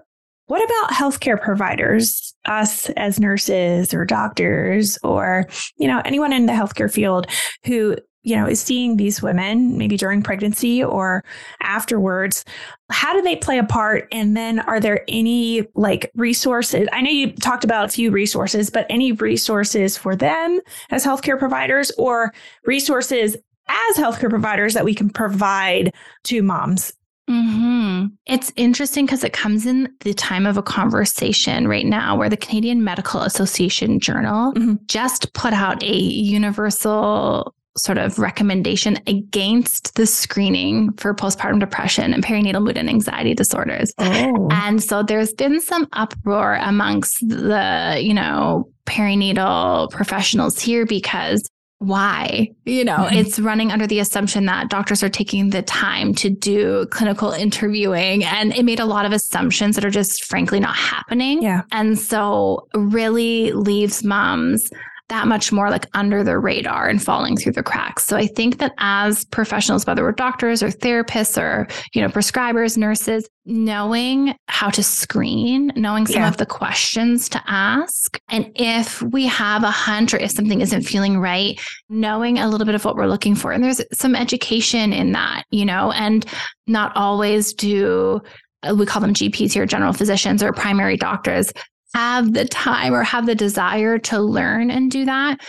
What 0.50 0.64
about 0.64 0.98
healthcare 0.98 1.40
providers, 1.40 2.34
us 2.46 2.90
as 2.98 3.20
nurses 3.20 3.94
or 3.94 4.04
doctors 4.04 4.98
or, 5.04 5.46
you 5.78 5.88
know, 5.88 6.02
anyone 6.06 6.34
in 6.34 6.48
the 6.48 6.54
healthcare 6.54 6.92
field 6.92 7.28
who 7.66 7.96
you 8.24 8.36
know, 8.36 8.48
is 8.48 8.60
seeing 8.60 8.98
these 8.98 9.22
women 9.22 9.78
maybe 9.78 9.96
during 9.96 10.22
pregnancy 10.22 10.84
or 10.84 11.24
afterwards. 11.62 12.44
How 12.92 13.14
do 13.14 13.22
they 13.22 13.36
play 13.36 13.60
a 13.60 13.64
part? 13.64 14.08
And 14.12 14.36
then 14.36 14.60
are 14.60 14.80
there 14.80 15.06
any 15.08 15.66
like 15.76 16.12
resources? 16.16 16.88
I 16.92 17.02
know 17.02 17.12
you 17.12 17.32
talked 17.32 17.64
about 17.64 17.86
a 17.86 17.90
few 17.90 18.12
resources, 18.12 18.70
but 18.70 18.88
any 18.90 19.14
resources 19.14 19.98
for 19.98 20.16
them 20.16 20.60
as 20.90 21.06
healthcare 21.06 21.40
providers 21.40 21.92
or 21.98 22.34
resources 22.66 23.38
as 23.70 23.98
healthcare 23.98 24.30
providers 24.30 24.74
that 24.74 24.84
we 24.84 24.96
can 24.96 25.10
provide 25.10 25.94
to 26.26 26.42
moms 26.42 26.92
Mm-hmm. 27.30 28.08
It's 28.26 28.52
interesting 28.56 29.06
because 29.06 29.24
it 29.24 29.34
comes 29.34 29.66
in 29.66 29.94
the 30.02 30.14
time 30.14 30.46
of 30.46 30.58
a 30.58 30.64
conversation 30.64 31.68
right 31.68 31.86
now 31.86 32.18
where 32.18 32.30
the 32.30 32.38
Canadian 32.38 32.84
Medical 32.84 33.22
Association 33.22 34.00
Journal 34.00 34.54
mm-hmm. 34.54 34.76
just 34.88 35.32
put 35.34 35.54
out 35.54 35.84
a 35.84 35.96
universal 35.96 37.54
sort 37.78 37.98
of 37.98 38.20
recommendation 38.20 39.00
against 39.08 39.96
the 39.96 40.06
screening 40.06 40.92
for 40.94 41.14
postpartum 41.14 41.60
depression 41.60 42.14
and 42.14 42.24
perinatal 42.24 42.64
mood 42.64 42.78
and 42.78 42.90
anxiety 42.90 43.34
disorders. 43.34 43.94
Oh. 43.98 44.48
And 44.52 44.84
so 44.84 45.04
there's 45.04 45.34
been 45.34 45.62
some 45.62 45.88
uproar 45.94 46.56
amongst 46.56 47.28
the, 47.28 48.00
you 48.02 48.14
know, 48.14 48.70
perinatal 48.86 49.92
professionals 49.92 50.60
here 50.60 50.86
because 50.86 51.48
why? 51.80 52.52
You 52.66 52.84
know, 52.84 52.98
mm-hmm. 52.98 53.16
it's 53.16 53.40
running 53.40 53.72
under 53.72 53.88
the 53.88 54.00
assumption 54.00 54.46
that 54.46 54.70
doctors 54.70 55.02
are 55.02 55.10
taking 55.10 55.50
the 55.50 55.62
time 55.62 56.14
to 56.16 56.30
do 56.30 56.86
clinical 56.92 57.32
interviewing 57.32 58.26
and 58.26 58.54
it 58.54 58.64
made 58.64 58.82
a 58.82 58.86
lot 58.86 59.06
of 59.06 59.14
assumptions 59.14 59.76
that 59.76 59.86
are 59.86 59.90
just 59.90 60.26
frankly 60.26 60.60
not 60.60 60.76
happening. 60.76 61.42
Yeah. 61.42 61.62
And 61.72 61.98
so 61.98 62.68
really 62.74 63.54
leaves 63.54 64.04
moms 64.04 64.70
that 65.10 65.28
much 65.28 65.52
more 65.52 65.70
like 65.70 65.86
under 65.94 66.24
the 66.24 66.38
radar 66.38 66.88
and 66.88 67.04
falling 67.04 67.36
through 67.36 67.52
the 67.52 67.64
cracks. 67.64 68.06
So 68.06 68.16
I 68.16 68.28
think 68.28 68.60
that 68.60 68.74
as 68.78 69.26
professionals, 69.26 69.86
whether 69.86 70.04
we're 70.04 70.12
doctors 70.12 70.64
or 70.64 70.70
therapists 70.70 71.40
or, 71.42 71.68
you 71.94 72.02
know, 72.02 72.08
prescribers, 72.08 72.78
nurses, 72.78 73.28
knowing 73.46 74.36
how 74.48 74.70
to 74.70 74.84
screen, 74.84 75.72
knowing 75.76 76.06
some 76.06 76.22
yeah. 76.22 76.28
of 76.28 76.38
the 76.38 76.46
questions 76.46 77.28
to 77.30 77.42
ask. 77.48 78.20
And 78.30 78.52
if 78.56 79.02
we 79.02 79.26
have 79.26 79.64
a 79.64 79.72
hunch 79.72 80.14
or 80.14 80.18
if 80.18 80.32
something 80.32 80.62
isn't 80.62 80.84
feeling 80.84 81.20
right, 81.20 81.60
knowing 81.90 82.38
a 82.38 82.48
little 82.48 82.66
bit 82.66 82.76
of 82.76 82.86
what 82.86 82.96
we're 82.96 83.08
looking 83.08 83.36
for. 83.36 83.52
And 83.52 83.64
there's 83.64 83.82
some 83.92 84.16
education 84.16 84.94
in 84.94 85.12
that, 85.14 85.44
you 85.50 85.66
know, 85.66 85.92
and 85.92 86.26
not 86.68 86.96
always 86.96 87.54
do 87.54 88.22
uh, 88.62 88.76
we 88.76 88.86
call 88.86 89.02
them 89.02 89.14
GPs 89.14 89.54
here, 89.54 89.66
general 89.66 89.94
physicians 89.94 90.44
or 90.44 90.52
primary 90.52 90.98
doctors, 90.98 91.54
have 91.94 92.34
the 92.34 92.46
time 92.46 92.94
or 92.94 93.04
have 93.04 93.26
the 93.26 93.36
desire 93.36 93.98
to 94.00 94.20
learn 94.20 94.72
and 94.72 94.92
do 94.92 95.06
that. 95.06 95.40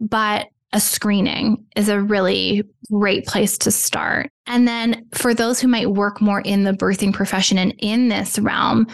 But 0.00 0.48
a 0.72 0.80
screening 0.80 1.64
is 1.74 1.88
a 1.88 2.00
really 2.00 2.62
great 2.90 3.26
place 3.26 3.56
to 3.58 3.70
start. 3.70 4.30
And 4.46 4.66
then 4.68 5.06
for 5.14 5.32
those 5.32 5.60
who 5.60 5.68
might 5.68 5.90
work 5.90 6.20
more 6.20 6.40
in 6.40 6.64
the 6.64 6.72
birthing 6.72 7.12
profession 7.12 7.56
and 7.56 7.74
in 7.78 8.08
this 8.08 8.38
realm, 8.38 8.86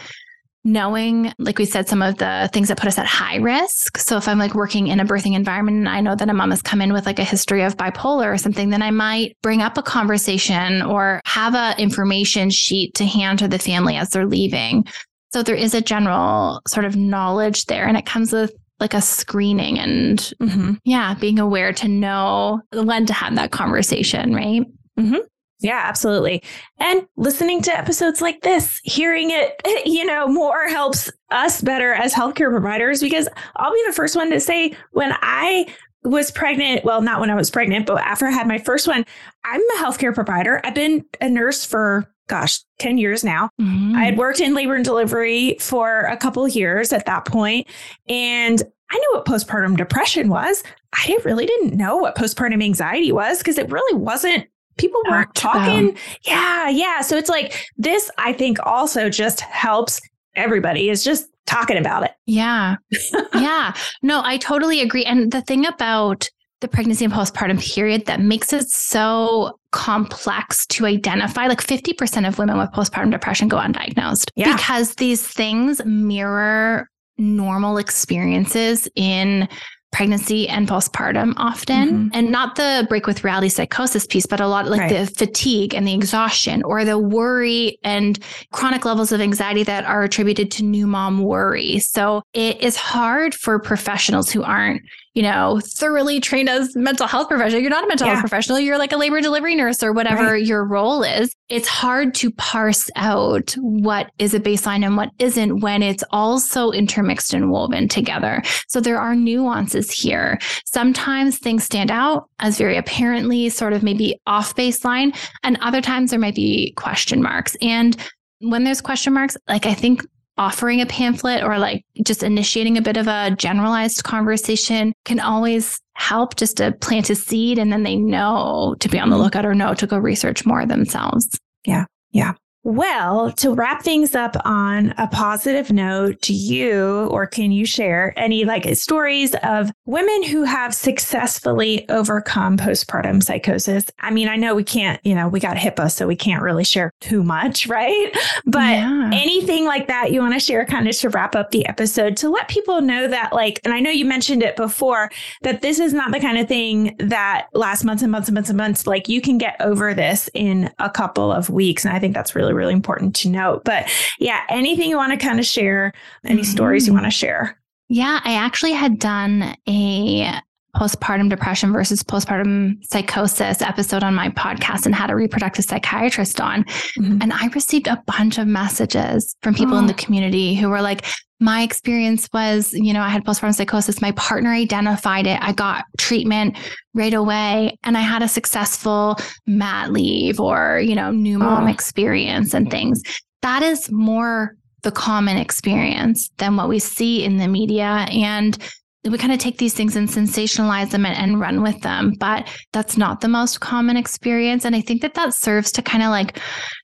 knowing, 0.65 1.33
like 1.38 1.59
we 1.59 1.65
said, 1.65 1.88
some 1.88 2.03
of 2.03 2.19
the 2.19 2.49
things 2.53 2.69
that 2.69 2.79
put 2.79 2.87
us 2.87 2.99
at 2.99 3.07
high 3.07 3.37
risk. 3.37 3.99
So 3.99 4.17
if 4.17 4.29
I'm 4.29 4.38
like 4.38 4.55
working 4.55 4.87
in 4.87 5.01
a 5.01 5.05
birthing 5.05 5.35
environment 5.35 5.79
and 5.79 5.88
I 5.88 6.01
know 6.01 6.15
that 6.15 6.29
a 6.29 6.35
mom 6.35 6.51
has 6.51 6.62
come 6.62 6.81
in 6.81 6.93
with 6.93 7.05
like 7.05 7.19
a 7.19 7.25
history 7.25 7.62
of 7.62 7.77
bipolar 7.77 8.33
or 8.33 8.38
something, 8.38 8.71
then 8.71 8.83
I 8.83 8.93
might 8.93 9.37
bring 9.43 9.61
up 9.61 9.77
a 9.77 9.83
conversation 9.83 10.83
or 10.83 11.21
have 11.25 11.55
a 11.55 11.75
information 11.83 12.51
sheet 12.51 12.95
to 12.95 13.05
hand 13.05 13.41
to 13.41 13.49
the 13.49 13.59
family 13.59 13.97
as 13.97 14.11
they're 14.11 14.27
leaving 14.27 14.85
so 15.33 15.42
there 15.42 15.55
is 15.55 15.75
a 15.75 15.81
general 15.81 16.61
sort 16.66 16.85
of 16.85 16.97
knowledge 16.97 17.66
there, 17.66 17.87
and 17.87 17.97
it 17.97 18.07
comes 18.07 18.33
with 18.33 18.53
like 18.81 18.95
a 18.95 19.01
screening 19.01 19.79
and 19.79 20.18
mm-hmm. 20.40 20.73
yeah, 20.85 21.14
being 21.14 21.38
aware 21.38 21.73
to 21.73 21.88
know 21.88 22.61
when 22.73 23.07
to 23.07 23.12
have 23.12 23.37
that 23.37 23.53
conversation, 23.53 24.35
right? 24.35 24.62
Mm-hmm. 24.99 25.18
Yeah, 25.61 25.81
absolutely. 25.85 26.42
And 26.81 27.07
listening 27.16 27.62
to 27.62 27.79
episodes 27.79 28.21
like 28.21 28.40
this, 28.42 28.81
hearing 28.83 29.31
it, 29.31 29.61
you 29.87 30.05
know, 30.05 30.27
more 30.27 30.68
helps 30.68 31.11
us 31.31 31.61
better 31.61 31.92
as 31.92 32.12
healthcare 32.12 32.51
providers 32.51 33.01
because 33.01 33.29
I'll 33.57 33.73
be 33.73 33.85
the 33.87 33.92
first 33.92 34.16
one 34.16 34.31
to 34.31 34.40
say 34.40 34.75
when 34.90 35.14
I 35.23 35.73
was 36.03 36.33
pregnant, 36.33 36.85
well, 36.85 37.01
not 37.01 37.21
when 37.21 37.31
I 37.31 37.37
was 37.37 37.51
pregnant, 37.51 37.87
but 37.87 38.03
after 38.03 38.27
I 38.27 38.33
had 38.33 38.49
my 38.49 38.59
first 38.59 38.88
one, 38.88 39.05
I'm 39.45 39.61
a 39.61 39.77
healthcare 39.77 40.12
provider. 40.12 40.61
I've 40.64 40.75
been 40.75 41.05
a 41.21 41.29
nurse 41.29 41.64
for 41.64 42.12
gosh, 42.33 42.61
10 42.79 42.97
years 42.97 43.23
now. 43.23 43.51
Mm-hmm. 43.61 43.95
I 43.95 44.05
had 44.07 44.16
worked 44.16 44.40
in 44.40 44.55
labor 44.55 44.75
and 44.75 44.85
delivery 44.85 45.59
for 45.61 46.05
a 46.05 46.16
couple 46.16 46.49
years 46.49 46.90
at 46.90 47.05
that 47.05 47.27
point, 47.27 47.68
and 48.09 48.62
I 48.90 48.97
knew 48.97 49.11
what 49.12 49.27
postpartum 49.27 49.77
depression 49.77 50.31
was. 50.31 50.62
I 50.95 51.18
really 51.27 51.45
didn't 51.45 51.75
know 51.75 51.99
what 51.99 52.16
postpartum 52.16 52.64
anxiety 52.64 53.12
was 53.12 53.38
because 53.38 53.59
it 53.59 53.71
really 53.71 53.99
wasn't 53.99 54.47
people 54.79 55.01
weren't 55.11 55.35
talking. 55.35 55.95
Yeah, 56.25 56.71
yeah. 56.71 57.03
So 57.03 57.18
it's 57.18 57.29
like 57.29 57.68
this, 57.77 58.11
I 58.16 58.33
think 58.33 58.59
also 58.64 59.11
just 59.11 59.40
helps 59.40 60.01
everybody 60.35 60.88
is 60.88 61.05
just 61.05 61.27
talking 61.45 61.77
about 61.77 62.05
it. 62.05 62.12
Yeah. 62.25 62.77
yeah. 63.35 63.75
No, 64.03 64.23
I 64.25 64.38
totally 64.38 64.81
agree. 64.81 65.05
And 65.05 65.31
the 65.31 65.42
thing 65.42 65.66
about 65.66 66.31
the 66.62 66.68
pregnancy 66.68 67.05
and 67.05 67.12
postpartum 67.12 67.61
period 67.61 68.07
that 68.07 68.20
makes 68.20 68.53
it 68.53 68.68
so 68.70 69.59
complex 69.72 70.64
to 70.66 70.87
identify. 70.87 71.46
Like 71.46 71.61
50% 71.61 72.27
of 72.27 72.38
women 72.38 72.57
with 72.57 72.70
postpartum 72.70 73.11
depression 73.11 73.48
go 73.48 73.59
undiagnosed 73.59 74.31
yeah. 74.35 74.57
because 74.57 74.94
these 74.94 75.27
things 75.27 75.85
mirror 75.85 76.88
normal 77.18 77.77
experiences 77.77 78.88
in 78.94 79.48
pregnancy 79.92 80.48
and 80.48 80.66
postpartum 80.66 81.35
often 81.37 81.88
mm-hmm. 81.90 82.09
and 82.14 82.33
not 82.33 82.57
the 82.57 82.87
break 82.88 83.07
with 83.07 83.22
reality 83.22 83.51
psychosis 83.51 84.07
piece 84.07 84.25
but 84.25 84.40
a 84.40 84.46
lot 84.46 84.66
like 84.66 84.81
right. 84.81 85.07
the 85.07 85.07
fatigue 85.07 85.75
and 85.75 85.87
the 85.87 85.92
exhaustion 85.92 86.62
or 86.62 86.83
the 86.83 86.98
worry 86.98 87.79
and 87.85 88.18
chronic 88.53 88.87
levels 88.87 89.12
of 89.12 89.20
anxiety 89.20 89.62
that 89.62 89.85
are 89.85 90.03
attributed 90.03 90.51
to 90.51 90.64
new 90.64 90.87
mom 90.87 91.22
worry 91.22 91.79
so 91.79 92.22
it 92.33 92.59
is 92.62 92.75
hard 92.75 93.35
for 93.35 93.59
professionals 93.59 94.31
who 94.31 94.42
aren't 94.42 94.81
you 95.14 95.22
know, 95.22 95.61
thoroughly 95.62 96.20
trained 96.20 96.48
as 96.48 96.75
mental 96.75 97.07
health 97.07 97.29
professional. 97.29 97.61
You're 97.61 97.70
not 97.70 97.85
a 97.85 97.88
mental 97.88 98.07
yeah. 98.07 98.14
health 98.14 98.22
professional. 98.22 98.59
You're 98.59 98.79
like 98.79 98.92
a 98.92 98.96
labor 98.96 99.20
delivery 99.20 99.55
nurse 99.55 99.83
or 99.83 99.92
whatever 99.92 100.33
right. 100.33 100.44
your 100.44 100.64
role 100.64 101.03
is. 101.03 101.35
It's 101.48 101.68
hard 101.68 102.14
to 102.14 102.31
parse 102.33 102.88
out 102.96 103.53
what 103.59 104.11
is 104.18 104.33
a 104.33 104.40
baseline 104.40 104.85
and 104.87 104.96
what 104.96 105.11
isn't 105.18 105.61
when 105.61 105.83
it's 105.83 106.03
all 106.11 106.40
so 106.40 106.72
intermixed 106.72 107.35
and 107.35 107.51
woven 107.51 107.88
together. 107.88 108.42
So 108.68 108.81
there 108.81 108.98
are 108.98 109.14
nuances 109.14 109.90
here. 109.90 110.38
Sometimes 110.64 111.38
things 111.38 111.64
stand 111.64 111.90
out 111.90 112.29
as 112.40 112.57
very 112.57 112.79
apparently 112.79 113.51
sort 113.51 113.75
of 113.75 113.83
maybe 113.83 114.18
off 114.27 114.57
baseline, 114.57 115.16
and 115.42 115.59
other 115.61 115.83
times 115.83 116.11
there 116.11 116.20
might 116.20 116.35
be 116.35 116.72
question 116.77 117.22
marks. 117.22 117.55
And 117.61 117.96
when 118.40 118.64
there's 118.64 118.81
question 118.81 119.12
marks, 119.12 119.37
like 119.48 119.66
I 119.66 119.75
think 119.75 120.05
offering 120.38 120.81
a 120.81 120.87
pamphlet 120.87 121.42
or 121.42 121.59
like 121.59 121.85
just 122.05 122.23
initiating 122.23 122.79
a 122.79 122.83
bit 122.83 122.97
of 122.97 123.07
a 123.07 123.35
generalized 123.37 124.05
conversation 124.05 124.92
can 125.05 125.21
always 125.21 125.79
help 125.95 126.37
just 126.37 126.57
to 126.57 126.73
plant 126.73 127.11
a 127.11 127.14
seed 127.14 127.59
and 127.59 127.73
then 127.73 127.83
they 127.83 127.97
know 127.97 128.75
to 128.81 128.88
be 128.88 128.99
on 128.99 129.11
the 129.11 129.16
mm-hmm. 129.16 129.25
lookout 129.25 129.47
or 129.47 129.55
know 129.55 129.75
to 129.75 129.87
go 129.87 129.99
research 129.99 130.47
more 130.47 130.64
themselves. 130.64 131.29
Yeah. 131.64 131.85
Yeah. 132.12 132.33
Well, 132.64 133.33
to 133.33 133.53
wrap 133.53 133.83
things 133.83 134.14
up 134.14 134.37
on 134.44 134.94
a 134.96 135.09
positive 135.09 135.72
note, 135.72 136.20
do 136.20 136.33
you 136.33 137.09
or 137.11 137.27
can 137.27 137.51
you 137.51 137.66
share 137.66 138.14
any 138.16 138.44
like 138.44 138.77
stories 138.77 139.35
of 139.42 139.72
women 139.85 140.22
who 140.22 140.44
have 140.44 140.72
successfully 140.72 141.88
overcome 141.88 142.57
postpartum 142.57 143.20
psychosis? 143.20 143.87
I 143.98 144.12
mean, 144.12 144.29
I 144.29 144.37
know 144.37 144.55
we 144.55 144.62
can't, 144.62 145.05
you 145.05 145.14
know, 145.14 145.27
we 145.27 145.40
got 145.40 145.57
HIPAA, 145.57 145.90
so 145.90 146.07
we 146.07 146.14
can't 146.14 146.42
really 146.42 146.62
share 146.62 146.92
too 147.01 147.25
much, 147.25 147.66
right? 147.72 148.16
But 148.46 148.75
yeah. 148.75 149.11
anything 149.12 149.64
like 149.64 149.88
that 149.88 150.12
you 150.12 150.20
want 150.20 150.35
to 150.35 150.40
share 150.40 150.64
kind 150.64 150.87
of 150.87 150.96
to 150.98 151.09
wrap 151.09 151.35
up 151.35 151.51
the 151.51 151.66
episode 151.66 152.16
to 152.18 152.29
let 152.29 152.46
people 152.48 152.81
know 152.81 153.09
that, 153.09 153.33
like, 153.33 153.61
and 153.64 153.75
I 153.75 153.81
know 153.81 153.90
you 153.90 154.05
mentioned 154.05 154.42
it 154.42 154.55
before, 154.55 155.11
that 155.42 155.62
this 155.62 155.81
is 155.81 155.92
not 155.92 156.12
the 156.12 156.20
kind 156.20 156.38
of 156.38 156.46
thing 156.46 156.94
that 156.98 157.48
lasts 157.55 157.83
months 157.83 158.03
and 158.03 158.12
months 158.12 158.29
and 158.29 158.35
months 158.35 158.51
and 158.51 158.57
months. 158.57 158.87
Like, 158.87 159.09
you 159.09 159.20
can 159.20 159.38
get 159.38 159.57
over 159.61 159.94
this 159.94 160.31
in 160.33 160.70
a 160.79 160.90
couple 160.90 161.33
of 161.33 161.51
weeks. 161.51 161.85
And 161.85 161.94
I 161.94 161.98
think 161.98 162.14
that's 162.14 162.37
really 162.37 162.52
really, 162.53 162.62
really 162.67 162.75
important 162.75 163.15
to 163.17 163.29
note. 163.29 163.65
But 163.65 163.88
yeah, 164.19 164.43
anything 164.49 164.88
you 164.88 164.97
want 164.97 165.12
to 165.12 165.19
kind 165.19 165.38
of 165.38 165.47
share, 165.47 165.93
any 166.25 166.43
mm-hmm. 166.43 166.51
stories 166.51 166.87
you 166.87 166.93
want 166.93 167.07
to 167.07 167.11
share? 167.11 167.59
Yeah, 167.88 168.21
I 168.25 168.35
actually 168.35 168.73
had 168.73 168.99
done 168.99 169.57
a 169.69 170.41
postpartum 170.77 171.29
depression 171.29 171.73
versus 171.73 172.03
postpartum 172.03 172.83
psychosis 172.91 173.61
episode 173.61 174.03
on 174.03 174.14
my 174.14 174.31
podcast 174.31 174.87
and 174.87 174.95
had 174.95 175.11
a 175.11 175.14
reproductive 175.14 175.64
psychiatrist 175.64 176.41
on. 176.41 176.64
Mm-hmm. 176.64 177.18
And 177.20 177.33
I 177.33 177.49
received 177.49 177.87
a 177.89 178.03
bunch 178.07 178.39
of 178.39 178.47
messages 178.47 179.37
from 179.43 179.55
people 179.55 179.75
oh. 179.75 179.79
in 179.81 179.87
the 179.87 179.95
community 179.95 180.55
who 180.55 180.68
were 180.68 180.81
like, 180.81 181.05
my 181.41 181.62
experience 181.62 182.29
was, 182.33 182.73
you 182.73 182.93
know, 182.93 183.03
I 183.03 183.09
had 183.09 183.25
postpartum 183.25 183.55
psychosis. 183.55 184.01
My 184.01 184.12
partner 184.12 184.51
identified 184.51 185.27
it. 185.27 185.39
I 185.43 185.53
got 185.53 185.85
treatment 185.99 186.57
right 186.95 187.12
away 187.12 187.77
and 187.83 187.99
I 187.99 188.01
had 188.01 188.23
a 188.23 188.29
successful 188.29 189.18
mat 189.47 189.93
leave 189.93 190.41
or, 190.41 190.81
you 190.81 190.95
know, 190.95 191.11
new 191.11 191.39
mom 191.39 191.64
oh. 191.64 191.70
experience 191.70 192.55
and 192.55 192.70
things. 192.70 193.03
That 193.43 193.62
is 193.62 193.91
more 193.91 194.55
the 194.83 194.93
common 194.93 195.37
experience 195.37 196.31
than 196.39 196.57
what 196.57 196.68
we 196.68 196.79
see 196.79 197.25
in 197.25 197.39
the 197.39 197.49
media. 197.49 198.07
And 198.11 198.57
we 199.05 199.18
kind 199.18 199.32
of 199.32 199.38
take 199.38 199.59
these 199.59 199.74
things 199.74 199.96
and 199.96 200.09
sensationalize 200.09 200.90
them 200.90 201.05
and, 201.05 201.16
and, 201.16 201.40
run 201.40 201.62
with 201.62 201.80
them 201.80 202.12
but 202.20 202.46
that's 202.72 202.96
not 202.96 203.20
the 203.20 203.28
most 203.28 203.61
common 203.61 203.96
experience 203.96 204.64
and 204.64 204.76
i 204.76 204.80
think 204.80 205.03
that 205.03 205.14
that 205.14 205.34
serves 205.34 205.72
to 205.72 205.82
kind 205.82 206.03
of 206.03 206.11
like 206.11 206.38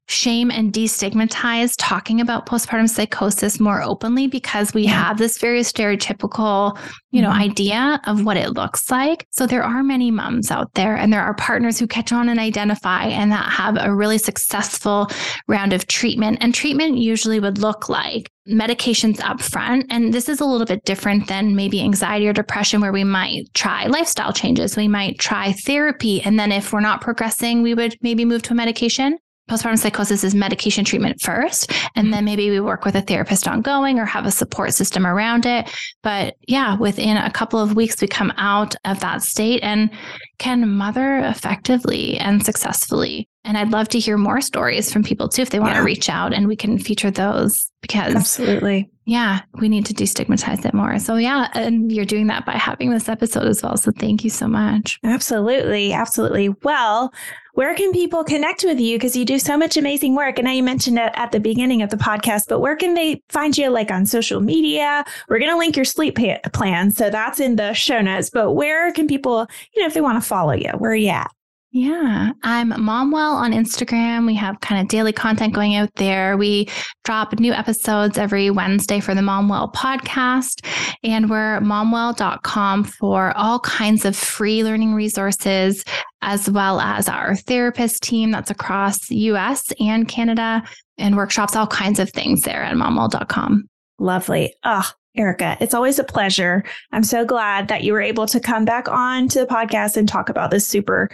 shame 0.08 0.50
and 0.50 0.72
destigmatize 0.72 1.74
talking 1.78 2.20
about 2.20 2.46
postpartum 2.46 2.88
psychosis 2.88 3.60
more 3.60 3.82
openly 3.82 4.26
because 4.26 4.72
we 4.72 4.86
have 4.86 5.18
this 5.18 5.38
very 5.38 5.60
stereotypical 5.60 6.78
you 7.10 7.20
know 7.20 7.28
mm-hmm. 7.28 7.42
idea 7.42 8.00
of 8.06 8.24
what 8.24 8.36
it 8.36 8.54
looks 8.54 8.90
like 8.90 9.26
so 9.30 9.46
there 9.46 9.62
are 9.62 9.82
many 9.82 10.10
moms 10.10 10.50
out 10.50 10.72
there 10.74 10.96
and 10.96 11.12
there 11.12 11.22
are 11.22 11.34
partners 11.34 11.78
who 11.78 11.86
catch 11.86 12.10
on 12.10 12.28
and 12.28 12.40
identify 12.40 13.04
and 13.04 13.30
that 13.30 13.50
have 13.50 13.76
a 13.78 13.94
really 13.94 14.18
successful 14.18 15.08
round 15.46 15.74
of 15.74 15.86
treatment 15.86 16.38
and 16.40 16.54
treatment 16.54 16.96
usually 16.96 17.38
would 17.38 17.58
look 17.58 17.88
like 17.90 18.30
medications 18.48 19.22
up 19.22 19.42
front. 19.42 19.84
And 19.90 20.14
this 20.14 20.26
is 20.26 20.40
a 20.40 20.44
little 20.46 20.66
bit 20.66 20.84
different 20.84 21.28
than 21.28 21.54
maybe 21.54 21.82
anxiety 21.82 22.26
or 22.28 22.32
depression, 22.32 22.80
where 22.80 22.92
we 22.92 23.04
might 23.04 23.52
try 23.52 23.86
lifestyle 23.86 24.32
changes. 24.32 24.74
We 24.74 24.88
might 24.88 25.18
try 25.18 25.52
therapy. 25.52 26.22
And 26.22 26.40
then 26.40 26.50
if 26.50 26.72
we're 26.72 26.80
not 26.80 27.02
progressing, 27.02 27.60
we 27.60 27.74
would 27.74 27.96
maybe 28.00 28.24
move 28.24 28.40
to 28.44 28.54
a 28.54 28.56
medication 28.56 29.18
postpartum 29.48 29.78
psychosis 29.78 30.24
is 30.24 30.34
medication 30.34 30.84
treatment 30.84 31.20
first. 31.20 31.72
And 31.94 32.06
mm-hmm. 32.06 32.10
then 32.10 32.24
maybe 32.24 32.50
we 32.50 32.60
work 32.60 32.84
with 32.84 32.94
a 32.94 33.02
therapist 33.02 33.48
ongoing 33.48 33.98
or 33.98 34.04
have 34.04 34.26
a 34.26 34.30
support 34.30 34.74
system 34.74 35.06
around 35.06 35.46
it. 35.46 35.70
But 36.02 36.36
yeah, 36.46 36.76
within 36.76 37.16
a 37.16 37.30
couple 37.30 37.60
of 37.60 37.74
weeks, 37.74 38.00
we 38.00 38.08
come 38.08 38.32
out 38.36 38.74
of 38.84 39.00
that 39.00 39.22
state 39.22 39.60
and 39.62 39.90
can 40.38 40.68
mother 40.68 41.18
effectively 41.18 42.16
and 42.18 42.44
successfully. 42.44 43.28
And 43.44 43.56
I'd 43.56 43.70
love 43.70 43.88
to 43.90 43.98
hear 43.98 44.18
more 44.18 44.40
stories 44.42 44.92
from 44.92 45.02
people 45.02 45.28
too 45.28 45.42
if 45.42 45.50
they 45.50 45.58
want 45.58 45.72
yeah. 45.72 45.78
to 45.78 45.84
reach 45.84 46.10
out 46.10 46.34
and 46.34 46.46
we 46.46 46.54
can 46.54 46.78
feature 46.78 47.10
those 47.10 47.72
because 47.80 48.14
absolutely. 48.14 48.90
Yeah, 49.06 49.40
we 49.58 49.70
need 49.70 49.86
to 49.86 49.94
destigmatize 49.94 50.66
it 50.66 50.74
more. 50.74 50.98
So 50.98 51.16
yeah, 51.16 51.48
and 51.54 51.90
you're 51.90 52.04
doing 52.04 52.26
that 52.26 52.44
by 52.44 52.52
having 52.52 52.90
this 52.90 53.08
episode 53.08 53.46
as 53.46 53.62
well. 53.62 53.78
So 53.78 53.90
thank 53.90 54.22
you 54.22 54.28
so 54.28 54.48
much. 54.48 54.98
Absolutely. 55.02 55.94
Absolutely. 55.94 56.50
Well, 56.62 57.10
where 57.58 57.74
can 57.74 57.90
people 57.90 58.22
connect 58.22 58.62
with 58.62 58.78
you? 58.78 58.94
Because 58.94 59.16
you 59.16 59.24
do 59.24 59.36
so 59.36 59.56
much 59.58 59.76
amazing 59.76 60.14
work. 60.14 60.38
And 60.38 60.46
now 60.46 60.52
you 60.52 60.62
mentioned 60.62 60.96
it 60.96 61.10
at 61.14 61.32
the 61.32 61.40
beginning 61.40 61.82
of 61.82 61.90
the 61.90 61.96
podcast, 61.96 62.42
but 62.48 62.60
where 62.60 62.76
can 62.76 62.94
they 62.94 63.20
find 63.30 63.58
you 63.58 63.68
like 63.68 63.90
on 63.90 64.06
social 64.06 64.40
media? 64.40 65.04
We're 65.28 65.40
going 65.40 65.50
to 65.50 65.58
link 65.58 65.74
your 65.74 65.84
sleep 65.84 66.16
plan. 66.52 66.92
So 66.92 67.10
that's 67.10 67.40
in 67.40 67.56
the 67.56 67.72
show 67.72 68.00
notes. 68.00 68.30
But 68.30 68.52
where 68.52 68.92
can 68.92 69.08
people, 69.08 69.48
you 69.74 69.82
know, 69.82 69.88
if 69.88 69.94
they 69.94 70.00
want 70.00 70.22
to 70.22 70.28
follow 70.28 70.52
you, 70.52 70.70
where 70.78 70.92
are 70.92 70.94
you 70.94 71.08
at? 71.08 71.32
Yeah, 71.70 72.32
I'm 72.44 72.70
Momwell 72.70 73.34
on 73.34 73.52
Instagram. 73.52 74.24
We 74.24 74.34
have 74.36 74.60
kind 74.60 74.80
of 74.80 74.88
daily 74.88 75.12
content 75.12 75.52
going 75.52 75.74
out 75.76 75.90
there. 75.96 76.38
We 76.38 76.66
drop 77.04 77.38
new 77.38 77.52
episodes 77.52 78.16
every 78.16 78.48
Wednesday 78.48 79.00
for 79.00 79.14
the 79.14 79.20
Momwell 79.20 79.74
podcast. 79.74 80.64
And 81.04 81.28
we're 81.28 81.60
momwell.com 81.60 82.84
for 82.84 83.36
all 83.36 83.60
kinds 83.60 84.06
of 84.06 84.16
free 84.16 84.64
learning 84.64 84.94
resources, 84.94 85.84
as 86.22 86.48
well 86.48 86.80
as 86.80 87.06
our 87.06 87.36
therapist 87.36 88.02
team 88.02 88.30
that's 88.30 88.50
across 88.50 89.10
US 89.10 89.62
and 89.78 90.08
Canada, 90.08 90.62
and 90.96 91.16
workshops, 91.16 91.54
all 91.54 91.66
kinds 91.66 91.98
of 91.98 92.10
things 92.10 92.40
there 92.42 92.62
at 92.62 92.76
momwell.com. 92.76 93.68
Lovely. 93.98 94.54
Oh, 94.64 94.90
Erica, 95.18 95.56
it's 95.60 95.74
always 95.74 95.98
a 95.98 96.04
pleasure. 96.04 96.64
I'm 96.92 97.04
so 97.04 97.24
glad 97.24 97.68
that 97.68 97.82
you 97.82 97.92
were 97.92 98.00
able 98.00 98.26
to 98.26 98.40
come 98.40 98.64
back 98.64 98.88
on 98.88 99.28
to 99.28 99.40
the 99.40 99.46
podcast 99.46 99.96
and 99.96 100.08
talk 100.08 100.28
about 100.28 100.50
this 100.50 100.66
super 100.66 101.10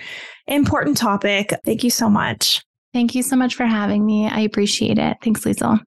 important 0.46 0.96
topic. 0.96 1.52
Thank 1.64 1.82
you 1.82 1.90
so 1.90 2.08
much. 2.10 2.62
Thank 2.92 3.14
you 3.14 3.22
so 3.22 3.34
much 3.34 3.54
for 3.54 3.66
having 3.66 4.06
me. 4.06 4.28
I 4.28 4.40
appreciate 4.40 4.98
it. 4.98 5.16
Thanks, 5.22 5.40
Liesel. 5.44 5.80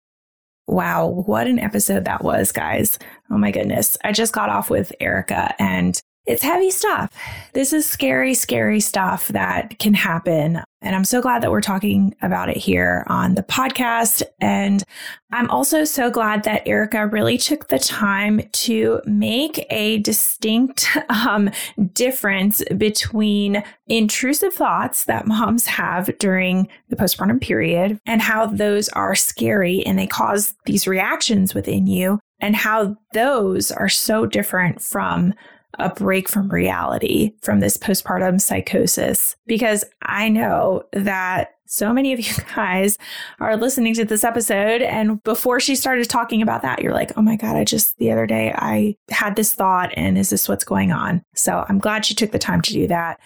Wow, 0.68 1.24
what 1.26 1.48
an 1.48 1.60
episode 1.60 2.04
that 2.04 2.24
was, 2.24 2.52
guys. 2.52 3.00
Oh 3.32 3.38
my 3.38 3.52
goodness. 3.52 3.96
I 4.04 4.12
just 4.12 4.34
got 4.34 4.50
off 4.50 4.70
with 4.70 4.92
Erica 5.00 5.56
and 5.60 5.98
it's 6.28 6.44
heavy 6.44 6.70
stuff. 6.70 7.12
This 7.54 7.72
is 7.72 7.88
scary, 7.88 8.34
scary 8.34 8.82
stuff 8.82 9.30
that 9.30 9.80
can 9.80 9.94
happen. 9.94 10.62
And 10.82 10.96
I'm 10.96 11.06
so 11.06 11.22
glad 11.22 11.42
that 11.42 11.52
we're 11.52 11.62
talking 11.62 12.14
about 12.22 12.50
it 12.50 12.58
here 12.58 13.06
on 13.08 13.36
the 13.36 13.44
podcast. 13.44 14.22
And 14.42 14.84
I'm 15.32 15.50
also 15.50 15.86
so 15.86 16.12
glad 16.12 16.44
that 16.44 16.68
Erica 16.68 17.08
really 17.08 17.38
took 17.38 17.70
the 17.70 17.80
time 17.80 18.42
to 18.52 19.02
make 19.06 19.66
a 19.70 20.00
distinct 20.00 20.96
um, 21.10 21.50
difference 21.94 22.62
between 22.78 23.64
intrusive 23.88 24.54
thoughts 24.54 25.06
that 25.06 25.28
moms 25.28 25.66
have 25.66 26.16
during 26.20 26.68
the 26.90 26.98
postpartum 26.98 27.42
period 27.42 28.00
and 28.06 28.22
how 28.22 28.46
those 28.46 28.90
are 28.90 29.16
scary 29.16 29.84
and 29.86 29.98
they 29.98 30.08
cause 30.08 30.54
these 30.66 30.88
reactions 30.88 31.56
within 31.56 31.88
you, 31.88 32.20
and 32.40 32.56
how 32.56 32.96
those 33.14 33.72
are 33.72 33.90
so 33.90 34.26
different 34.26 34.82
from 34.82 35.34
a 35.78 35.90
break 35.90 36.28
from 36.28 36.50
reality 36.50 37.34
from 37.42 37.60
this 37.60 37.78
postpartum 37.78 38.42
psychosis 38.42 39.36
because 39.46 39.84
I 40.02 40.30
know 40.30 40.84
that 40.94 41.52
so 41.68 41.94
many 41.94 42.14
of 42.14 42.20
you 42.20 42.34
guys 42.56 42.98
are 43.40 43.58
listening 43.58 43.94
to 43.96 44.06
this 44.06 44.24
episode. 44.24 44.82
And 44.82 45.22
before 45.24 45.60
she 45.60 45.76
started 45.76 46.10
talking 46.10 46.42
about 46.42 46.62
that, 46.62 46.82
you're 46.82 46.94
like, 46.94 47.12
oh 47.18 47.22
my 47.22 47.36
God, 47.36 47.56
I 47.56 47.64
just 47.64 47.98
the 47.98 48.12
other 48.12 48.26
day 48.26 48.54
I 48.56 48.96
had 49.10 49.36
this 49.36 49.54
thought, 49.54 49.92
and 49.96 50.18
is 50.18 50.30
this 50.30 50.50
what's 50.50 50.64
going 50.64 50.92
on? 50.92 51.22
So 51.36 51.66
I'm 51.68 51.80
glad 51.80 52.06
she 52.06 52.16
took 52.16 52.32
the 52.32 52.40
time 52.40 52.62
to 52.62 52.74
do 52.74 52.88
that. 52.88 53.20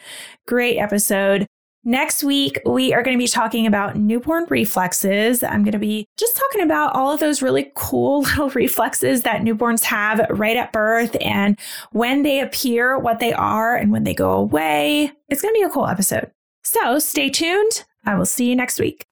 Great 0.47 0.77
episode. 0.77 1.47
Next 1.83 2.23
week, 2.23 2.59
we 2.63 2.93
are 2.93 3.01
going 3.01 3.17
to 3.17 3.21
be 3.21 3.27
talking 3.27 3.65
about 3.65 3.95
newborn 3.95 4.45
reflexes. 4.49 5.41
I'm 5.41 5.63
going 5.63 5.71
to 5.71 5.79
be 5.79 6.05
just 6.15 6.37
talking 6.37 6.61
about 6.61 6.93
all 6.95 7.11
of 7.11 7.19
those 7.19 7.41
really 7.41 7.71
cool 7.73 8.21
little 8.21 8.51
reflexes 8.51 9.23
that 9.23 9.41
newborns 9.41 9.83
have 9.85 10.23
right 10.29 10.55
at 10.55 10.71
birth 10.71 11.17
and 11.19 11.57
when 11.91 12.21
they 12.21 12.39
appear, 12.39 12.99
what 12.99 13.19
they 13.19 13.33
are, 13.33 13.75
and 13.75 13.91
when 13.91 14.03
they 14.03 14.13
go 14.13 14.33
away. 14.33 15.11
It's 15.29 15.41
going 15.41 15.55
to 15.55 15.59
be 15.59 15.65
a 15.65 15.69
cool 15.69 15.87
episode. 15.87 16.29
So 16.63 16.99
stay 16.99 17.31
tuned. 17.31 17.83
I 18.05 18.13
will 18.13 18.27
see 18.27 18.47
you 18.47 18.55
next 18.55 18.79
week. 18.79 19.07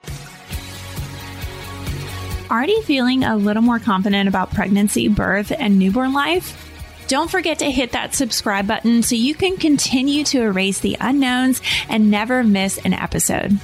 Already 2.52 2.80
feeling 2.84 3.24
a 3.24 3.36
little 3.36 3.64
more 3.64 3.80
confident 3.80 4.30
about 4.30 4.54
pregnancy, 4.54 5.08
birth, 5.08 5.52
and 5.58 5.80
newborn 5.80 6.14
life? 6.14 6.69
Don't 7.10 7.32
forget 7.32 7.58
to 7.60 7.72
hit 7.72 7.94
that 7.94 8.14
subscribe 8.14 8.68
button 8.68 9.02
so 9.02 9.16
you 9.16 9.34
can 9.34 9.58
continue 9.58 10.24
to 10.26 10.44
erase 10.44 10.80
the 10.80 10.96
unknowns 11.02 11.60
and 11.90 12.12
never 12.12 12.44
miss 12.44 12.78
an 12.78 12.94
episode. 12.94 13.58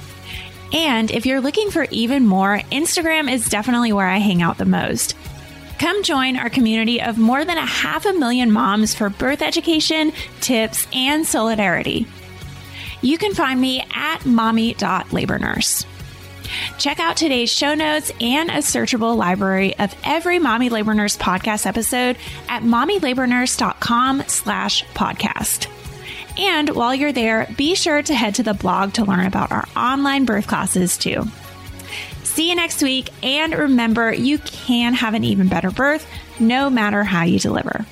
And 0.72 1.12
if 1.12 1.26
you're 1.26 1.40
looking 1.40 1.70
for 1.70 1.84
even 1.92 2.26
more, 2.26 2.58
Instagram 2.72 3.32
is 3.32 3.48
definitely 3.48 3.92
where 3.92 4.08
I 4.08 4.18
hang 4.18 4.42
out 4.42 4.58
the 4.58 4.64
most. 4.64 5.14
Come 5.78 6.02
join 6.02 6.36
our 6.36 6.50
community 6.50 7.00
of 7.00 7.18
more 7.18 7.44
than 7.44 7.56
a 7.56 7.64
half 7.64 8.04
a 8.04 8.14
million 8.14 8.50
moms 8.50 8.96
for 8.96 9.10
birth 9.10 9.42
education, 9.42 10.10
tips, 10.40 10.88
and 10.92 11.24
solidarity. 11.24 12.08
You 13.00 13.16
can 13.16 13.32
find 13.32 13.60
me 13.60 13.86
at 13.94 14.26
mommy.labornurse. 14.26 15.86
Check 16.78 17.00
out 17.00 17.16
today's 17.16 17.50
show 17.50 17.74
notes 17.74 18.12
and 18.20 18.50
a 18.50 18.58
searchable 18.58 19.16
library 19.16 19.76
of 19.78 19.94
every 20.04 20.38
Mommy 20.38 20.68
Labor 20.68 20.94
Nurse 20.94 21.16
podcast 21.16 21.66
episode 21.66 22.16
at 22.48 22.62
mommylabornurse.com 22.62 24.24
slash 24.26 24.84
podcast. 24.94 25.68
And 26.38 26.70
while 26.70 26.94
you're 26.94 27.12
there, 27.12 27.48
be 27.56 27.74
sure 27.74 28.02
to 28.02 28.14
head 28.14 28.34
to 28.36 28.42
the 28.42 28.54
blog 28.54 28.94
to 28.94 29.04
learn 29.04 29.26
about 29.26 29.52
our 29.52 29.66
online 29.76 30.24
birth 30.24 30.46
classes 30.46 30.98
too. 30.98 31.24
See 32.22 32.50
you 32.50 32.54
next 32.54 32.82
week, 32.82 33.10
and 33.22 33.54
remember, 33.54 34.12
you 34.12 34.38
can 34.38 34.92
have 34.92 35.14
an 35.14 35.24
even 35.24 35.48
better 35.48 35.70
birth 35.70 36.06
no 36.38 36.68
matter 36.68 37.02
how 37.02 37.22
you 37.22 37.38
deliver. 37.38 37.86